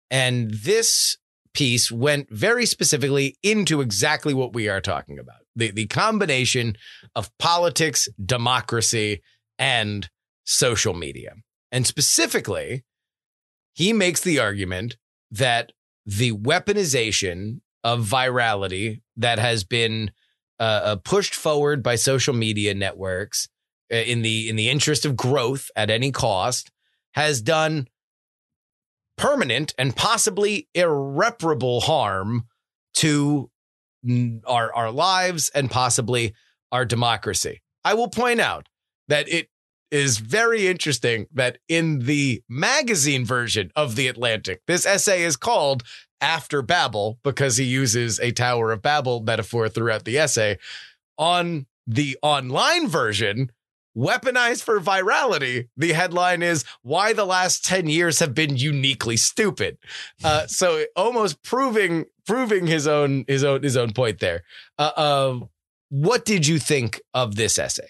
And 0.09 0.51
this 0.51 1.17
piece 1.53 1.91
went 1.91 2.29
very 2.29 2.65
specifically 2.65 3.37
into 3.43 3.81
exactly 3.81 4.33
what 4.33 4.53
we 4.53 4.69
are 4.69 4.81
talking 4.81 5.19
about 5.19 5.37
the, 5.55 5.71
the 5.71 5.85
combination 5.85 6.75
of 7.15 7.29
politics, 7.37 8.09
democracy, 8.23 9.21
and 9.59 10.09
social 10.45 10.93
media. 10.93 11.33
And 11.71 11.85
specifically, 11.85 12.83
he 13.73 13.93
makes 13.93 14.21
the 14.21 14.39
argument 14.39 14.97
that 15.31 15.71
the 16.05 16.31
weaponization 16.31 17.61
of 17.83 18.05
virality 18.05 19.01
that 19.17 19.39
has 19.39 19.63
been 19.63 20.11
uh, 20.59 20.63
uh, 20.83 20.95
pushed 20.97 21.35
forward 21.35 21.83
by 21.83 21.95
social 21.95 22.33
media 22.33 22.73
networks 22.73 23.47
Uh, 23.93 23.97
in 23.97 24.23
the 24.23 24.49
in 24.49 24.55
the 24.55 24.69
interest 24.69 25.05
of 25.05 25.15
growth 25.15 25.69
at 25.75 25.91
any 25.91 26.11
cost 26.11 26.71
has 27.13 27.41
done 27.41 27.87
permanent 29.17 29.75
and 29.77 29.95
possibly 29.95 30.67
irreparable 30.73 31.81
harm 31.81 32.47
to 32.95 33.51
our 34.47 34.73
our 34.73 34.89
lives 34.89 35.51
and 35.53 35.69
possibly 35.69 36.33
our 36.71 36.85
democracy. 36.85 37.61
I 37.85 37.93
will 37.93 38.07
point 38.07 38.41
out 38.41 38.67
that 39.09 39.29
it 39.29 39.49
is 39.91 40.17
very 40.17 40.67
interesting 40.67 41.27
that 41.31 41.59
in 41.69 41.99
the 41.99 42.41
magazine 42.49 43.25
version 43.25 43.71
of 43.75 43.95
The 43.95 44.07
Atlantic, 44.07 44.61
this 44.65 44.87
essay 44.87 45.21
is 45.21 45.37
called 45.37 45.83
After 46.19 46.63
Babel 46.63 47.19
because 47.23 47.57
he 47.57 47.65
uses 47.65 48.19
a 48.19 48.31
Tower 48.31 48.71
of 48.71 48.81
Babel 48.81 49.21
metaphor 49.21 49.69
throughout 49.69 50.03
the 50.03 50.17
essay. 50.17 50.57
On 51.19 51.67
the 51.85 52.17
online 52.23 52.87
version, 52.87 53.51
weaponized 53.97 54.63
for 54.63 54.79
virality, 54.79 55.67
the 55.77 55.93
headline 55.93 56.41
is 56.41 56.65
Why 56.81 57.13
the 57.13 57.25
Last 57.25 57.65
10 57.65 57.87
Years 57.87 58.19
Have 58.19 58.33
Been 58.33 58.55
Uniquely 58.57 59.17
Stupid. 59.17 59.77
Uh, 60.23 60.45
so 60.47 60.85
almost 60.95 61.43
proving 61.43 62.05
proving 62.25 62.67
his 62.67 62.87
own 62.87 63.25
his 63.27 63.43
own 63.43 63.63
his 63.63 63.77
own 63.77 63.91
point 63.93 64.19
there. 64.19 64.43
Uh, 64.77 64.91
uh, 64.95 65.39
what 65.89 66.25
did 66.25 66.47
you 66.47 66.59
think 66.59 67.01
of 67.13 67.35
this 67.35 67.59
essay? 67.59 67.89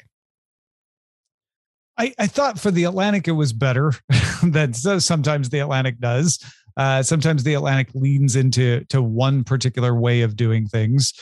I, 1.97 2.13
I 2.17 2.27
thought 2.27 2.59
for 2.59 2.71
the 2.71 2.85
Atlantic 2.85 3.27
it 3.27 3.33
was 3.33 3.53
better 3.53 3.93
than 4.43 4.73
sometimes 4.73 5.49
the 5.49 5.59
Atlantic 5.59 5.99
does. 5.99 6.43
Uh, 6.75 7.03
sometimes 7.03 7.43
the 7.43 7.53
Atlantic 7.53 7.89
leans 7.93 8.35
into 8.35 8.83
to 8.85 9.01
one 9.01 9.43
particular 9.43 9.93
way 9.93 10.21
of 10.21 10.35
doing 10.35 10.67
things, 10.67 11.13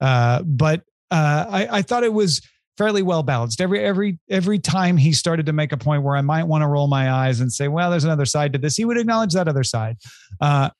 uh, 0.00 0.42
but 0.44 0.84
uh, 1.10 1.46
I, 1.48 1.78
I 1.78 1.82
thought 1.82 2.04
it 2.04 2.12
was 2.12 2.40
fairly 2.80 3.02
well 3.02 3.22
balanced. 3.22 3.60
Every 3.60 3.84
every 3.84 4.18
every 4.30 4.58
time 4.58 4.96
he 4.96 5.12
started 5.12 5.44
to 5.46 5.52
make 5.52 5.70
a 5.70 5.76
point 5.76 6.02
where 6.02 6.16
I 6.16 6.22
might 6.22 6.44
want 6.44 6.62
to 6.62 6.66
roll 6.66 6.88
my 6.88 7.12
eyes 7.12 7.40
and 7.40 7.52
say, 7.52 7.68
"Well, 7.68 7.90
there's 7.90 8.04
another 8.04 8.24
side 8.24 8.54
to 8.54 8.58
this," 8.58 8.74
he 8.74 8.86
would 8.86 8.96
acknowledge 8.96 9.34
that 9.34 9.48
other 9.48 9.64
side. 9.64 9.98
Uh, 10.40 10.70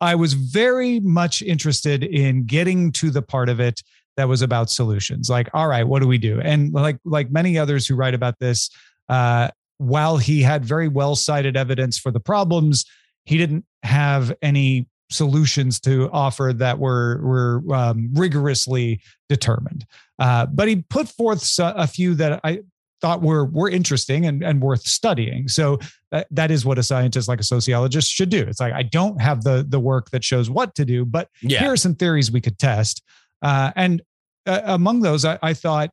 I 0.00 0.14
was 0.14 0.32
very 0.32 1.00
much 1.00 1.42
interested 1.42 2.02
in 2.02 2.46
getting 2.46 2.92
to 2.92 3.10
the 3.10 3.20
part 3.20 3.50
of 3.50 3.60
it 3.60 3.82
that 4.16 4.26
was 4.26 4.40
about 4.40 4.70
solutions. 4.70 5.28
Like, 5.28 5.50
all 5.52 5.68
right, 5.68 5.86
what 5.86 6.00
do 6.00 6.08
we 6.08 6.16
do? 6.16 6.40
And 6.40 6.72
like 6.72 6.96
like 7.04 7.30
many 7.30 7.58
others 7.58 7.86
who 7.86 7.94
write 7.94 8.14
about 8.14 8.38
this, 8.38 8.70
uh, 9.10 9.48
while 9.76 10.16
he 10.16 10.40
had 10.40 10.64
very 10.64 10.88
well 10.88 11.14
cited 11.14 11.58
evidence 11.58 11.98
for 11.98 12.10
the 12.10 12.20
problems, 12.20 12.86
he 13.26 13.36
didn't 13.36 13.66
have 13.82 14.32
any 14.40 14.88
solutions 15.10 15.80
to 15.80 16.10
offer 16.12 16.52
that 16.54 16.78
were 16.78 17.20
were 17.22 17.74
um, 17.74 18.10
rigorously 18.14 19.00
determined. 19.28 19.86
Uh, 20.18 20.46
but 20.46 20.68
he 20.68 20.76
put 20.88 21.08
forth 21.08 21.48
a 21.58 21.86
few 21.86 22.14
that 22.14 22.40
I 22.44 22.60
thought 23.00 23.20
were 23.22 23.44
were 23.44 23.68
interesting 23.68 24.24
and, 24.26 24.42
and 24.42 24.62
worth 24.62 24.82
studying. 24.86 25.46
So 25.48 25.78
that, 26.10 26.26
that 26.30 26.50
is 26.50 26.64
what 26.64 26.78
a 26.78 26.82
scientist 26.82 27.28
like 27.28 27.40
a 27.40 27.44
sociologist 27.44 28.10
should 28.10 28.30
do. 28.30 28.40
It's 28.40 28.60
like 28.60 28.72
I 28.72 28.82
don't 28.82 29.20
have 29.20 29.44
the 29.44 29.64
the 29.68 29.80
work 29.80 30.10
that 30.10 30.24
shows 30.24 30.48
what 30.48 30.74
to 30.76 30.84
do, 30.84 31.04
but 31.04 31.28
Yeah. 31.42 31.60
here 31.60 31.72
are 31.72 31.76
some 31.76 31.94
theories 31.94 32.30
we 32.32 32.40
could 32.40 32.58
test. 32.58 33.02
Uh, 33.42 33.72
and 33.76 34.00
uh, 34.46 34.60
among 34.64 35.00
those, 35.00 35.24
I, 35.24 35.38
I 35.42 35.52
thought 35.54 35.90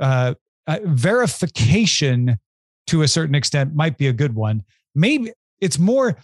uh, 0.00 0.34
uh, 0.66 0.78
verification 0.84 2.38
to 2.86 3.02
a 3.02 3.08
certain 3.08 3.34
extent 3.34 3.74
might 3.74 3.96
be 3.98 4.06
a 4.08 4.12
good 4.12 4.34
one. 4.34 4.62
Maybe 4.94 5.32
it's 5.60 5.78
more 5.78 6.16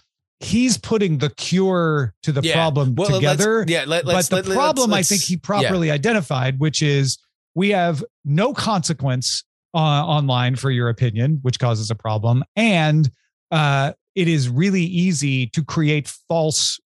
he's 0.43 0.77
putting 0.77 1.19
the 1.19 1.29
cure 1.29 2.13
to 2.23 2.31
the 2.31 2.41
Yeah. 2.41 2.53
problem 2.53 2.95
Well, 2.95 3.07
let's- 3.09 3.17
together. 3.19 3.65
yeah, 3.67 3.83
let- 3.85 4.05
but 4.05 4.15
let's- 4.15 4.27
the 4.29 4.37
let- 4.37 4.47
let's- 4.47 4.55
problem 4.57 4.91
I 4.91 4.97
let's- 4.97 5.09
think 5.09 5.23
he 5.23 5.33
yeah. 5.35 5.39
properly 5.43 5.91
identified, 5.91 6.59
which 6.59 6.81
is 6.81 7.17
we 7.55 7.69
have 7.69 8.03
no 8.25 8.53
consequence 8.53 9.43
uh, 9.73 9.77
online 9.77 10.55
for 10.57 10.69
your 10.69 10.89
opinion, 10.89 11.39
which 11.43 11.57
causes 11.59 11.89
a 11.89 11.95
problem, 11.95 12.43
and 12.57 13.09
uh, 13.51 13.93
it 14.15 14.27
is 14.27 14.49
really 14.49 14.83
easy 14.83 15.47
to 15.47 15.63
create 15.63 16.07
false 16.27 16.77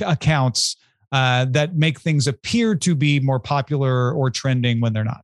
accounts 0.00 0.76
uh, 1.12 1.44
that 1.46 1.76
make 1.76 2.00
things 2.00 2.26
appear 2.26 2.74
to 2.74 2.94
be 2.94 3.20
more 3.20 3.38
popular 3.38 4.12
or 4.12 4.28
trending 4.30 4.80
when 4.80 4.92
they're 4.92 5.04
not. 5.04 5.22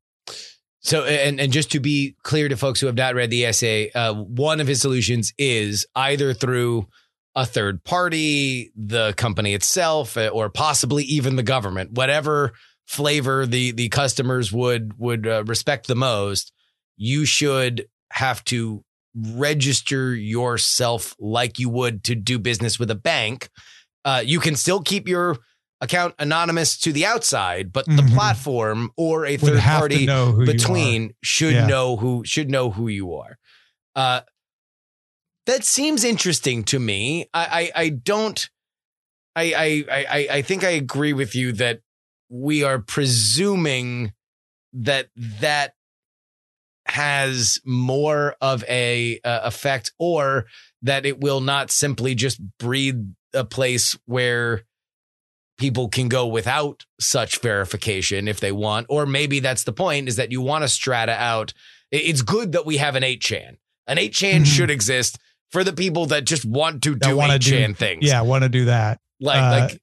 So, 0.83 1.05
and 1.05 1.39
and 1.41 1.53
just 1.53 1.71
to 1.73 1.81
be 1.81 2.15
clear 2.23 2.49
to 2.49 2.57
folks 2.57 2.81
who 2.81 2.87
have 2.87 2.97
not 2.97 3.15
read 3.15 3.29
the 3.31 3.45
essay, 3.45 3.91
uh, 3.91 4.15
one 4.15 4.61
of 4.61 4.67
his 4.67 4.81
solutions 4.81 5.33
is 5.37 5.85
either 5.97 6.33
through 6.33 6.87
a 7.41 7.47
third 7.47 7.83
party, 7.85 8.71
the 8.77 9.15
company 9.15 9.55
itself, 9.55 10.17
uh, 10.17 10.29
or 10.29 10.51
possibly 10.51 11.05
even 11.05 11.37
the 11.37 11.43
government, 11.43 11.93
whatever 11.93 12.53
flavor 12.87 13.47
the 13.47 13.71
the 13.73 13.89
customers 13.89 14.53
would 14.53 14.99
would 14.99 15.27
uh, 15.27 15.43
respect 15.45 15.87
the 15.87 15.95
most. 15.95 16.53
You 16.97 17.25
should 17.25 17.87
have 18.13 18.45
to 18.45 18.85
register 19.15 20.15
yourself 20.15 21.15
like 21.19 21.59
you 21.59 21.69
would 21.69 22.05
to 22.05 22.15
do 22.15 22.39
business 22.39 22.79
with 22.79 22.91
a 22.91 22.95
bank. 22.95 23.49
Uh, 24.05 24.23
you 24.25 24.39
can 24.41 24.55
still 24.57 24.81
keep 24.81 25.09
your 25.09 25.37
account 25.81 26.15
anonymous 26.19 26.77
to 26.79 26.93
the 26.93 27.07
outside, 27.07 27.73
but 27.73 27.87
the 27.87 28.03
Mhm. 28.03 28.15
platform 28.15 28.91
or 28.97 29.25
a 29.25 29.37
third 29.39 29.61
party 29.61 30.05
know 30.07 30.33
who 30.33 30.41
you 30.41 30.47
between 30.47 31.15
should 31.23 31.55
Yeah. 31.55 31.67
know 31.67 31.97
who 31.97 32.23
should 32.27 32.51
know 32.51 32.71
who 32.71 32.89
you 32.89 33.15
are. 33.15 33.39
Uh, 33.97 34.21
that 35.47 35.65
seems 35.65 36.05
interesting 36.05 36.65
to 36.65 36.79
me. 36.79 37.29
I 37.35 37.71
I, 37.75 37.83
I 37.83 37.89
don't. 37.91 38.49
I, 39.37 39.53
I 39.57 39.85
I 40.09 40.29
I 40.39 40.43
think 40.43 40.65
I 40.65 40.71
agree 40.71 41.13
with 41.13 41.35
you 41.35 41.53
that 41.53 41.81
we 42.29 42.63
are 42.63 42.79
presuming 42.79 44.13
that 44.73 45.09
that 45.41 45.75
has 46.87 47.59
more 47.65 48.35
of 48.41 48.65
a 48.69 49.21
uh, 49.25 49.41
effect, 49.45 49.93
or 49.99 50.47
that 50.83 51.07
it 51.07 51.21
will 51.21 51.41
not 51.41 51.71
simply 51.71 52.15
just 52.15 52.41
breed 52.59 53.15
a 53.33 53.45
place 53.45 53.97
where 54.07 54.63
people 55.59 55.89
can 55.89 56.09
go 56.09 56.27
without 56.27 56.85
such 56.99 57.39
verification 57.41 58.27
if 58.27 58.41
they 58.41 58.51
want 58.51 58.87
or 58.89 59.05
maybe 59.05 59.41
that's 59.41 59.65
the 59.65 59.73
point 59.75 60.09
is 60.09 60.17
that 60.17 60.33
you 60.33 60.41
want 60.41 60.65
to 60.65 60.69
strata 60.69 61.13
out 61.13 61.53
it's 61.93 62.23
good 62.23 62.53
that 62.53 62.65
we 62.65 62.79
have 62.79 62.97
an 62.97 63.03
8chan 63.03 63.59
an 63.87 63.99
8chan 63.99 64.41
Mhm. 64.41 64.47
should 64.47 64.71
exist 64.71 65.19
for 65.53 65.65
the 65.65 65.73
people 65.73 66.07
that 66.07 66.25
just 66.25 66.45
want 66.45 66.83
to 66.83 66.95
do 66.95 67.17
8chan 67.17 67.77
things 67.77 68.05
Yeah, 68.05 68.23
want 68.23 68.45
to 68.45 68.49
do 68.49 68.67
that. 68.67 69.01
like 69.21 69.43
uh, 69.43 69.61
like 69.61 69.81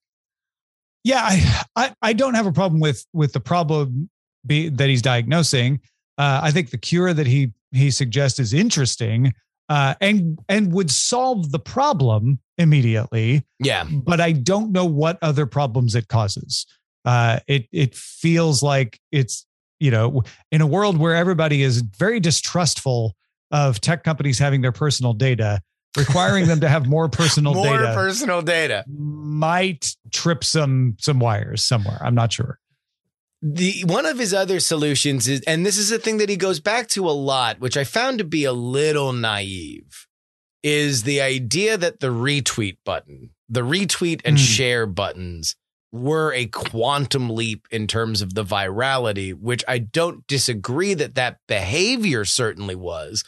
Yeah, 1.04 1.22
I, 1.24 1.64
I 1.76 1.94
I 2.02 2.14
don't 2.14 2.34
have 2.34 2.46
a 2.46 2.52
problem 2.52 2.80
with 2.82 3.06
with 3.14 3.34
the 3.34 3.40
problem 3.40 4.10
be, 4.46 4.70
that 4.70 4.88
he's 4.90 5.02
diagnosing. 5.02 5.80
Uh, 6.18 6.40
I 6.44 6.52
think 6.52 6.70
the 6.72 6.78
cure 6.78 7.14
that 7.14 7.28
he 7.28 7.52
he 7.72 7.92
suggests 7.92 8.40
is 8.40 8.54
interesting 8.54 9.34
uh, 9.70 9.96
and 10.02 10.40
and 10.50 10.74
would 10.74 10.90
solve 10.90 11.52
the 11.52 11.60
problem 11.60 12.40
immediately. 12.58 13.46
yeah 13.60 13.86
But 13.90 14.22
I 14.22 14.32
don't 14.32 14.72
know 14.72 14.86
what 14.86 15.18
other 15.22 15.46
problems 15.46 15.96
it 15.96 16.08
causes. 16.08 16.66
Uh, 17.06 17.40
it 17.48 17.68
it 17.72 17.96
feels 17.96 18.64
like 18.64 19.00
it's 19.12 19.46
you 19.80 19.92
know 19.92 20.24
in 20.52 20.62
a 20.62 20.68
world 20.68 20.98
where 20.98 21.16
everybody 21.16 21.62
is 21.62 21.82
very 21.82 22.20
distrustful 22.20 23.16
of 23.52 23.80
tech 23.82 24.04
companies 24.04 24.40
having 24.40 24.62
their 24.62 24.72
personal 24.72 25.14
data, 25.14 25.62
requiring 25.98 26.48
them 26.48 26.60
to 26.62 26.70
have 26.70 26.88
more 26.88 27.10
personal 27.10 27.54
more 27.56 27.66
data 27.78 27.94
personal 27.96 28.42
data 28.42 28.84
might 28.88 29.96
trip 30.12 30.44
some 30.44 30.96
some 31.00 31.20
wires 31.20 31.64
somewhere. 31.64 31.98
I'm 32.02 32.16
not 32.16 32.32
sure. 32.34 32.60
the 33.42 33.84
one 33.86 34.06
of 34.06 34.18
his 34.18 34.34
other 34.34 34.60
solutions 34.60 35.28
is 35.28 35.42
and 35.48 35.66
this 35.66 35.78
is 35.78 35.92
a 35.92 36.00
thing 36.00 36.18
that 36.18 36.30
he 36.30 36.36
goes 36.38 36.60
back 36.60 36.88
to 36.88 37.08
a 37.08 37.12
lot 37.12 37.60
which 37.60 37.78
i 37.78 37.84
found 37.84 38.18
to 38.18 38.24
be 38.24 38.44
a 38.46 38.52
little 38.52 39.14
naive 39.14 40.08
is 40.64 41.04
the 41.04 41.22
idea 41.22 41.78
that 41.78 42.00
the 42.00 42.08
retweet 42.08 42.78
button 42.84 43.30
the 43.48 43.62
retweet 43.62 44.22
and 44.26 44.38
Hmm. 44.38 44.44
share 44.44 44.86
buttons 44.88 45.56
were 45.92 46.34
a 46.34 46.46
quantum 46.48 47.30
leap 47.30 47.68
in 47.72 47.88
terms 47.88 48.22
of 48.22 48.34
the 48.34 48.44
virality 48.44 49.34
which 49.34 49.64
i 49.68 49.78
don't 49.78 50.28
disagree 50.28 50.94
that 50.94 51.16
that 51.16 51.38
behavior 51.48 52.26
certainly 52.26 52.76
was 52.76 53.24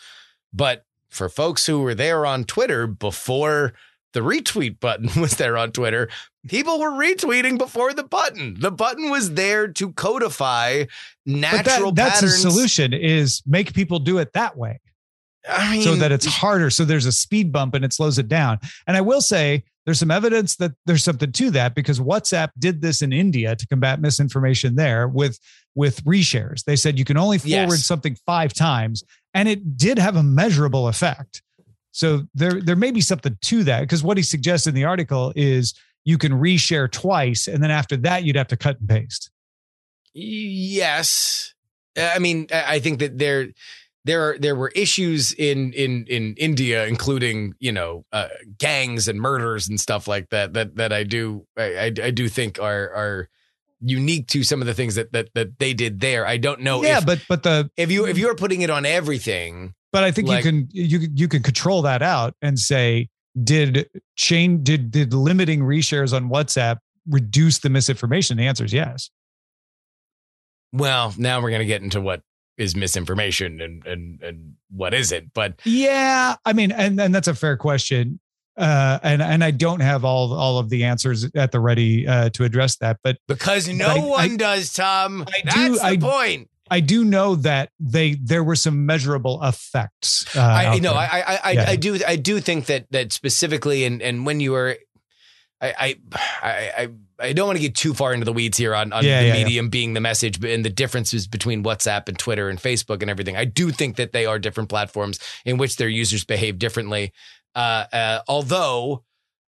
but 0.54 0.86
for 1.10 1.30
folks 1.30 1.66
who 1.66 1.80
were 1.80 1.96
there 1.96 2.26
on 2.26 2.44
twitter 2.44 2.86
before 2.86 3.74
the 4.14 4.20
retweet 4.20 4.80
button 4.80 5.10
was 5.22 5.38
there 5.38 5.58
on 5.58 5.72
twitter 5.72 6.10
People 6.48 6.80
were 6.80 6.92
retweeting 6.92 7.58
before 7.58 7.94
the 7.94 8.04
button. 8.04 8.56
The 8.60 8.72
button 8.72 9.10
was 9.10 9.34
there 9.34 9.68
to 9.68 9.92
codify 9.92 10.84
But 10.84 10.90
natural 11.26 11.92
that, 11.92 12.04
that's 12.04 12.22
patterns. 12.22 12.46
a 12.46 12.50
solution 12.50 12.94
is 12.94 13.44
make 13.46 13.74
people 13.74 14.00
do 14.00 14.20
it 14.20 14.32
that 14.34 14.56
way 14.56 14.80
I 15.48 15.72
mean, 15.72 15.82
so 15.82 15.96
that 15.96 16.12
it's 16.12 16.26
harder. 16.26 16.70
So 16.70 16.86
there's 16.86 17.06
a 17.06 17.12
speed 17.12 17.52
bump 17.52 17.74
and 17.74 17.84
it 17.84 17.92
slows 17.92 18.18
it 18.18 18.30
down. 18.30 18.60
And 18.88 18.96
I 18.96 19.02
will 19.02 19.22
say 19.22 19.64
there's 19.90 19.98
some 19.98 20.12
evidence 20.12 20.56
that 20.58 20.74
there's 20.86 21.04
something 21.04 21.32
to 21.32 21.50
that 21.50 21.74
because 21.74 22.00
WhatsApp 22.00 22.50
did 22.60 22.80
this 22.84 23.02
in 23.02 23.12
India 23.12 23.56
to 23.56 23.66
combat 23.66 24.00
misinformation 24.00 24.76
there 24.76 25.08
with 25.08 25.40
with 25.74 26.04
reshares. 26.06 26.64
They 26.64 26.76
said 26.76 27.00
you 27.00 27.06
can 27.06 27.18
only 27.18 27.40
forward 27.40 27.72
Yes. 27.72 27.86
something 27.86 28.16
five 28.28 28.54
times, 28.54 29.04
and 29.34 29.50
it 29.50 29.78
did 29.78 29.98
have 29.98 30.16
a 30.16 30.22
measurable 30.22 30.88
effect. 30.88 31.42
So 31.92 32.28
there 32.36 32.62
there 32.62 32.76
may 32.76 32.92
be 32.92 33.02
something 33.02 33.36
to 33.42 33.64
that 33.64 33.80
because 33.82 34.04
what 34.04 34.18
he 34.18 34.22
suggests 34.22 34.68
in 34.68 34.76
the 34.76 34.84
article 34.86 35.34
is 35.36 35.74
you 36.06 36.20
can 36.20 36.34
reshare 36.34 36.90
twice, 36.92 37.48
and 37.48 37.64
then 37.64 37.72
after 37.72 37.98
that 37.98 38.24
you'd 38.24 38.36
have 38.36 38.48
to 38.50 38.58
cut 38.58 38.80
and 38.80 38.88
paste. 38.88 39.32
yes. 40.14 41.56
I 41.98 42.20
mean, 42.20 42.48
I 42.54 42.80
think 42.80 43.00
that 43.00 43.18
there 43.18 43.48
there 44.10 44.28
are 44.28 44.38
there 44.40 44.56
were 44.56 44.70
issues 44.70 45.34
in 45.34 45.72
in 45.74 46.06
in 46.08 46.34
India, 46.36 46.88
including 46.88 47.54
you 47.60 47.72
know 47.72 48.06
uh, 48.12 48.28
gangs 48.58 49.08
and 49.08 49.22
murders 49.22 49.70
and 49.70 49.80
stuff 49.80 50.08
like 50.08 50.30
that. 50.30 50.54
That 50.54 50.78
that 50.78 50.92
I 50.92 51.04
do 51.04 51.46
I 51.56 51.64
I, 51.64 51.86
I 51.86 52.12
do 52.12 52.28
think 52.28 52.60
are 52.60 52.90
are 52.90 53.30
unique 53.82 54.28
to 54.30 54.44
some 54.44 54.62
of 54.62 54.68
the 54.68 54.74
things 54.74 54.96
that 54.96 55.12
that 55.12 55.30
that 55.36 55.60
they 55.60 55.76
did 55.76 56.00
there. 56.00 56.26
I 56.26 56.38
don't 56.38 56.62
know 56.62 56.84
yeah, 56.84 56.98
if 56.98 57.06
but 57.06 57.24
but 57.30 57.44
the 57.44 57.70
if 57.78 57.92
you 57.92 58.08
if 58.08 58.18
you're 58.18 58.36
putting 58.36 58.62
it 58.64 58.72
on 58.72 58.84
everything. 58.84 59.76
But 59.92 60.04
I 60.04 60.12
think 60.12 60.28
Like- 60.28 60.44
you 60.44 60.52
can 60.52 60.70
you 60.72 61.08
you 61.14 61.28
can 61.28 61.44
control 61.44 61.84
that 61.84 62.02
out 62.02 62.34
and 62.42 62.58
say 62.58 63.10
did 63.42 63.90
chain 64.16 64.64
did 64.64 64.90
did 64.90 65.14
limiting 65.14 65.62
reshares 65.62 66.14
on 66.14 66.30
WhatsApp 66.30 66.78
reduce 67.08 67.60
the 67.60 67.70
misinformation? 67.70 68.38
The 68.38 68.48
answer 68.48 68.66
is 68.66 68.74
yes. 68.74 69.12
Well, 70.74 71.14
now 71.18 71.42
we're 71.42 71.52
gonna 71.52 71.66
get 71.66 71.84
into 71.84 72.02
what 72.02 72.22
is 72.60 72.76
misinformation 72.76 73.62
and 73.62 73.86
and 73.88 74.22
and 74.22 74.54
what 74.70 74.94
isn't. 74.94 75.34
But 75.34 75.60
Yeah, 75.64 76.36
I 76.46 76.54
mean, 76.54 76.72
and 76.72 77.00
and 77.00 77.16
that's 77.16 77.28
a 77.28 77.34
fair 77.36 77.58
question. 77.58 78.20
Uh, 78.58 79.00
and 79.04 79.22
and 79.22 79.42
I 79.44 79.52
don't 79.52 79.80
have 79.80 80.04
all 80.04 80.34
all 80.34 80.58
of 80.60 80.70
the 80.70 80.84
answers 80.84 81.26
at 81.34 81.52
the 81.54 81.60
ready 81.62 82.06
uh, 82.06 82.30
to 82.32 82.44
address 82.44 82.76
that, 82.78 83.00
but 83.04 83.18
because 83.28 83.68
no 83.70 83.88
I- 83.88 84.00
one 84.06 84.32
I- 84.34 84.36
does, 84.36 84.74
Tom. 84.74 85.24
I 85.28 85.42
That's 85.46 85.56
do- 85.56 85.76
the 85.76 85.84
I- 85.84 85.98
point. 85.98 86.50
I 86.72 86.82
do 86.82 87.04
know 87.04 87.34
that 87.36 87.72
they 87.80 88.14
there 88.22 88.44
were 88.44 88.56
some 88.56 88.86
measurable 88.86 89.42
effects. 89.44 90.24
Uh, 90.36 90.42
I 90.42 90.66
out 90.66 90.82
know. 90.82 90.92
there. 90.92 91.00
I 91.00 91.22
I 91.22 91.40
I, 91.44 91.52
Yeah. 91.54 91.66
I 91.70 91.76
do 91.78 92.00
I 92.08 92.16
do 92.16 92.40
think 92.42 92.68
that 92.68 92.86
that 92.92 93.12
specifically 93.14 93.86
and 93.86 94.02
and 94.04 94.26
when 94.26 94.40
you 94.40 94.52
were. 94.52 94.78
I, 95.62 95.74
I 95.78 95.96
I 96.42 96.90
I 97.20 97.34
don't 97.34 97.48
want 97.48 97.58
to 97.58 97.62
get 97.62 97.76
too 97.76 97.94
far 97.94 98.14
into 98.14 98.26
the 98.26 98.32
weeds 98.34 98.58
here 98.58 98.74
on, 98.74 98.94
on 98.94 99.04
Yeah, 99.04 99.22
the 99.22 99.28
yeah, 99.28 99.34
yeah. 99.34 99.44
medium 99.44 99.70
being 99.70 99.94
the 99.94 100.00
message 100.00 100.44
and 100.44 100.64
the 100.64 100.70
differences 100.70 101.28
between 101.28 101.64
WhatsApp 101.64 102.08
and 102.08 102.18
Twitter 102.18 102.50
and 102.50 102.60
Facebook 102.60 103.02
and 103.02 103.10
everything. 103.10 103.36
I 103.36 103.46
do 103.46 103.72
think 103.72 103.98
that 103.98 104.14
they 104.14 104.26
are 104.26 104.40
different 104.40 104.70
platforms 104.70 105.20
in 105.46 105.58
which 105.58 105.76
their 105.76 105.90
users 105.90 106.24
behave 106.24 106.60
differently. 106.60 107.12
Uh, 107.56 107.86
uh, 107.92 108.20
although 108.28 109.04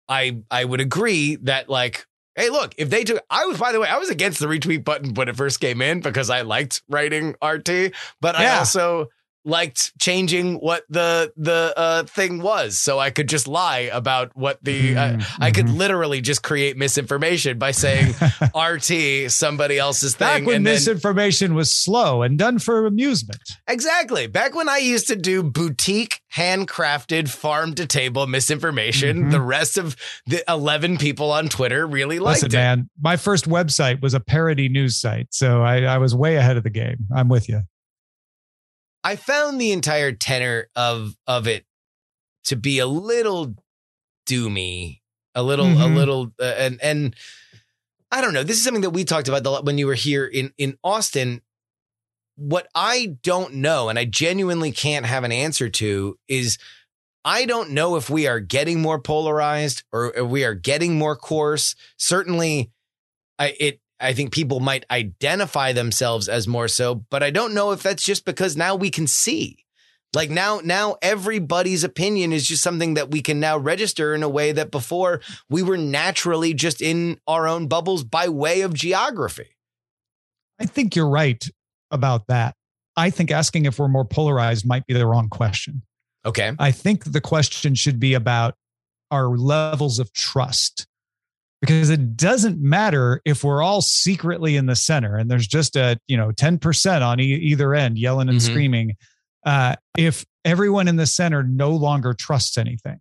I 0.10 0.38
I 0.50 0.66
would 0.66 0.82
agree 0.82 1.36
that 1.44 1.70
like 1.70 2.08
hey 2.36 2.50
look 2.50 2.74
if 2.78 2.90
they 2.90 3.04
took 3.04 3.22
I 3.30 3.46
was 3.46 3.58
by 3.60 3.72
the 3.72 3.80
way 3.80 3.88
I 3.88 3.98
was 3.98 4.10
against 4.10 4.40
the 4.40 4.48
retweet 4.48 4.84
button 4.84 5.14
when 5.14 5.28
it 5.30 5.36
first 5.36 5.60
came 5.60 5.82
in 5.82 6.00
because 6.00 6.30
I 6.30 6.42
liked 6.42 6.82
writing 6.90 7.36
RT 7.44 7.94
but 8.22 8.36
I 8.36 8.58
also 8.58 9.10
liked 9.44 9.92
changing 10.00 10.56
what 10.56 10.84
the 10.90 11.32
the 11.36 11.74
uh 11.76 12.04
thing 12.04 12.42
was 12.42 12.78
so 12.78 13.00
I 13.00 13.10
could 13.10 13.28
just 13.28 13.48
lie 13.48 13.90
about 13.92 14.32
what 14.36 14.64
the 14.64 14.96
uh, 14.96 15.02
Mhm, 15.14 15.26
I 15.40 15.52
could 15.52 15.66
mhm. 15.66 15.78
literally 15.78 16.22
just 16.22 16.44
create 16.44 16.78
misinformation 16.78 17.58
by 17.58 17.72
saying 17.72 18.14
RT 18.56 19.32
somebody 19.32 19.80
else's 19.80 20.16
thing 20.16 20.28
Back 20.28 20.46
when 20.46 20.58
and 20.58 20.68
then- 20.68 20.74
misinformation 20.76 21.56
was 21.56 21.74
slow 21.74 22.22
and 22.22 22.38
done 22.38 22.60
for 22.60 22.86
amusement. 22.86 23.40
Exactly. 23.68 24.28
Back 24.28 24.54
when 24.56 24.70
I 24.70 24.78
used 24.78 25.08
to 25.08 25.16
do 25.16 25.42
boutique, 25.44 26.22
handcrafted, 26.36 27.30
farm 27.30 27.74
to 27.76 27.86
table 27.86 28.28
misinformation, 28.28 29.26
Mhm. 29.26 29.32
the 29.32 29.42
rest 29.42 29.78
of 29.78 29.96
the 30.28 30.44
11 30.48 30.98
people 30.98 31.32
on 31.32 31.50
Twitter 31.50 31.88
really 31.88 32.20
liked 32.20 32.44
Listen, 32.44 32.50
it. 32.52 32.54
man, 32.62 32.90
my 33.02 33.18
first 33.18 33.50
website 33.50 34.02
was 34.02 34.14
a 34.14 34.20
parody 34.20 34.70
news 34.70 35.00
site, 35.00 35.28
so 35.32 35.62
I, 35.64 35.82
I 35.84 35.98
was 35.98 36.14
way 36.16 36.36
ahead 36.36 36.58
of 36.58 36.64
the 36.64 36.70
game. 36.70 37.08
I'm 37.16 37.28
with 37.28 37.50
you. 37.50 37.62
I 39.04 39.16
found 39.16 39.60
the 39.60 39.72
entire 39.72 40.12
tenor 40.12 40.68
of 40.76 41.16
of 41.28 41.48
it 41.48 41.66
to 42.46 42.56
be 42.56 42.80
a 42.80 42.88
little 42.88 43.56
doomy, 44.28 45.00
a 45.36 45.44
little, 45.44 45.66
a 45.68 45.86
Mhm. 45.88 45.96
little, 45.96 46.34
uh, 46.40 46.44
and 46.58 46.82
and 46.82 47.16
I 48.12 48.22
don't 48.22 48.34
know. 48.34 48.44
This 48.44 48.58
is 48.58 48.64
something 48.64 48.82
that 48.82 48.90
we 48.92 49.04
talked 49.06 49.28
about 49.28 49.44
the, 49.44 49.62
when 49.62 49.78
you 49.78 49.88
were 49.88 49.94
here 49.96 50.26
in 50.26 50.54
in 50.58 50.78
Austin. 50.84 51.42
What 52.36 52.68
I 52.74 53.18
don't 53.24 53.56
know, 53.56 53.90
and 53.90 54.00
I 54.00 54.06
genuinely 54.06 54.72
can't 54.72 55.06
have 55.06 55.24
an 55.24 55.32
answer 55.32 55.70
to, 55.70 56.18
is 56.28 56.58
I 57.24 57.46
don't 57.46 57.72
know 57.72 57.98
if 57.98 58.10
we 58.10 58.26
are 58.28 58.40
getting 58.40 58.82
more 58.82 59.00
polarized 59.00 59.84
or 59.92 60.14
if 60.16 60.28
we 60.28 60.44
are 60.44 60.56
getting 60.56 60.98
more 60.98 61.16
coarse. 61.16 61.76
Certainly, 61.98 62.72
I 63.38 63.56
it 63.60 63.80
I 64.02 64.14
think 64.14 64.32
people 64.32 64.60
might 64.60 64.86
identify 64.90 65.74
themselves 65.74 66.28
as 66.28 66.48
more 66.48 66.68
so, 66.68 66.96
but 66.96 67.24
I 67.24 67.30
don't 67.30 67.54
know 67.54 67.72
if 67.72 67.84
that's 67.84 68.04
just 68.04 68.26
because 68.26 68.58
now 68.58 68.76
we 68.76 68.90
can 68.90 69.08
see. 69.08 69.66
Like 70.14 70.30
now 70.30 70.60
now 70.64 70.98
everybody's 71.02 71.86
opinion 71.86 72.34
is 72.34 72.46
just 72.46 72.62
something 72.62 72.96
that 72.96 73.12
we 73.12 73.22
can 73.22 73.40
now 73.40 73.58
register 73.58 74.14
in 74.14 74.24
a 74.24 74.30
way 74.30 74.52
that 74.52 74.70
before 74.70 75.22
we 75.50 75.64
were 75.64 75.78
naturally 75.78 76.54
just 76.54 76.82
in 76.82 77.20
our 77.28 77.48
own 77.48 77.68
bubbles 77.68 78.04
by 78.04 78.28
way 78.28 78.62
of 78.62 78.74
geography. 78.74 79.56
I 80.60 80.66
think 80.66 80.96
you're 80.96 81.10
right 81.10 81.48
about 81.92 82.28
that. 82.28 82.56
I 82.98 83.10
think 83.10 83.32
asking 83.32 83.66
if 83.66 83.80
we're 83.80 83.88
more 83.88 84.06
polarized 84.06 84.66
might 84.66 84.86
be 84.86 84.94
the 84.94 85.08
wrong 85.08 85.30
question. 85.30 85.82
Okay. 86.26 86.52
I 86.60 86.72
think 86.72 87.06
the 87.06 87.22
question 87.22 87.74
should 87.74 88.00
be 88.00 88.14
about 88.14 88.56
our 89.12 89.30
levels 89.30 89.98
of 89.98 90.12
trust. 90.14 90.88
Because 91.62 91.92
it 91.92 92.18
doesn't 92.18 92.60
matter 92.60 93.22
if 93.24 93.44
we're 93.44 93.62
all 93.62 93.82
secretly 93.82 94.56
in 94.56 94.66
the 94.66 94.76
center 94.76 95.16
and 95.16 95.30
there's 95.30 95.48
just 95.48 95.76
a, 95.76 95.98
you 96.08 96.18
know, 96.18 96.32
10% 96.32 97.02
on 97.04 97.20
e- 97.20 97.24
either 97.36 97.76
end 97.76 98.00
yelling 98.00 98.30
and 98.30 98.40
Mhm. 98.40 98.42
screaming. 98.50 98.96
Uh, 99.46 99.76
if 99.96 100.26
everyone 100.44 100.88
in 100.88 100.96
the 100.96 101.06
center 101.06 101.44
no 101.44 101.72
longer 101.72 102.14
trusts 102.14 102.58
anything, 102.58 102.98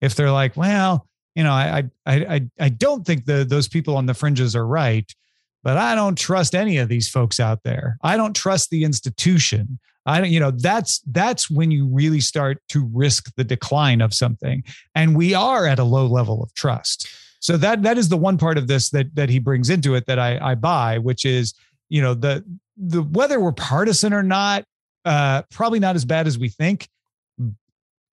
if 0.00 0.14
they're 0.14 0.30
like, 0.30 0.56
well, 0.56 1.08
you 1.34 1.42
know, 1.42 1.52
I 1.52 1.84
I 2.06 2.14
I 2.36 2.46
I 2.60 2.68
don't 2.68 3.04
think 3.04 3.24
the 3.24 3.44
those 3.44 3.66
people 3.68 3.96
on 3.96 4.06
the 4.06 4.14
fringes 4.14 4.54
are 4.56 4.66
right, 4.66 5.12
but 5.64 5.76
I 5.76 5.94
don't 5.96 6.16
trust 6.16 6.54
any 6.54 6.78
of 6.78 6.88
these 6.88 7.08
folks 7.08 7.40
out 7.40 7.62
there. 7.64 7.98
I 8.02 8.16
don't 8.16 8.34
trust 8.34 8.70
the 8.70 8.84
institution. 8.84 9.78
I 10.06 10.20
don't, 10.20 10.30
you 10.30 10.38
know, 10.40 10.52
that's 10.52 11.00
that's 11.10 11.50
when 11.50 11.70
you 11.72 11.86
really 11.88 12.20
start 12.20 12.62
to 12.68 12.88
risk 12.92 13.34
the 13.36 13.44
decline 13.44 14.00
of 14.00 14.14
something. 14.14 14.62
And 14.94 15.16
we 15.16 15.34
are 15.34 15.66
at 15.66 15.78
a 15.80 15.84
low 15.84 16.06
level 16.06 16.42
of 16.42 16.54
trust. 16.54 17.08
So 17.46 17.56
that 17.58 17.84
that 17.84 17.96
is 17.96 18.08
the 18.08 18.16
one 18.16 18.38
part 18.38 18.58
of 18.58 18.66
this 18.66 18.90
that 18.90 19.14
that 19.14 19.28
he 19.28 19.38
brings 19.38 19.70
into 19.70 19.94
it 19.94 20.06
that 20.06 20.18
I 20.18 20.36
I 20.42 20.56
buy, 20.56 20.98
which 20.98 21.24
is, 21.24 21.54
you 21.88 22.02
know, 22.02 22.12
the 22.12 22.44
the 22.76 23.02
whether 23.02 23.38
we're 23.38 23.52
partisan 23.52 24.12
or 24.12 24.24
not, 24.24 24.64
uh, 25.04 25.42
probably 25.52 25.78
not 25.78 25.94
as 25.94 26.04
bad 26.04 26.26
as 26.26 26.40
we 26.40 26.48
think. 26.48 26.88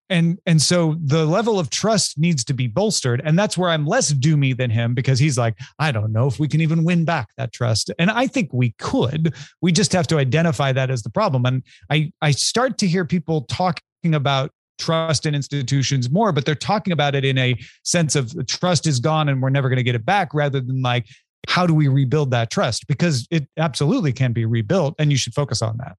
And 0.07 0.37
and 0.45 0.61
so 0.61 0.97
the 1.03 1.25
level 1.25 1.57
of 1.57 1.71
trust 1.71 2.19
needs 2.19 2.43
to 2.43 2.53
be 2.53 2.67
bolstered. 2.67 3.23
And 3.25 3.39
that's 3.39 3.57
where 3.57 3.71
I'm 3.71 3.87
less 3.87 4.13
doomy 4.13 4.55
than 4.55 4.69
him 4.69 4.93
because 4.93 5.17
he's 5.17 5.35
like, 5.35 5.57
I 5.79 5.91
don't 5.91 6.13
know 6.13 6.27
if 6.27 6.37
we 6.37 6.47
can 6.47 6.61
even 6.61 6.83
win 6.83 7.03
back 7.03 7.29
that 7.37 7.51
trust. 7.51 7.89
And 7.97 8.11
I 8.11 8.27
think 8.27 8.53
we 8.53 8.75
could. 8.77 9.33
We 9.63 9.71
just 9.71 9.93
have 9.93 10.05
to 10.07 10.19
identify 10.19 10.73
that 10.73 10.91
as 10.91 11.01
the 11.01 11.09
problem. 11.09 11.47
And 11.47 11.63
I 11.89 12.11
I 12.21 12.29
start 12.29 12.77
to 12.79 12.87
hear 12.87 13.03
people 13.03 13.45
talking 13.45 14.13
about 14.13 14.51
trust 14.83 15.25
in 15.25 15.33
institutions 15.35 16.09
more, 16.09 16.31
but 16.31 16.45
they're 16.45 16.55
talking 16.71 16.93
about 16.93 17.15
it 17.15 17.23
in 17.23 17.37
a 17.37 17.55
sense 17.83 18.15
of 18.15 18.33
trust 18.47 18.87
is 18.87 18.99
gone 18.99 19.29
and 19.29 19.41
we're 19.41 19.49
never 19.49 19.69
going 19.69 19.77
to 19.77 19.83
get 19.83 19.95
it 19.95 20.05
back 20.05 20.33
rather 20.33 20.61
than 20.61 20.81
like, 20.81 21.05
how 21.47 21.67
do 21.67 21.73
we 21.73 21.87
rebuild 21.87 22.31
that 22.31 22.49
trust? 22.49 22.87
Because 22.87 23.27
it 23.29 23.47
absolutely 23.57 24.13
can 24.13 24.33
be 24.33 24.45
rebuilt 24.45 24.95
and 24.99 25.11
you 25.11 25.17
should 25.17 25.33
focus 25.33 25.61
on 25.61 25.77
that. 25.77 25.95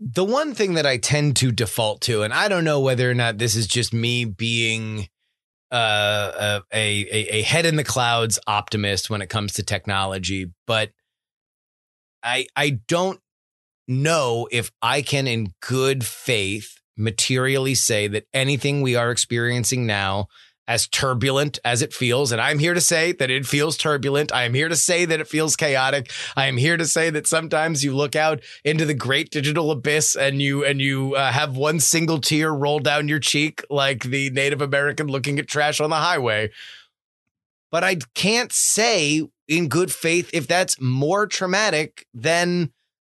the 0.00 0.24
one 0.24 0.54
thing 0.54 0.74
that 0.74 0.86
I 0.86 0.96
tend 0.96 1.36
to 1.36 1.50
default 1.50 2.00
to, 2.02 2.22
and 2.22 2.32
I 2.32 2.48
don't 2.48 2.64
know 2.64 2.80
whether 2.80 3.10
or 3.10 3.14
not 3.14 3.38
this 3.38 3.56
is 3.56 3.66
just 3.66 3.92
me 3.92 4.24
being 4.24 5.08
uh, 5.70 6.60
a, 6.72 6.76
a 6.78 7.38
a 7.38 7.42
head 7.42 7.66
in 7.66 7.76
the 7.76 7.84
clouds 7.84 8.38
optimist 8.46 9.10
when 9.10 9.20
it 9.22 9.28
comes 9.28 9.54
to 9.54 9.62
technology, 9.62 10.52
but 10.66 10.92
I 12.22 12.46
I 12.56 12.78
don't 12.86 13.20
know 13.88 14.48
if 14.50 14.70
I 14.80 15.02
can, 15.02 15.26
in 15.26 15.52
good 15.60 16.04
faith, 16.04 16.77
materially 16.98 17.74
say 17.74 18.08
that 18.08 18.26
anything 18.34 18.82
we 18.82 18.96
are 18.96 19.10
experiencing 19.10 19.86
now. 19.86 20.28
As 20.66 20.86
turbulent 20.86 21.58
as 21.64 21.80
it 21.80 21.94
feels, 21.94 22.30
and 22.30 22.42
I'm 22.42 22.58
here 22.58 22.74
to 22.74 22.80
say 22.82 23.12
that 23.12 23.30
it 23.30 23.46
feels 23.46 23.78
turbulent. 23.78 24.30
I 24.34 24.42
am 24.42 24.52
here 24.52 24.68
to 24.68 24.76
say 24.76 25.06
that 25.06 25.18
it 25.18 25.26
feels 25.26 25.56
chaotic. 25.56 26.12
I 26.36 26.44
am 26.44 26.58
here 26.58 26.76
to 26.76 26.84
say 26.84 27.08
that 27.08 27.26
sometimes 27.26 27.82
you 27.82 27.96
look 27.96 28.14
out 28.14 28.42
into 28.66 28.84
the 28.84 28.92
great 28.92 29.30
digital 29.30 29.70
abyss 29.70 30.14
and 30.14 30.42
you 30.42 30.66
and 30.66 30.78
you 30.78 31.14
uh, 31.14 31.32
have 31.32 31.56
one 31.56 31.80
single 31.80 32.20
tear 32.20 32.52
roll 32.52 32.80
down 32.80 33.08
your 33.08 33.18
cheek 33.18 33.64
like 33.70 34.02
the 34.02 34.28
Native 34.28 34.60
American 34.60 35.06
looking 35.06 35.38
at 35.38 35.48
trash 35.48 35.80
on 35.80 35.88
the 35.88 35.96
highway. 35.96 36.50
But 37.70 37.82
I 37.82 37.96
can't 38.14 38.52
say 38.52 39.26
in 39.46 39.68
good 39.68 39.90
faith 39.90 40.28
if 40.34 40.46
that's 40.46 40.78
more 40.78 41.26
traumatic 41.26 42.06
than 42.12 42.72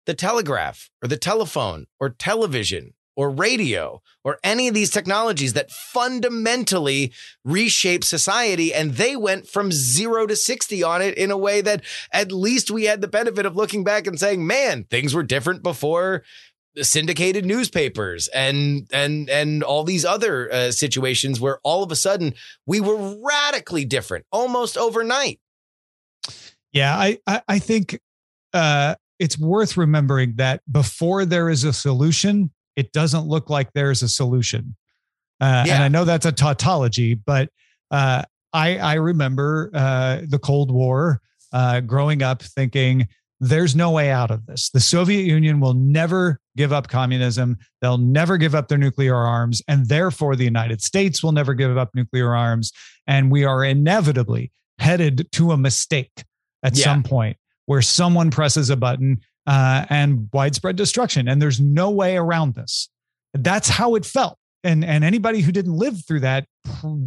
the 0.05 0.13
telegraph 0.13 0.89
or 1.03 1.07
the 1.07 1.17
telephone 1.17 1.85
or 1.99 2.09
television 2.09 2.93
or 3.21 3.29
radio 3.29 4.01
or 4.23 4.39
any 4.43 4.67
of 4.67 4.73
these 4.73 4.89
technologies 4.89 5.53
that 5.53 5.69
fundamentally 5.69 7.13
reshape 7.45 8.03
society 8.03 8.73
and 8.73 8.95
they 8.95 9.15
went 9.15 9.47
from 9.47 9.71
0 9.71 10.25
to 10.25 10.35
60 10.35 10.81
on 10.81 11.03
it 11.03 11.15
in 11.19 11.29
a 11.29 11.37
way 11.37 11.61
that 11.61 11.83
at 12.11 12.31
least 12.31 12.71
we 12.71 12.85
had 12.85 12.99
the 12.99 13.07
benefit 13.07 13.45
of 13.45 13.55
looking 13.55 13.83
back 13.83 14.07
and 14.07 14.19
saying 14.19 14.47
man 14.47 14.85
things 14.85 15.13
were 15.13 15.21
different 15.21 15.61
before 15.61 16.23
the 16.73 16.83
syndicated 16.83 17.45
newspapers 17.45 18.27
and 18.29 18.87
and 18.91 19.29
and 19.29 19.61
all 19.61 19.83
these 19.83 20.03
other 20.05 20.51
uh, 20.51 20.71
situations 20.71 21.39
where 21.39 21.59
all 21.63 21.83
of 21.83 21.91
a 21.91 21.95
sudden 21.95 22.33
we 22.65 22.79
were 22.79 23.15
radically 23.21 23.85
different 23.85 24.25
almost 24.31 24.77
overnight. 24.77 25.39
Yeah, 26.71 26.95
I 26.97 27.19
I, 27.27 27.41
I 27.47 27.59
think 27.59 27.99
uh, 28.53 28.95
it's 29.19 29.37
worth 29.37 29.77
remembering 29.77 30.35
that 30.37 30.61
before 30.71 31.25
there 31.25 31.49
is 31.49 31.63
a 31.63 31.73
solution, 31.73 32.51
it 32.81 32.91
doesn't 32.91 33.27
look 33.27 33.49
like 33.49 33.69
there's 33.73 34.01
a 34.01 34.09
solution. 34.09 34.75
Uh, 35.39 35.63
Yeah. 35.67 35.75
And 35.75 35.83
I 35.83 35.87
know 35.87 36.03
that's 36.05 36.25
a 36.25 36.31
tautology, 36.31 37.13
but 37.13 37.49
uh, 37.91 38.23
I 38.53 38.77
I 38.77 38.93
remember 38.95 39.69
uh, 39.73 40.21
the 40.27 40.39
Cold 40.39 40.71
War 40.71 41.21
uh, 41.53 41.79
growing 41.81 42.21
up 42.23 42.41
thinking 42.41 43.07
there's 43.43 43.75
no 43.75 43.89
way 43.91 44.11
out 44.11 44.29
of 44.31 44.45
this. 44.45 44.69
The 44.69 44.79
Soviet 44.79 45.25
Union 45.25 45.59
will 45.59 45.73
never 45.73 46.39
give 46.55 46.71
up 46.71 46.87
communism. 46.89 47.57
They'll 47.81 47.97
never 47.97 48.37
give 48.37 48.53
up 48.53 48.67
their 48.67 48.77
nuclear 48.77 49.15
arms, 49.15 49.61
and 49.67 49.87
therefore 49.87 50.35
the 50.35 50.43
United 50.45 50.81
States 50.81 51.23
will 51.23 51.31
never 51.31 51.53
give 51.55 51.75
up 51.77 51.89
nuclear 51.95 52.35
arms. 52.35 52.71
And 53.07 53.31
we 53.31 53.43
are 53.45 53.63
inevitably 53.65 54.51
headed 54.79 55.31
to 55.33 55.51
a 55.51 55.57
mistake 55.57 56.23
at 56.63 56.77
Yeah. 56.77 56.83
some 56.85 57.03
point 57.03 57.37
where 57.65 57.81
someone 57.81 58.29
presses 58.31 58.69
a 58.69 58.75
button 58.75 59.21
uh, 59.47 59.85
and 59.89 60.29
widespread 60.33 60.75
destruction. 60.75 61.27
And 61.27 61.41
there's 61.41 61.59
no 61.59 61.89
way 61.89 62.17
around 62.17 62.55
this. 62.55 62.89
That's 63.33 63.69
how 63.69 63.95
it 63.95 64.05
felt. 64.05 64.37
And, 64.63 64.85
and 64.85 65.03
anybody 65.03 65.41
who 65.41 65.51
didn't 65.51 65.73
live 65.73 66.05
through 66.05 66.19
that 66.21 66.45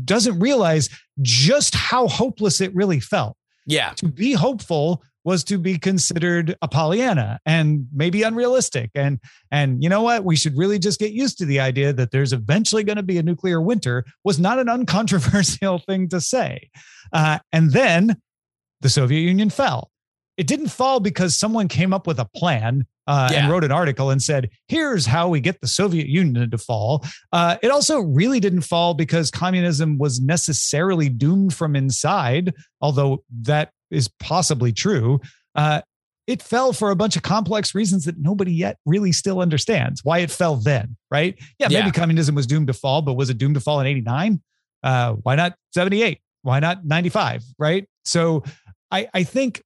doesn't 0.05 0.41
realize 0.41 0.89
just 1.23 1.75
how 1.75 2.09
hopeless 2.09 2.61
it 2.61 2.75
really 2.75 3.01
felt. 3.01 3.37
yeah 3.67 3.93
To 3.97 4.09
be 4.09 4.33
hopeful 4.33 5.03
was 5.25 5.43
to 5.45 5.59
be 5.59 5.79
considered 5.79 6.55
a 6.61 6.69
Pollyanna 6.69 7.41
and 7.47 7.87
maybe 7.93 8.23
unrealistic. 8.23 8.91
And 8.95 9.19
and 9.51 9.83
you 9.83 9.89
know 9.89 10.03
what? 10.03 10.25
We 10.25 10.37
should 10.37 10.57
really 10.57 10.79
just 10.79 11.01
get 11.01 11.13
used 11.13 11.39
to 11.39 11.47
the 11.47 11.61
idea 11.61 11.93
that 11.95 12.11
there's 12.11 12.33
eventually 12.33 12.85
going 12.85 12.97
to 12.97 13.03
be 13.03 13.19
a 13.19 13.23
nuclear 13.23 13.61
winter 13.61 14.05
was 14.23 14.39
not 14.39 14.59
an 14.59 14.69
uncontroversial 14.69 15.79
thing 15.87 16.09
to 16.11 16.21
say. 16.21 16.69
Uh, 17.13 17.39
and 17.53 17.73
then 17.73 18.21
the 18.83 18.91
Soviet 18.91 19.21
Union 19.21 19.51
fell. 19.51 19.91
It 20.37 20.47
didn't 20.47 20.69
fall 20.69 21.01
because 21.01 21.35
someone 21.37 21.69
came 21.69 21.93
up 21.93 22.07
with 22.07 22.19
a 22.19 22.25
plan 22.37 22.87
uh, 23.07 23.29
Yeah. 23.31 23.43
and 23.43 23.53
wrote 23.53 23.65
an 23.65 23.71
article 23.73 24.11
and 24.11 24.23
said, 24.23 24.51
"Here's 24.69 25.07
how 25.07 25.29
we 25.29 25.41
get 25.41 25.61
the 25.61 25.67
Soviet 25.69 26.07
Union 26.09 26.51
to 26.51 26.59
fall." 26.59 27.05
Uh, 27.33 27.57
it 27.63 27.71
also 27.71 28.01
really 28.01 28.41
didn't 28.41 28.63
fall 28.63 28.95
because 28.95 29.31
communism 29.31 29.99
was 29.99 30.21
necessarily 30.21 31.09
doomed 31.09 31.53
from 31.55 31.77
inside, 31.77 32.55
although 32.81 33.23
that 33.43 33.71
is 33.91 34.09
possibly 34.21 34.73
true. 34.73 35.21
Uh, 35.55 35.83
it 36.27 36.41
fell 36.43 36.73
for 36.73 36.91
a 36.91 36.97
bunch 36.97 37.17
of 37.17 37.23
complex 37.23 37.75
reasons 37.75 38.07
that 38.07 38.17
nobody 38.19 38.53
yet 38.53 38.79
really 38.87 39.13
still 39.13 39.41
understands 39.41 40.01
why 40.03 40.21
it 40.21 40.31
fell 40.31 40.57
then, 40.57 40.97
right? 41.11 41.39
Yeah, 41.59 41.69
maybe 41.69 41.87
Yeah. 41.87 41.91
communism 41.91 42.35
was 42.35 42.47
doomed 42.47 42.69
to 42.69 42.73
fall, 42.73 43.03
but 43.03 43.13
was 43.13 43.29
it 43.29 43.37
doomed 43.37 43.55
to 43.57 43.61
fall 43.61 43.79
in 43.81 43.87
89? 43.87 44.41
Uh, 44.83 45.13
why 45.23 45.35
not 45.37 45.55
78? 45.75 46.21
Why 46.41 46.61
not 46.61 46.87
95? 46.87 47.45
Right. 47.59 47.87
So 48.07 48.43
I, 48.91 49.07
I 49.13 49.23
think, 49.25 49.63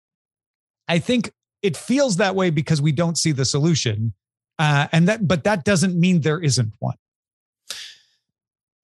I 0.89 0.99
think 0.99 1.32
it 1.62 1.76
feels 1.76 2.16
that 2.16 2.34
way 2.34 2.51
because 2.51 2.80
we 2.80 2.93
don't 2.93 3.18
see 3.18 3.32
the 3.32 3.45
solution. 3.45 4.14
Uh, 4.59 4.89
and 4.91 5.09
that, 5.09 5.26
but 5.26 5.45
that 5.45 5.64
doesn't 5.64 5.99
mean 5.99 6.22
there 6.22 6.41
isn't 6.41 6.72
one. 6.78 6.97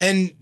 And 0.00 0.32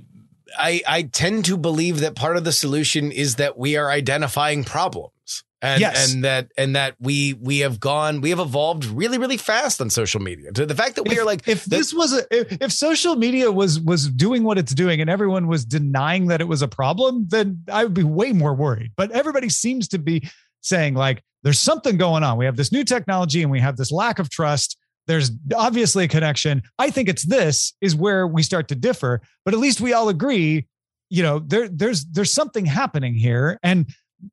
I 0.58 0.82
I 0.86 1.02
tend 1.02 1.44
to 1.46 1.56
believe 1.56 2.00
that 2.00 2.14
part 2.16 2.36
of 2.36 2.44
the 2.44 2.52
solution 2.52 3.12
is 3.12 3.36
that 3.36 3.56
we 3.56 3.76
are 3.76 3.90
identifying 3.90 4.64
problems. 4.64 5.44
And, 5.64 5.80
Yes. 5.80 6.12
and 6.12 6.24
that 6.24 6.50
and 6.58 6.74
that 6.74 6.96
we 6.98 7.34
we 7.34 7.60
have 7.60 7.78
gone 7.78 8.20
we 8.20 8.30
have 8.30 8.40
evolved 8.40 8.84
really 8.84 9.16
really 9.16 9.36
fast 9.36 9.80
on 9.80 9.90
social 9.90 10.20
media 10.20 10.50
to 10.50 10.66
the 10.66 10.74
fact 10.74 10.96
that 10.96 11.04
we 11.04 11.14
if, 11.14 11.20
are 11.20 11.24
like 11.24 11.46
if 11.46 11.64
this 11.66 11.94
was 11.94 12.12
a 12.12 12.26
if, 12.36 12.60
if 12.60 12.72
social 12.72 13.14
media 13.14 13.52
was 13.52 13.78
was 13.78 14.08
doing 14.08 14.42
what 14.42 14.58
it's 14.58 14.74
doing 14.74 15.00
and 15.00 15.08
everyone 15.08 15.46
was 15.46 15.64
denying 15.64 16.26
that 16.26 16.40
it 16.40 16.48
was 16.48 16.62
a 16.62 16.66
problem 16.66 17.26
then 17.28 17.62
i 17.72 17.84
would 17.84 17.94
be 17.94 18.02
way 18.02 18.32
more 18.32 18.54
worried 18.54 18.90
but 18.96 19.12
everybody 19.12 19.48
seems 19.48 19.86
to 19.86 20.00
be 20.00 20.28
saying 20.62 20.94
like 20.94 21.22
there's 21.42 21.58
something 21.58 21.96
going 21.96 22.22
on. 22.22 22.38
We 22.38 22.44
have 22.44 22.56
this 22.56 22.72
new 22.72 22.84
technology 22.84 23.42
and 23.42 23.50
we 23.50 23.60
have 23.60 23.76
this 23.76 23.90
lack 23.90 24.18
of 24.18 24.30
trust. 24.30 24.78
There's 25.06 25.32
obviously 25.56 26.04
a 26.04 26.08
connection. 26.08 26.62
I 26.78 26.90
think 26.90 27.08
it's 27.08 27.24
this 27.24 27.74
is 27.80 27.96
where 27.96 28.26
we 28.26 28.42
start 28.42 28.68
to 28.68 28.74
differ 28.74 29.20
but 29.44 29.54
at 29.54 29.60
least 29.60 29.80
we 29.80 29.92
all 29.92 30.08
agree 30.08 30.66
you 31.12 31.22
know 31.22 31.40
there 31.40 31.68
there's 31.68 32.06
there's 32.06 32.32
something 32.32 32.64
happening 32.64 33.14
here 33.14 33.58
and 33.62 33.86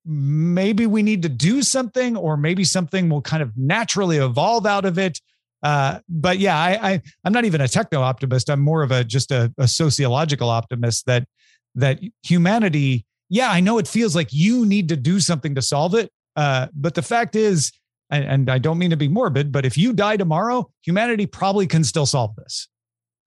maybe 0.06 0.88
we 0.88 1.04
need 1.04 1.22
to 1.24 1.30
do 1.30 1.62
something 1.62 2.16
or 2.16 2.38
maybe 2.38 2.64
something 2.64 3.10
will 3.10 3.22
kind 3.22 3.44
of 3.44 3.52
naturally 3.58 4.18
evolve 4.18 4.66
out 4.66 4.86
of 4.86 4.98
it. 4.98 5.20
Uh, 5.62 6.00
but 6.08 6.40
yeah 6.40 6.58
I, 6.58 6.92
I 6.92 7.02
i'm 7.26 7.34
not 7.34 7.44
even 7.44 7.60
a 7.60 7.68
techno 7.68 8.00
optimist 8.00 8.50
i'm 8.50 8.62
more 8.62 8.82
of 8.82 8.92
a 8.92 9.04
just 9.04 9.30
a, 9.30 9.54
a 9.58 9.68
sociological 9.68 10.50
optimist 10.50 11.06
that 11.08 11.28
that 11.76 12.00
humanity 12.24 13.06
yeah 13.28 13.52
i 13.52 13.60
know 13.60 13.78
it 13.78 13.86
feels 13.86 14.16
like 14.16 14.30
you 14.32 14.66
need 14.66 14.88
to 14.88 14.96
do 14.96 15.20
something 15.20 15.56
to 15.56 15.62
solve 15.62 15.96
it 15.96 16.14
uh, 16.40 16.68
but 16.74 16.94
the 16.96 17.02
fact 17.02 17.36
is 17.36 17.72
and, 18.10 18.24
and 18.24 18.50
i 18.50 18.58
don't 18.58 18.78
mean 18.78 18.90
to 18.92 18.98
be 18.98 19.08
morbid 19.08 19.52
but 19.52 19.66
if 19.66 19.78
you 19.78 19.94
die 19.94 20.18
tomorrow 20.18 20.70
humanity 20.82 21.26
probably 21.26 21.68
can 21.68 21.84
still 21.84 22.06
solve 22.06 22.36
this 22.36 22.68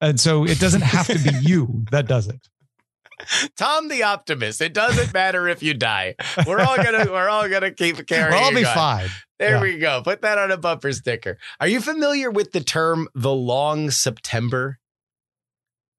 and 0.00 0.18
so 0.18 0.44
it 0.44 0.58
doesn't 0.58 0.82
have 0.82 1.06
to 1.06 1.18
be 1.18 1.36
you 1.48 1.84
that 1.90 2.06
does 2.06 2.26
it 2.28 2.40
Tom 3.56 3.86
the 3.86 4.02
optimist. 4.02 4.60
It 4.60 4.74
doesn't 4.74 5.14
matter 5.14 5.46
if 5.46 5.62
you 5.62 5.74
die. 5.74 6.16
We're 6.44 6.58
all 6.60 6.76
gonna 6.76 7.06
we're 7.08 7.28
all 7.28 7.48
gonna 7.48 7.70
keep 7.70 8.04
carrying. 8.08 8.30
Well, 8.32 8.44
I'll 8.46 8.54
be 8.54 8.64
fine. 8.64 9.10
There 9.38 9.56
Yeah. 9.56 9.60
we 9.60 9.78
go. 9.78 10.02
Put 10.02 10.22
that 10.22 10.38
on 10.38 10.50
a 10.50 10.56
bumper 10.56 10.92
sticker. 10.92 11.38
Are 11.60 11.68
you 11.68 11.80
familiar 11.80 12.32
with 12.32 12.50
the 12.50 12.60
term 12.60 13.06
the 13.14 13.30
long 13.32 13.90
September? 13.92 14.78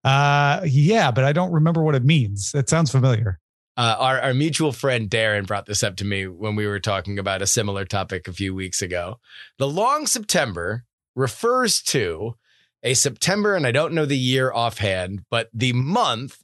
Uh, 0.03 0.61
yeah, 0.66 1.11
but 1.11 1.24
I 1.24 1.32
don't 1.32 1.53
remember 1.53 1.82
what 1.82 1.95
it 1.95 2.03
means. 2.03 2.51
It 2.53 2.68
sounds 2.70 2.91
familiar. 2.91 3.39
Uh, 3.76 3.96
our, 3.98 4.22
our 4.22 4.34
mutual 4.34 4.72
friend 4.72 5.10
Darren 5.10 5.48
brought 5.48 5.66
this 5.66 5.82
up 5.82 5.96
to 5.98 6.06
me 6.06 6.28
when 6.28 6.56
we 6.56 6.68
were 6.68 6.80
talking 6.80 7.18
about 7.18 7.42
a 7.42 7.48
similar 7.48 7.86
topic 7.86 8.28
a 8.28 8.34
few 8.34 8.54
weeks 8.54 8.82
ago. 8.82 9.20
The 9.58 9.68
long 9.68 10.06
September 10.06 10.86
refers 11.16 11.82
to 11.84 12.36
a 12.84 12.94
September, 12.94 13.56
and 13.56 13.66
I 13.66 13.72
don't 13.72 13.94
know 13.94 14.06
the 14.06 14.18
year 14.18 14.52
offhand, 14.54 15.24
but 15.32 15.50
the 15.54 15.74
month 15.74 16.44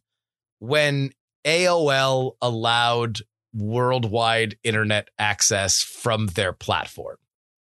when 0.59 1.11
AOL 1.45 2.33
allowed 2.41 3.19
worldwide 3.53 4.57
internet 4.63 5.09
access 5.17 5.81
from 5.81 6.27
their 6.27 6.53
platform. 6.53 7.17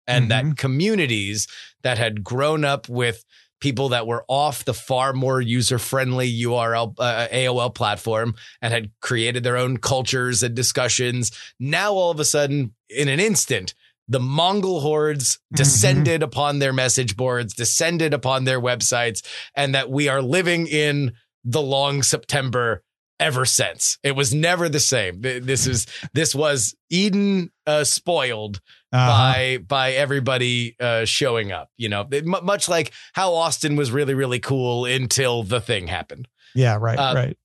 And 0.09 0.31
that 0.31 0.55
communities 0.55 1.47
that 1.83 1.97
had 1.97 2.23
grown 2.23 2.63
up 2.63 2.87
with 2.87 3.25
people 3.59 3.89
that 3.89 4.07
were 4.07 4.23
off 4.27 4.65
the 4.65 4.73
far 4.73 5.13
more 5.13 5.41
user 5.41 5.79
friendly 5.79 6.31
URL 6.41 6.93
uh, 6.99 7.27
AOL 7.31 7.73
platform 7.73 8.35
and 8.61 8.73
had 8.73 8.91
created 9.01 9.43
their 9.43 9.57
own 9.57 9.77
cultures 9.77 10.43
and 10.43 10.55
discussions. 10.55 11.31
Now, 11.59 11.93
all 11.93 12.11
of 12.11 12.19
a 12.19 12.25
sudden, 12.25 12.73
in 12.89 13.07
an 13.07 13.19
instant, 13.19 13.73
the 14.07 14.19
Mongol 14.19 14.79
hordes 14.79 15.39
descended 15.53 16.23
upon 16.23 16.59
their 16.59 16.71
message 16.71 17.17
boards, 17.17 17.53
descended 17.53 18.13
upon 18.13 18.45
their 18.45 18.61
websites, 18.61 19.21
and 19.53 19.75
that 19.75 19.89
we 19.89 20.07
are 20.07 20.21
living 20.21 20.67
in 20.67 21.13
the 21.43 21.61
long 21.61 22.03
September 22.03 22.83
ever 23.19 23.45
since. 23.45 23.97
It 24.03 24.15
was 24.15 24.33
never 24.33 24.69
the 24.69 24.79
same. 24.79 25.21
This 25.21 25.65
is 25.67 25.87
this 26.13 26.33
was 26.35 26.75
Eden 26.89 27.51
uh, 27.65 27.83
spoiled 27.83 28.59
Uh-huh. 28.93 29.07
by 29.07 29.57
by 29.67 29.91
everybody 29.93 30.75
uh, 30.79 31.05
showing 31.05 31.51
up. 31.51 31.69
You 31.77 31.89
know, 31.89 32.07
It- 32.11 32.25
mu- 32.25 32.41
much 32.41 32.69
like 32.69 32.93
how 33.13 33.33
Austin 33.33 33.75
was 33.75 33.91
really 33.91 34.13
really 34.13 34.39
cool 34.39 34.85
until 34.85 35.43
the 35.43 35.59
thing 35.61 35.87
happened. 35.87 36.27
Yeah, 36.55 36.77
right, 36.79 36.97
Uh, 36.97 37.13
right. 37.15 37.37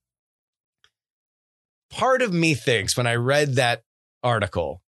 Part 1.91 2.23
of 2.23 2.33
me 2.33 2.55
thinks 2.55 2.97
when 2.97 3.07
I 3.07 3.17
read 3.17 3.57
that 3.57 3.83
article, 4.23 4.81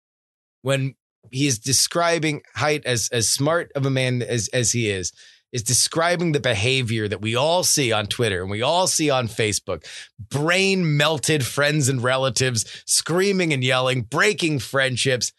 when 0.61 0.95
he's 1.31 1.59
describing 1.59 2.41
Haidt 2.57 2.85
as 2.85 3.09
as 3.11 3.29
smart 3.29 3.71
of 3.75 3.85
a 3.85 3.89
man 3.89 4.21
as 4.21 4.47
as 4.53 4.71
he 4.71 4.89
is, 4.89 5.11
is 5.53 5.63
describing 5.63 6.31
the 6.31 6.39
behavior 6.39 7.07
that 7.07 7.21
we 7.21 7.35
all 7.35 7.63
see 7.63 7.93
on 7.93 8.07
Twitter 8.07 8.41
and 8.41 8.51
we 8.51 8.61
all 8.61 8.87
see 8.87 9.09
on 9.09 9.27
Facebook. 9.27 9.85
Brain 10.19 10.97
melted 10.97 11.45
friends 11.45 11.87
and 11.87 12.03
relatives 12.03 12.83
screaming 12.85 13.53
and 13.53 13.63
yelling, 13.63 14.01
breaking 14.01 14.59
friendships. 14.59 15.31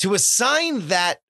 To 0.00 0.14
assign 0.14 0.88
that 0.88 1.20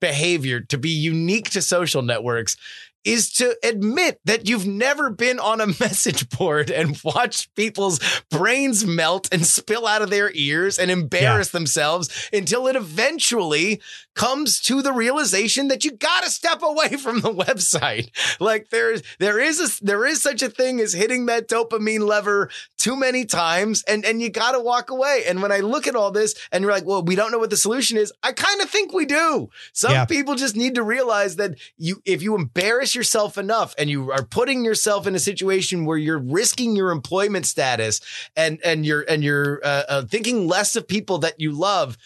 behavior 0.00 0.60
to 0.60 0.76
be 0.76 0.90
unique 0.90 1.48
to 1.50 1.62
social 1.62 2.02
networks 2.02 2.56
is 3.04 3.32
to 3.34 3.56
admit 3.62 4.20
that 4.24 4.48
you've 4.48 4.66
never 4.66 5.10
been 5.10 5.38
on 5.38 5.60
a 5.60 5.66
message 5.80 6.28
board 6.30 6.70
and 6.70 6.98
watched 7.04 7.54
people's 7.54 8.00
brains 8.30 8.84
melt 8.84 9.28
and 9.32 9.46
spill 9.46 9.86
out 9.86 10.02
of 10.02 10.10
their 10.10 10.30
ears 10.34 10.78
and 10.78 10.90
embarrass 10.90 11.50
themselves 11.50 12.28
until 12.32 12.66
it 12.66 12.76
eventually 12.76 13.80
comes 14.14 14.60
to 14.60 14.82
the 14.82 14.92
realization 14.92 15.68
that 15.68 15.84
you 15.84 15.92
got 15.92 16.22
to 16.22 16.30
step 16.30 16.62
away 16.62 16.88
from 16.96 17.20
the 17.20 17.32
website. 17.32 18.10
Like 18.40 18.70
there's 18.70 19.02
there 19.18 19.38
is 19.38 19.60
a, 19.60 19.84
there 19.84 20.04
is 20.06 20.22
such 20.22 20.42
a 20.42 20.50
thing 20.50 20.80
as 20.80 20.92
hitting 20.92 21.26
that 21.26 21.48
dopamine 21.48 22.06
lever 22.06 22.50
too 22.82 22.96
many 22.96 23.24
times 23.24 23.84
and 23.86 24.04
and 24.04 24.20
you 24.20 24.28
got 24.28 24.52
to 24.52 24.60
walk 24.60 24.90
away. 24.90 25.22
And 25.28 25.40
when 25.40 25.52
I 25.52 25.60
look 25.60 25.86
at 25.86 25.94
all 25.94 26.10
this 26.10 26.34
and 26.50 26.62
you're 26.62 26.72
like, 26.72 26.84
"Well, 26.84 27.02
we 27.04 27.14
don't 27.14 27.30
know 27.30 27.38
what 27.38 27.50
the 27.50 27.56
solution 27.56 27.96
is." 27.96 28.12
I 28.22 28.32
kind 28.32 28.60
of 28.60 28.68
think 28.68 28.92
we 28.92 29.06
do. 29.06 29.48
Some 29.72 29.92
Yeah. 29.92 30.04
people 30.04 30.34
just 30.34 30.56
need 30.56 30.74
to 30.74 30.82
realize 30.82 31.36
that 31.36 31.52
you 31.78 32.02
if 32.04 32.22
you 32.22 32.34
embarrass 32.34 32.94
yourself 32.94 33.38
enough 33.38 33.74
and 33.78 33.88
you 33.88 34.10
are 34.10 34.24
putting 34.24 34.64
yourself 34.64 35.06
in 35.06 35.14
a 35.14 35.20
situation 35.20 35.84
where 35.84 35.96
you're 35.98 36.18
risking 36.18 36.74
your 36.74 36.90
employment 36.90 37.46
status 37.46 38.00
and 38.36 38.58
and 38.64 38.84
you're 38.84 39.02
and 39.08 39.22
you're 39.22 39.60
uh, 39.64 39.82
uh, 39.88 40.02
thinking 40.04 40.48
less 40.48 40.74
of 40.74 40.88
people 40.88 41.18
that 41.18 41.40
you 41.40 41.52
love 41.52 41.96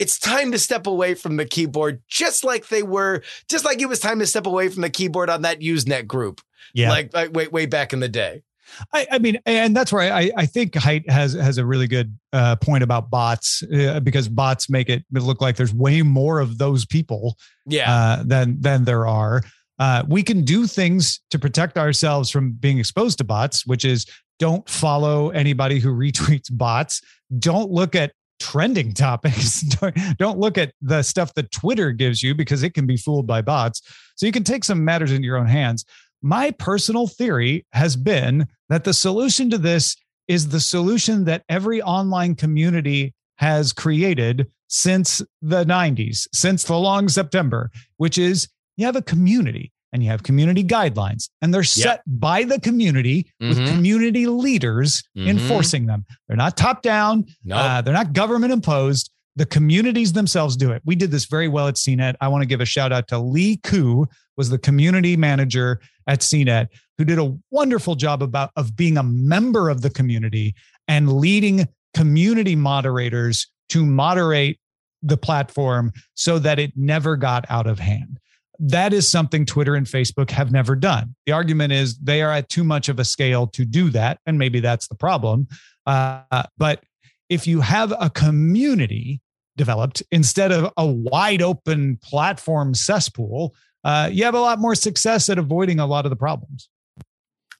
it's 0.00 0.18
time 0.18 0.50
to 0.50 0.58
step 0.58 0.88
away 0.88 1.14
from 1.14 1.36
the 1.36 1.44
keyboard 1.44 2.02
just 2.08 2.42
like 2.42 2.66
they 2.68 2.82
were 2.82 3.22
just 3.48 3.64
like 3.64 3.80
it 3.80 3.86
was 3.88 4.00
time 4.00 4.18
to 4.18 4.26
step 4.26 4.44
away 4.46 4.68
from 4.68 4.82
the 4.82 4.90
keyboard 4.90 5.30
on 5.30 5.42
that 5.42 5.60
usenet 5.60 6.08
group 6.08 6.40
Yeah. 6.74 6.90
like, 6.90 7.14
like 7.14 7.32
way, 7.32 7.46
way 7.46 7.66
back 7.66 7.92
in 7.92 8.00
the 8.00 8.08
day 8.08 8.42
I, 8.92 9.06
I 9.12 9.18
mean, 9.18 9.38
and 9.46 9.76
that's 9.76 9.92
where 9.92 10.12
I, 10.12 10.30
I 10.36 10.46
think 10.46 10.72
Haidt 10.72 11.08
has 11.10 11.34
has 11.34 11.58
a 11.58 11.66
really 11.66 11.86
good 11.86 12.16
uh, 12.32 12.56
point 12.56 12.82
about 12.82 13.10
bots 13.10 13.62
uh, 13.72 14.00
because 14.00 14.28
bots 14.28 14.68
make 14.68 14.88
it 14.88 15.04
look 15.12 15.40
like 15.40 15.56
there's 15.56 15.74
way 15.74 16.02
more 16.02 16.40
of 16.40 16.58
those 16.58 16.84
people 16.84 17.36
yeah 17.66 17.90
uh, 17.90 18.22
than 18.24 18.60
than 18.60 18.84
there 18.84 19.06
are. 19.06 19.42
Uh, 19.78 20.04
we 20.08 20.22
can 20.22 20.44
do 20.44 20.66
things 20.66 21.20
to 21.30 21.38
protect 21.38 21.76
ourselves 21.76 22.30
from 22.30 22.52
being 22.52 22.78
exposed 22.78 23.18
to 23.18 23.24
bots, 23.24 23.66
which 23.66 23.84
is 23.84 24.06
don't 24.38 24.68
follow 24.68 25.30
anybody 25.30 25.80
who 25.80 25.88
retweets 25.94 26.48
bots. 26.50 27.00
Don't 27.38 27.70
look 27.70 27.94
at 27.94 28.12
trending 28.40 28.92
topics. 28.94 29.60
don't, 29.60 29.96
don't 30.18 30.38
look 30.38 30.58
at 30.58 30.72
the 30.80 31.02
stuff 31.02 31.34
that 31.34 31.50
Twitter 31.50 31.92
gives 31.92 32.22
you 32.22 32.34
because 32.34 32.62
it 32.62 32.74
can 32.74 32.86
be 32.86 32.96
fooled 32.96 33.26
by 33.26 33.42
bots. 33.42 33.82
So 34.16 34.26
you 34.26 34.32
can 34.32 34.44
take 34.44 34.64
some 34.64 34.84
matters 34.84 35.12
into 35.12 35.26
your 35.26 35.38
own 35.38 35.46
hands. 35.46 35.84
My 36.22 36.52
personal 36.52 37.06
theory 37.06 37.66
has 37.72 37.96
been 37.96 38.46
that 38.74 38.82
the 38.84 38.92
solution 38.92 39.48
to 39.50 39.56
this 39.58 39.96
is 40.26 40.48
the 40.48 40.58
solution 40.60 41.24
that 41.26 41.44
every 41.48 41.80
online 41.82 42.34
community 42.34 43.14
has 43.36 43.72
created 43.72 44.48
since 44.66 45.22
the 45.40 45.64
90s, 45.64 46.26
since 46.32 46.64
the 46.64 46.76
long 46.76 47.08
September, 47.08 47.70
which 47.98 48.18
is 48.18 48.48
you 48.76 48.84
have 48.86 48.96
a 48.96 49.02
community 49.02 49.70
and 49.92 50.02
you 50.02 50.10
have 50.10 50.24
community 50.24 50.64
guidelines, 50.64 51.28
and 51.40 51.54
they're 51.54 51.62
set 51.62 52.02
by 52.04 52.42
the 52.42 52.58
community 52.58 53.30
with 53.38 53.58
Mhm. 53.58 53.68
community 53.68 54.26
leaders 54.26 55.04
Mhm. 55.16 55.28
enforcing 55.28 55.86
them. 55.86 56.04
They're 56.26 56.36
not 56.36 56.56
top 56.56 56.82
down, 56.82 57.26
No. 57.44 57.54
uh, 57.54 57.80
they're 57.80 57.94
not 57.94 58.12
government 58.12 58.52
imposed. 58.52 59.08
The 59.36 59.46
communities 59.46 60.12
themselves 60.12 60.56
do 60.56 60.70
it. 60.70 60.82
We 60.84 60.94
did 60.94 61.10
this 61.10 61.24
very 61.24 61.48
well 61.48 61.66
at 61.66 61.74
CNET. 61.74 62.14
I 62.20 62.28
want 62.28 62.42
to 62.42 62.46
give 62.46 62.60
a 62.60 62.66
shout 62.66 62.92
out 62.92 63.08
to 63.08 63.18
Lee 63.18 63.58
Koo, 63.58 64.06
was 64.36 64.50
the 64.50 64.58
community 64.58 65.16
manager 65.16 65.80
at 66.06 66.20
CNET, 66.20 66.68
who 66.98 67.04
did 67.04 67.18
a 67.18 67.36
wonderful 67.50 67.96
job 67.96 68.22
about 68.22 68.50
of 68.56 68.76
being 68.76 68.96
a 68.96 69.02
member 69.02 69.68
of 69.68 69.82
the 69.82 69.90
community 69.90 70.54
and 70.86 71.14
leading 71.14 71.66
community 71.94 72.54
moderators 72.54 73.46
to 73.70 73.84
moderate 73.84 74.58
the 75.02 75.16
platform 75.16 75.92
so 76.14 76.38
that 76.38 76.58
it 76.58 76.72
never 76.76 77.16
got 77.16 77.44
out 77.50 77.66
of 77.66 77.78
hand. 77.78 78.18
That 78.58 78.92
is 78.92 79.10
something 79.10 79.44
Twitter 79.44 79.74
and 79.74 79.86
Facebook 79.86 80.30
have 80.30 80.52
never 80.52 80.76
done. 80.76 81.14
The 81.26 81.32
argument 81.32 81.72
is 81.72 81.98
they 81.98 82.22
are 82.22 82.30
at 82.30 82.48
too 82.48 82.62
much 82.62 82.88
of 82.88 83.00
a 83.00 83.04
scale 83.04 83.48
to 83.48 83.64
do 83.64 83.90
that. 83.90 84.18
And 84.26 84.38
maybe 84.38 84.60
that's 84.60 84.86
the 84.86 84.94
problem. 84.94 85.48
Uh, 85.86 86.44
but 86.56 86.82
if 87.28 87.46
you 87.46 87.60
have 87.60 87.92
a 87.98 88.10
community 88.10 89.20
developed 89.56 90.02
instead 90.10 90.52
of 90.52 90.72
a 90.76 90.86
wide 90.86 91.42
open 91.42 91.98
platform 92.02 92.74
cesspool, 92.74 93.54
uh, 93.84 94.08
you 94.12 94.24
have 94.24 94.34
a 94.34 94.40
lot 94.40 94.58
more 94.58 94.74
success 94.74 95.28
at 95.28 95.38
avoiding 95.38 95.78
a 95.80 95.86
lot 95.86 96.06
of 96.06 96.10
the 96.10 96.16
problems. 96.16 96.68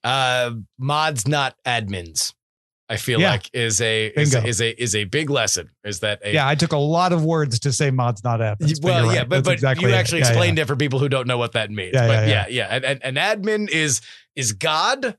Uh, 0.03 0.53
mods, 0.79 1.27
not 1.27 1.55
admins. 1.67 2.35
I 2.89 2.99
feel 2.99 3.19
Yeah. 3.19 3.31
like 3.31 3.49
is 3.55 3.81
a 3.81 4.09
is, 4.09 4.35
is 4.35 4.61
a 4.61 4.83
is 4.83 4.95
a 4.95 5.05
big 5.05 5.31
lesson. 5.31 5.71
Is 5.85 6.01
that 6.01 6.21
a 6.23 6.35
Yeah, 6.35 6.47
I 6.47 6.55
took 6.55 6.73
a 6.73 6.79
lot 6.79 7.15
of 7.15 7.25
words 7.25 7.59
to 7.61 7.73
say 7.73 7.91
mods 7.91 8.23
not 8.23 8.41
admins. 8.41 8.83
well, 8.83 9.07
yeah, 9.07 9.21
right. 9.21 9.29
but 9.29 9.37
That's 9.37 9.45
but 9.47 9.53
exactly 9.55 9.89
you 9.89 9.97
actually 9.97 10.19
explained 10.21 10.59
yeah. 10.59 10.65
it 10.65 10.67
for 10.67 10.77
people 10.77 10.99
who 10.99 11.09
don't 11.09 11.27
know 11.27 11.39
what 11.39 11.53
that 11.53 11.71
means. 11.71 11.93
Yeah, 11.95 12.07
but 12.07 12.29
yeah, 12.29 12.47
yeah, 12.49 12.69
and, 12.71 13.03
an 13.03 13.15
admin 13.15 13.71
is 13.71 14.03
is 14.37 14.53
God. 14.53 15.17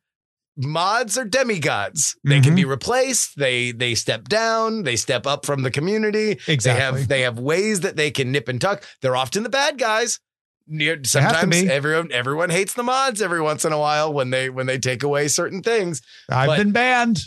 Mods 0.58 1.18
are 1.18 1.26
demigods. 1.26 2.16
They 2.24 2.40
can 2.40 2.54
Mhm. 2.54 2.58
be 2.58 2.66
replaced. 2.66 3.38
They 3.38 3.72
they 3.72 3.94
step 3.96 4.30
down. 4.30 4.84
They 4.84 4.96
step 4.96 5.28
up 5.28 5.46
from 5.46 5.64
the 5.64 5.72
community. 5.72 6.40
Exactly. 6.48 6.62
They 6.62 6.80
have 6.80 7.08
they 7.10 7.22
have 7.22 7.40
ways 7.40 7.82
that 7.82 7.96
they 7.98 8.10
can 8.12 8.32
nip 8.32 8.48
and 8.48 8.60
tuck. 8.62 8.84
They're 9.02 9.16
often 9.18 9.44
the 9.44 9.50
bad 9.50 9.78
guys. 9.78 10.20
Near- 10.68 10.94
have 10.96 11.04
to 11.04 11.10
Sometimes 11.10 11.64
everyone 11.66 12.12
everyone 12.12 12.50
hates 12.50 12.74
the 12.74 12.84
mods 12.84 13.22
every 13.22 13.42
once 13.42 13.66
in 13.66 13.74
a 13.74 13.78
while 13.80 14.12
when 14.14 14.30
they 14.30 14.50
when 14.50 14.66
they 14.66 14.80
take 14.80 15.04
away 15.04 15.28
certain 15.28 15.62
things. 15.62 16.02
I've 16.30 16.48
but- 16.48 16.58
been 16.58 16.72
banned. 16.72 17.20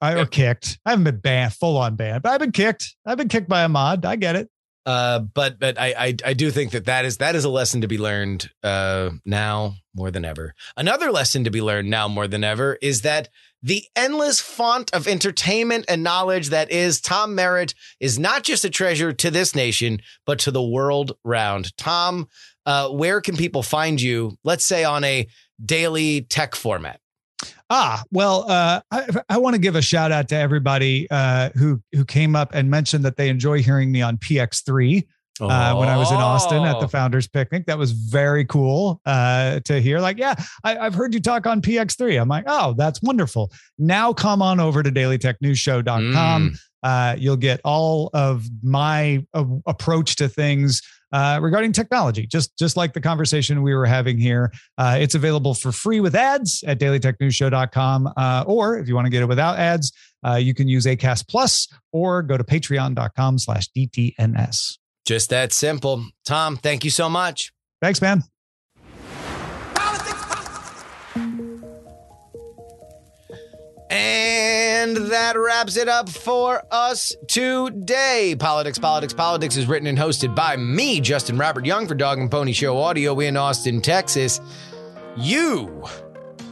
I, 0.00 0.14
Yeah. 0.14 0.22
or 0.22 0.26
kicked. 0.26 0.78
I 0.84 0.90
haven't 0.90 1.04
been 1.04 1.20
banned, 1.20 1.54
full 1.54 1.76
on 1.78 1.96
banned, 1.96 2.22
but 2.22 2.30
I've 2.32 2.40
been 2.40 2.52
kicked. 2.52 2.94
I've 3.06 3.16
been 3.16 3.28
kicked 3.28 3.48
by 3.48 3.62
a 3.62 3.68
mod. 3.68 4.04
I 4.04 4.16
get 4.16 4.36
it. 4.36 4.48
Uh, 4.86 5.18
but 5.18 5.58
but 5.58 5.78
I, 5.78 5.94
I 5.98 6.16
I 6.24 6.32
do 6.34 6.52
think 6.52 6.70
that 6.70 6.84
that 6.84 7.04
is 7.04 7.16
that 7.16 7.34
is 7.34 7.44
a 7.44 7.48
lesson 7.48 7.80
to 7.80 7.88
be 7.88 7.98
learned 7.98 8.48
uh, 8.62 9.10
now 9.24 9.74
more 9.94 10.12
than 10.12 10.24
ever. 10.24 10.54
Another 10.76 11.10
lesson 11.10 11.42
to 11.42 11.50
be 11.50 11.60
learned 11.60 11.90
now 11.90 12.06
more 12.06 12.28
than 12.28 12.44
ever 12.44 12.78
is 12.80 13.02
that 13.02 13.28
the 13.62 13.84
endless 13.96 14.40
font 14.40 14.94
of 14.94 15.08
entertainment 15.08 15.86
and 15.88 16.04
knowledge 16.04 16.50
that 16.50 16.70
is 16.70 17.00
Tom 17.00 17.34
Merritt 17.34 17.74
is 17.98 18.16
not 18.16 18.44
just 18.44 18.64
a 18.64 18.70
treasure 18.70 19.12
to 19.12 19.30
this 19.30 19.56
nation 19.56 20.00
but 20.24 20.38
to 20.40 20.52
the 20.52 20.62
world 20.62 21.16
round. 21.24 21.76
Tom, 21.76 22.28
uh, 22.64 22.88
where 22.88 23.20
can 23.20 23.36
people 23.36 23.64
find 23.64 24.00
you? 24.00 24.38
Let's 24.44 24.64
say 24.64 24.84
on 24.84 25.02
a 25.02 25.26
daily 25.64 26.22
tech 26.22 26.54
format. 26.54 27.00
Ah, 27.68 28.02
well, 28.12 28.50
uh, 28.50 28.80
I, 28.90 29.06
I 29.28 29.38
want 29.38 29.54
to 29.54 29.60
give 29.60 29.74
a 29.76 29.82
shout 29.82 30.12
out 30.12 30.28
to 30.28 30.36
everybody 30.36 31.06
uh, 31.10 31.50
who 31.56 31.80
who 31.92 32.04
came 32.04 32.36
up 32.36 32.50
and 32.54 32.70
mentioned 32.70 33.04
that 33.04 33.16
they 33.16 33.28
enjoy 33.28 33.62
hearing 33.62 33.90
me 33.92 34.02
on 34.02 34.16
PX3 34.18 35.04
uh, 35.40 35.74
when 35.74 35.88
I 35.88 35.96
was 35.98 36.10
in 36.10 36.16
Austin 36.16 36.64
at 36.64 36.78
the 36.80 36.86
Oh. 36.86 36.88
Founders 36.88 37.26
Picnic. 37.28 37.66
That 37.66 37.76
was 37.76 37.92
very 37.92 38.44
cool 38.46 39.00
uh, 39.04 39.60
to 39.64 39.80
hear. 39.80 40.00
Like, 40.00 40.16
yeah, 40.18 40.34
I, 40.64 40.78
I've 40.78 40.94
heard 40.94 41.12
you 41.12 41.20
talk 41.20 41.46
on 41.46 41.60
PX3. 41.60 42.20
I'm 42.20 42.28
like, 42.28 42.44
oh, 42.46 42.74
that's 42.76 43.02
wonderful. 43.02 43.52
Now 43.78 44.12
come 44.14 44.40
on 44.40 44.60
over 44.60 44.82
to 44.82 44.90
dailytechnewsshow.com. 44.90 46.50
Mm. 46.50 46.58
Uh, 46.82 47.16
you'll 47.18 47.36
get 47.36 47.60
all 47.64 48.10
of 48.14 48.46
my 48.62 49.24
uh, 49.34 49.44
approach 49.66 50.16
to 50.16 50.28
things 50.28 50.80
uh, 51.12 51.38
regarding 51.40 51.72
technology, 51.72 52.26
just 52.26 52.56
just 52.58 52.76
like 52.76 52.92
the 52.92 53.00
conversation 53.00 53.62
we 53.62 53.74
were 53.74 53.86
having 53.86 54.18
here. 54.18 54.52
Uh, 54.78 54.96
it's 55.00 55.14
available 55.14 55.54
for 55.54 55.72
free 55.72 56.00
with 56.00 56.14
ads 56.14 56.64
at 56.66 56.78
dailytechnewsshow.com. 56.78 58.12
Uh, 58.16 58.44
or 58.46 58.78
if 58.78 58.88
you 58.88 58.94
want 58.94 59.06
to 59.06 59.10
get 59.10 59.22
it 59.22 59.26
without 59.26 59.58
ads, 59.58 59.92
uh, 60.26 60.34
you 60.34 60.54
can 60.54 60.68
use 60.68 60.86
Acast 60.86 61.28
Plus 61.28 61.68
or 61.92 62.22
go 62.22 62.36
to 62.36 62.44
patreon.com 62.44 63.38
slash 63.38 63.68
DTNS. 63.76 64.78
Just 65.04 65.30
that 65.30 65.52
simple. 65.52 66.04
Tom, 66.24 66.56
thank 66.56 66.84
you 66.84 66.90
so 66.90 67.08
much. 67.08 67.52
Thanks, 67.80 68.00
man. 68.00 68.22
And 73.88 74.45
that 74.94 75.38
wraps 75.38 75.76
it 75.76 75.88
up 75.88 76.08
for 76.08 76.62
us 76.70 77.14
today. 77.28 78.34
Politics, 78.38 78.78
Politics, 78.78 79.12
Politics 79.12 79.56
is 79.56 79.66
written 79.66 79.86
and 79.86 79.98
hosted 79.98 80.34
by 80.34 80.56
me, 80.56 81.00
Justin 81.00 81.38
Robert 81.38 81.66
Young, 81.66 81.86
for 81.86 81.94
Dog 81.94 82.18
and 82.18 82.28
Pony 82.30 82.52
Show 82.52 82.78
Audio 82.78 83.20
in 83.20 83.36
Austin, 83.36 83.80
Texas. 83.80 84.40
You 85.16 85.84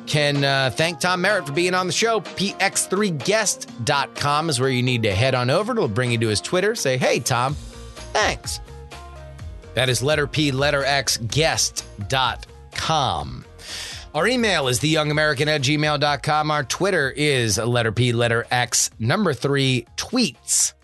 can 0.07 0.45
uh, 0.45 0.71
thank 0.71 1.01
Tom 1.01 1.21
Merritt 1.21 1.47
for 1.47 1.53
being 1.53 1.75
on 1.75 1.87
the 1.87 1.93
show. 1.93 2.21
PX3guest.com 2.21 4.51
is 4.51 4.61
where 4.61 4.71
you 4.71 4.83
need 4.83 5.05
to 5.05 5.15
head 5.15 5.35
on 5.35 5.51
over. 5.51 5.73
It'll 5.73 5.89
bring 5.89 6.11
you 6.11 6.19
to 6.19 6.29
his 6.29 6.41
Twitter. 6.41 6.75
Say, 6.75 6.97
hey, 6.97 7.21
Tom, 7.21 7.55
thanks. 8.13 8.61
That 9.75 9.89
is 9.89 10.03
letter 10.03 10.27
P, 10.27 10.51
letter 10.53 10.85
X, 10.85 11.17
guest.com. 11.17 11.85
Our 14.15 14.27
email 14.29 14.69
is 14.69 14.79
theyoungamerican 14.79 15.49
at 15.49 15.63
gmail.com. 15.63 16.51
Our 16.53 16.63
Twitter 16.63 17.11
is 17.11 17.59
letter 17.59 17.91
P, 17.91 18.13
letter 18.13 18.47
X, 18.49 18.91
number 19.01 19.35
three, 19.35 19.87
tweets. 19.97 20.75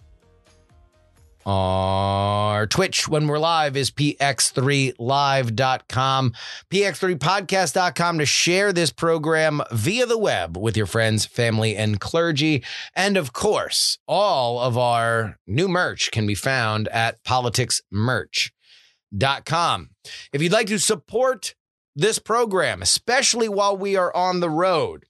Our 1.47 2.67
Twitch 2.67 3.09
when 3.09 3.29
we're 3.29 3.39
live 3.39 3.77
is 3.77 3.93
px3live.com, 3.93 6.33
px3podcast.com 6.71 8.19
to 8.19 8.27
share 8.27 8.73
this 8.73 8.93
program 8.93 9.63
via 9.71 10.07
the 10.07 10.19
web 10.19 10.57
with 10.57 10.77
your 10.77 10.87
friends, 10.87 11.25
family, 11.25 11.77
and 11.77 12.01
clergy. 12.01 12.65
And 12.97 13.17
of 13.17 13.33
course, 13.33 13.99
all 14.09 14.59
of 14.59 14.77
our 14.77 15.39
new 15.47 15.69
merch 15.69 16.11
can 16.11 16.27
be 16.27 16.35
found 16.35 16.89
at 16.89 17.23
politicsmerch.com. 17.23 19.91
If 20.33 20.43
you'd 20.43 20.53
like 20.53 20.67
to 20.67 20.79
support 20.79 21.55
this 21.97 22.19
program, 22.19 22.83
especially 22.83 23.49
while 23.49 23.77
we 23.77 23.97
are 23.97 24.15
on 24.15 24.41
the 24.41 24.51
road, 24.51 25.07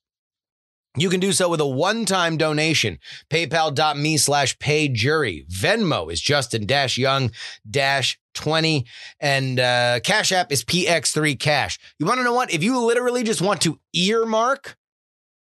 you 0.96 1.08
can 1.08 1.20
do 1.20 1.32
so 1.32 1.48
with 1.48 1.60
a 1.60 1.66
one-time 1.66 2.36
donation. 2.36 2.98
PayPal.me 3.30 4.16
slash 4.16 4.58
pay 4.58 4.88
jury. 4.88 5.46
Venmo 5.48 6.12
is 6.12 6.20
Justin 6.20 6.66
Dash 6.66 6.98
Young 6.98 7.30
Dash 7.68 8.18
20. 8.34 8.86
And 9.20 9.60
uh, 9.60 10.00
Cash 10.00 10.32
App 10.32 10.50
is 10.50 10.64
PX3 10.64 11.38
Cash. 11.38 11.78
You 11.98 12.06
want 12.06 12.18
to 12.18 12.24
know 12.24 12.34
what? 12.34 12.52
If 12.52 12.64
you 12.64 12.84
literally 12.84 13.22
just 13.22 13.40
want 13.40 13.60
to 13.62 13.78
earmark, 13.92 14.76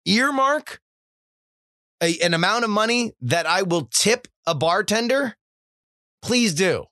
earmark 0.04 0.80
a, 2.02 2.18
an 2.18 2.34
amount 2.34 2.64
of 2.64 2.70
money 2.70 3.12
that 3.20 3.46
I 3.46 3.62
will 3.62 3.88
tip 3.92 4.26
a 4.46 4.54
bartender, 4.54 5.36
please 6.22 6.54
do. 6.54 6.86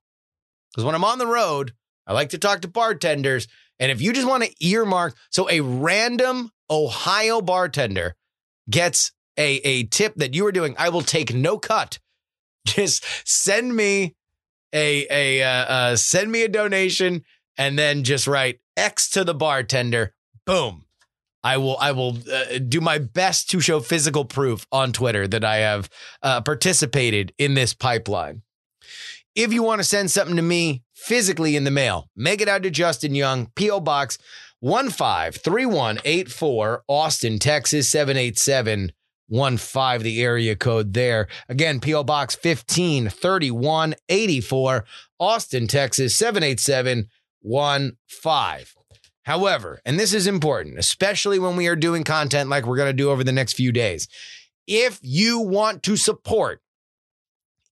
Because 0.71 0.85
when 0.85 0.95
I'm 0.95 1.05
on 1.05 1.19
the 1.19 1.27
road, 1.27 1.73
I 2.07 2.13
like 2.13 2.31
to 2.31 2.39
talk 2.39 2.61
to 2.61 2.69
bartenders. 2.69 3.49
And 3.79 3.91
if 3.91 4.01
you 4.01 4.13
just 4.13 4.29
want 4.29 4.45
to 4.45 4.67
earmark, 4.67 5.17
so 5.31 5.49
a 5.51 5.61
random 5.61 6.51
Ohio 6.71 7.41
bartender 7.41 8.15
gets 8.71 9.13
a, 9.37 9.57
a 9.57 9.85
tip 9.85 10.15
that 10.17 10.35
you 10.35 10.47
are 10.47 10.53
doing, 10.53 10.75
I 10.79 10.89
will 10.91 11.03
take 11.03 11.35
no 11.35 11.59
cut. 11.59 11.99
Just 12.67 13.05
send 13.29 13.77
me 13.77 14.15
a 14.73 15.07
a 15.11 15.43
uh, 15.43 15.49
uh, 15.49 15.97
send 15.97 16.33
me 16.33 16.43
a 16.43 16.49
donation 16.49 17.23
and 17.59 17.79
then 17.79 18.05
just 18.05 18.27
write 18.27 18.61
X 18.77 19.11
to 19.11 19.23
the 19.25 19.35
bartender. 19.35 20.15
Boom. 20.47 20.85
I 21.43 21.59
will 21.59 21.77
I 21.79 21.93
will 21.93 22.19
uh, 22.33 22.59
do 22.67 22.81
my 22.81 22.99
best 22.99 23.51
to 23.51 23.61
show 23.61 23.81
physical 23.81 24.25
proof 24.25 24.67
on 24.73 24.93
Twitter 24.93 25.29
that 25.29 25.45
I 25.45 25.57
have 25.59 25.91
uh, 26.23 26.41
participated 26.41 27.35
in 27.39 27.55
this 27.55 27.75
pipeline. 27.75 28.43
If 29.35 29.53
you 29.53 29.63
want 29.63 29.81
to 29.81 29.85
send 29.85 30.11
something 30.11 30.37
to 30.37 30.43
me 30.43 30.83
physically 30.95 31.57
in 31.57 31.65
the 31.65 31.71
mail, 31.71 32.09
make 32.17 32.41
it 32.41 32.49
out 32.49 32.63
to 32.63 32.71
Justin 32.71 33.15
Young, 33.15 33.51
P.O. 33.55 33.81
Box 33.81 34.17
153184, 34.61 36.85
Austin, 36.89 37.39
Texas 37.39 37.91
78715, 37.91 40.03
the 40.03 40.23
area 40.23 40.57
code 40.57 40.95
there. 40.95 41.29
Again, 41.51 41.81
P.O. 41.81 42.05
Box 42.05 42.35
153184, 42.35 44.85
Austin, 45.19 45.67
Texas 45.67 46.17
78715. 46.17 48.67
However, 49.25 49.81
and 49.85 49.99
this 49.99 50.15
is 50.15 50.27
important, 50.27 50.79
especially 50.79 51.39
when 51.39 51.57
we 51.57 51.67
are 51.67 51.77
doing 51.77 52.05
content 52.05 52.51
like 52.51 52.67
we're 52.67 52.77
going 52.77 52.89
to 52.89 52.95
do 52.95 53.11
over 53.11 53.25
the 53.25 53.33
next 53.33 53.55
few 53.55 53.73
days. 53.73 54.07
If 54.67 54.99
you 55.03 55.41
want 55.41 55.83
to 55.85 55.97
support 55.97 56.61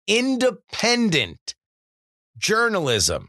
independent 0.06 1.56
journalism 2.40 3.28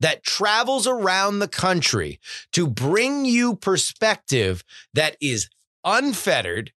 that 0.00 0.24
travels 0.24 0.86
around 0.86 1.38
the 1.38 1.48
country 1.48 2.20
to 2.52 2.66
bring 2.66 3.24
you 3.24 3.54
perspective 3.54 4.64
that 4.92 5.16
is 5.20 5.48
unfettered, 5.84 6.72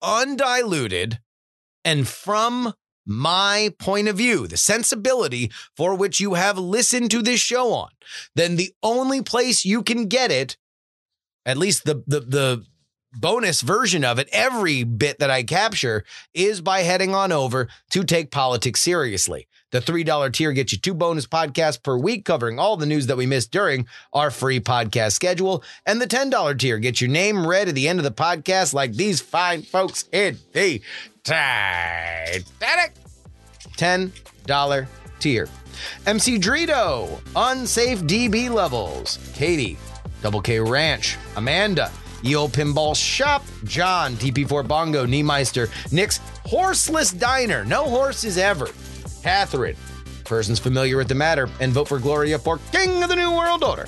undiluted, 0.00 1.18
and 1.84 2.06
from 2.06 2.72
my 3.06 3.74
point 3.78 4.06
of 4.06 4.16
view, 4.16 4.46
the 4.46 4.56
sensibility 4.56 5.50
for 5.76 5.94
which 5.96 6.20
you 6.20 6.34
have 6.34 6.58
listened 6.58 7.10
to 7.10 7.22
this 7.22 7.40
show 7.40 7.72
on, 7.72 7.90
then 8.36 8.56
the 8.56 8.72
only 8.82 9.20
place 9.22 9.64
you 9.64 9.82
can 9.82 10.06
get 10.06 10.30
it, 10.30 10.56
at 11.44 11.56
least 11.56 11.84
the 11.84 12.04
the 12.06 12.20
the 12.20 12.64
bonus 13.12 13.60
version 13.60 14.04
of 14.04 14.18
it, 14.18 14.28
every 14.32 14.84
bit 14.84 15.18
that 15.18 15.30
I 15.30 15.42
capture 15.42 16.04
is 16.34 16.60
by 16.60 16.80
heading 16.80 17.14
on 17.14 17.32
over 17.32 17.68
to 17.90 18.04
take 18.04 18.30
politics 18.30 18.80
seriously. 18.80 19.46
The 19.72 19.80
$3 19.80 20.32
tier 20.32 20.52
gets 20.52 20.72
you 20.72 20.78
two 20.78 20.94
bonus 20.94 21.26
podcasts 21.26 21.80
per 21.80 21.96
week 21.96 22.24
covering 22.24 22.58
all 22.58 22.76
the 22.76 22.86
news 22.86 23.06
that 23.06 23.16
we 23.16 23.26
missed 23.26 23.52
during 23.52 23.86
our 24.12 24.30
free 24.32 24.58
podcast 24.58 25.12
schedule. 25.12 25.62
And 25.86 26.00
the 26.00 26.08
$10 26.08 26.58
tier 26.58 26.78
gets 26.78 27.00
your 27.00 27.10
name 27.10 27.46
read 27.46 27.68
at 27.68 27.76
the 27.76 27.86
end 27.88 28.00
of 28.00 28.04
the 28.04 28.10
podcast 28.10 28.74
like 28.74 28.94
these 28.94 29.20
fine 29.20 29.62
folks 29.62 30.08
in 30.12 30.38
the 30.52 30.82
Titanic. 31.22 32.44
$10 33.76 34.86
tier. 35.20 35.48
MC 36.06 36.38
Drito, 36.38 37.20
unsafe 37.36 38.00
DB 38.02 38.50
levels. 38.50 39.18
Katie, 39.34 39.78
Double 40.20 40.40
K 40.40 40.58
Ranch, 40.60 41.16
Amanda, 41.36 41.90
Yo 42.22 42.48
Pinball 42.48 42.94
Shop, 42.96 43.42
John, 43.64 44.14
TP4 44.14 44.66
Bongo, 44.66 45.06
Niemeister, 45.06 45.70
Nick's 45.92 46.18
Horseless 46.46 47.12
Diner, 47.12 47.64
no 47.64 47.84
horses 47.84 48.36
ever. 48.38 48.68
Catherine, 49.22 49.76
persons 50.24 50.58
familiar 50.58 50.96
with 50.96 51.08
the 51.08 51.14
matter, 51.14 51.48
and 51.60 51.72
vote 51.72 51.88
for 51.88 51.98
Gloria 51.98 52.38
for 52.38 52.58
King 52.72 53.02
of 53.02 53.08
the 53.08 53.16
New 53.16 53.30
World 53.30 53.64
Order. 53.64 53.86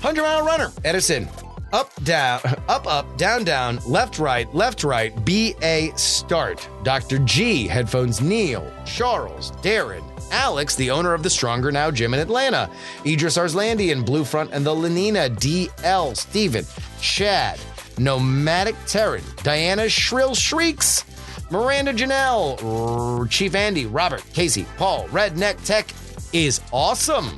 100 0.00 0.22
Mile 0.22 0.44
Runner, 0.44 0.72
Edison, 0.84 1.28
up, 1.72 1.90
down, 2.04 2.40
up, 2.68 2.86
up, 2.86 3.16
down, 3.16 3.44
down, 3.44 3.78
left, 3.86 4.18
right, 4.18 4.52
left, 4.54 4.84
right, 4.84 5.12
BA 5.24 5.96
start. 5.96 6.68
Dr. 6.82 7.18
G, 7.20 7.66
headphones 7.66 8.20
Neil, 8.20 8.70
Charles, 8.84 9.52
Darren, 9.62 10.02
Alex, 10.32 10.74
the 10.74 10.90
owner 10.90 11.14
of 11.14 11.22
the 11.22 11.30
Stronger 11.30 11.70
Now 11.70 11.90
gym 11.90 12.14
in 12.14 12.20
Atlanta, 12.20 12.68
Idris 13.06 13.36
Arslandian, 13.38 14.04
Blue 14.04 14.24
Front, 14.24 14.50
and 14.52 14.66
the 14.66 14.74
Lenina, 14.74 15.28
DL, 15.36 16.16
Steven, 16.16 16.64
Chad, 17.00 17.60
Nomadic 17.98 18.74
Terran, 18.86 19.22
Diana 19.42 19.88
Shrill 19.88 20.34
Shrieks, 20.34 21.04
Miranda 21.50 21.92
Janelle, 21.92 23.28
Chief 23.30 23.54
Andy, 23.54 23.86
Robert, 23.86 24.24
Casey, 24.32 24.66
Paul, 24.78 25.06
Redneck 25.08 25.62
Tech 25.64 25.92
is 26.32 26.60
awesome. 26.72 27.36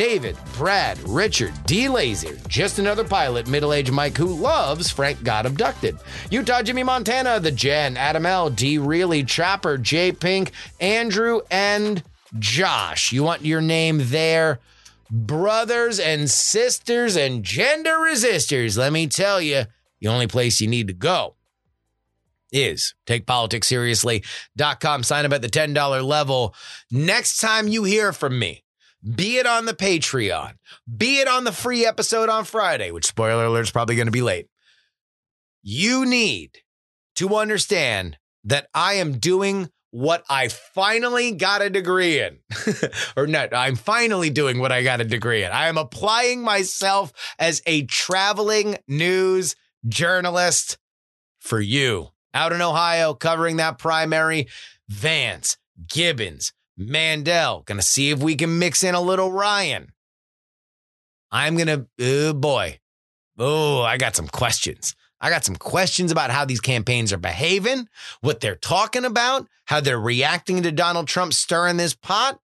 David, 0.00 0.38
Brad, 0.54 0.98
Richard, 1.06 1.52
D. 1.66 1.86
Laser, 1.86 2.34
just 2.48 2.78
another 2.78 3.04
pilot, 3.04 3.46
middle 3.48 3.74
aged 3.74 3.92
Mike 3.92 4.16
who 4.16 4.28
loves 4.28 4.90
Frank 4.90 5.22
Got 5.22 5.44
Abducted. 5.44 5.98
Utah, 6.30 6.62
Jimmy 6.62 6.82
Montana, 6.82 7.38
The 7.38 7.50
Jen, 7.50 7.98
Adam 7.98 8.24
L, 8.24 8.48
D. 8.48 8.78
Reilly, 8.78 9.24
Chopper, 9.24 9.76
J. 9.76 10.10
Pink, 10.12 10.52
Andrew, 10.80 11.42
and 11.50 12.02
Josh. 12.38 13.12
You 13.12 13.24
want 13.24 13.44
your 13.44 13.60
name 13.60 14.00
there? 14.04 14.60
Brothers 15.10 16.00
and 16.00 16.30
sisters 16.30 17.14
and 17.14 17.44
gender 17.44 17.98
resistors, 17.98 18.78
let 18.78 18.94
me 18.94 19.06
tell 19.06 19.38
you, 19.38 19.64
the 20.00 20.08
only 20.08 20.26
place 20.26 20.62
you 20.62 20.66
need 20.66 20.86
to 20.86 20.94
go 20.94 21.34
is 22.50 22.94
takepoliticsseriously.com. 23.06 25.02
Sign 25.02 25.26
up 25.26 25.32
at 25.34 25.42
the 25.42 25.48
$10 25.48 26.02
level. 26.02 26.54
Next 26.90 27.36
time 27.38 27.68
you 27.68 27.84
hear 27.84 28.14
from 28.14 28.38
me, 28.38 28.64
be 29.02 29.38
it 29.38 29.46
on 29.46 29.66
the 29.66 29.74
Patreon, 29.74 30.54
be 30.96 31.18
it 31.20 31.28
on 31.28 31.44
the 31.44 31.52
free 31.52 31.86
episode 31.86 32.28
on 32.28 32.44
Friday, 32.44 32.90
which 32.90 33.06
spoiler 33.06 33.44
alert 33.44 33.62
is 33.62 33.70
probably 33.70 33.96
going 33.96 34.06
to 34.06 34.12
be 34.12 34.22
late. 34.22 34.48
You 35.62 36.06
need 36.06 36.58
to 37.16 37.34
understand 37.36 38.18
that 38.44 38.68
I 38.74 38.94
am 38.94 39.18
doing 39.18 39.70
what 39.90 40.24
I 40.30 40.48
finally 40.48 41.32
got 41.32 41.62
a 41.62 41.70
degree 41.70 42.20
in. 42.20 42.38
or 43.16 43.26
not, 43.26 43.54
I'm 43.54 43.76
finally 43.76 44.30
doing 44.30 44.58
what 44.58 44.72
I 44.72 44.82
got 44.82 45.00
a 45.00 45.04
degree 45.04 45.42
in. 45.42 45.50
I 45.50 45.68
am 45.68 45.78
applying 45.78 46.42
myself 46.42 47.12
as 47.38 47.62
a 47.66 47.84
traveling 47.84 48.78
news 48.86 49.56
journalist 49.88 50.78
for 51.40 51.60
you 51.60 52.08
out 52.32 52.52
in 52.52 52.62
Ohio, 52.62 53.14
covering 53.14 53.56
that 53.56 53.78
primary. 53.78 54.48
Vance, 54.88 55.56
Gibbons, 55.88 56.52
Mandel. 56.80 57.62
Gonna 57.66 57.82
see 57.82 58.10
if 58.10 58.20
we 58.20 58.34
can 58.34 58.58
mix 58.58 58.82
in 58.82 58.94
a 58.94 59.00
little 59.00 59.30
Ryan. 59.30 59.92
I'm 61.30 61.56
gonna, 61.56 61.86
oh 62.00 62.32
boy. 62.32 62.80
Oh, 63.38 63.82
I 63.82 63.96
got 63.96 64.16
some 64.16 64.28
questions. 64.28 64.96
I 65.20 65.28
got 65.30 65.44
some 65.44 65.56
questions 65.56 66.10
about 66.10 66.30
how 66.30 66.44
these 66.44 66.60
campaigns 66.60 67.12
are 67.12 67.18
behaving, 67.18 67.88
what 68.22 68.40
they're 68.40 68.56
talking 68.56 69.04
about, 69.04 69.46
how 69.66 69.80
they're 69.80 70.00
reacting 70.00 70.62
to 70.62 70.72
Donald 70.72 71.08
Trump 71.08 71.34
stirring 71.34 71.76
this 71.76 71.94
pot, 71.94 72.40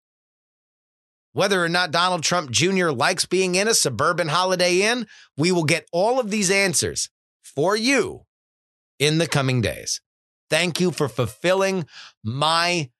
whether 1.33 1.63
or 1.65 1.71
not 1.71 1.91
Donald 1.91 2.23
Trump 2.23 2.51
Jr. 2.51 2.91
likes 2.91 3.25
being 3.25 3.55
in 3.55 3.69
a 3.69 3.75
suburban 3.75 4.29
Holiday 4.29 4.83
Inn. 4.83 5.07
We 5.37 5.53
will 5.53 5.65
get 5.65 5.89
all 5.91 6.21
of 6.21 6.31
these 6.31 6.51
answers 6.51 7.09
for 7.43 7.77
you 7.77 8.27
in 8.99 9.19
the 9.19 9.27
coming 9.27 9.63
days. 9.63 10.03
Thank 10.51 10.81
you 10.81 10.91
for 10.91 11.09
fulfilling 11.09 11.87
my 12.23 12.91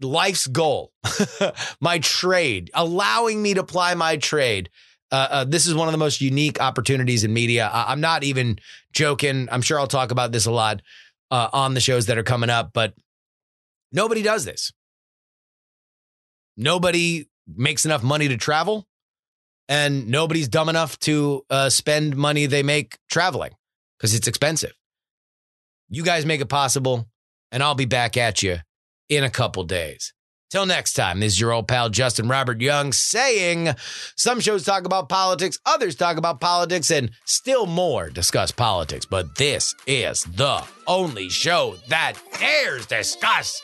life's 0.00 0.46
goal, 0.46 0.92
my 1.80 1.98
trade, 1.98 2.70
allowing 2.74 3.42
me 3.42 3.54
to 3.54 3.64
ply 3.64 3.94
my 3.94 4.16
trade. 4.16 4.70
Uh, 5.10 5.28
uh, 5.30 5.44
this 5.44 5.66
is 5.66 5.74
one 5.74 5.88
of 5.88 5.92
the 5.92 5.98
most 5.98 6.20
unique 6.20 6.60
opportunities 6.60 7.24
in 7.24 7.32
media. 7.32 7.70
I- 7.72 7.92
am 7.92 8.00
not 8.00 8.24
even 8.24 8.58
joking. 8.92 9.48
I'm 9.50 9.62
sure 9.62 9.78
I'll 9.78 9.86
talk 9.86 10.10
about 10.10 10.32
this 10.32 10.46
a 10.46 10.50
lot 10.50 10.82
uh, 11.30 11.48
on 11.52 11.74
the 11.74 11.80
shows 11.80 12.06
that 12.06 12.18
are 12.18 12.22
coming 12.22 12.50
up, 12.50 12.70
but 12.74 12.94
nobody 13.92 14.22
does 14.22 14.44
this. 14.44 14.72
Nobody 16.56 17.28
makes 17.46 17.84
enough 17.84 18.02
money 18.02 18.28
to 18.28 18.36
travel, 18.36 18.86
and 19.68 20.08
nobody's 20.08 20.48
dumb 20.48 20.68
enough 20.68 20.98
to 21.00 21.44
uh, 21.50 21.68
spend 21.68 22.16
money 22.16 22.46
they 22.46 22.62
make 22.62 22.98
traveling 23.10 23.52
because 23.96 24.14
it's 24.14 24.26
expensive. 24.26 24.72
You 25.88 26.02
guys 26.02 26.26
make 26.26 26.40
it 26.40 26.48
possible, 26.48 27.06
and 27.52 27.62
I'll 27.62 27.74
be 27.74 27.84
back 27.84 28.16
at 28.16 28.42
you 28.42 28.58
in 29.08 29.24
a 29.24 29.30
couple 29.30 29.64
days. 29.64 30.12
Till 30.48 30.64
next 30.64 30.92
time, 30.92 31.18
this 31.18 31.32
is 31.32 31.40
your 31.40 31.52
old 31.52 31.66
pal 31.66 31.90
Justin 31.90 32.28
Robert 32.28 32.60
Young 32.60 32.92
saying 32.92 33.74
some 34.14 34.38
shows 34.38 34.64
talk 34.64 34.84
about 34.84 35.08
politics, 35.08 35.58
others 35.66 35.96
talk 35.96 36.18
about 36.18 36.40
politics, 36.40 36.92
and 36.92 37.10
still 37.24 37.66
more 37.66 38.10
discuss 38.10 38.52
politics. 38.52 39.04
But 39.04 39.34
this 39.36 39.74
is 39.88 40.22
the 40.22 40.62
only 40.86 41.28
show 41.30 41.74
that 41.88 42.14
dares 42.38 42.86
discuss. 42.86 43.60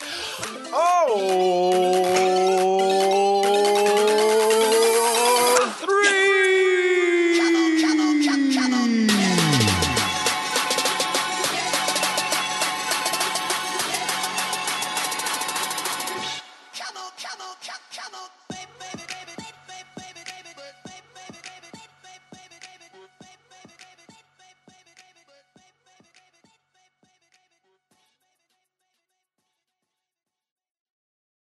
Oh, 0.75 2.03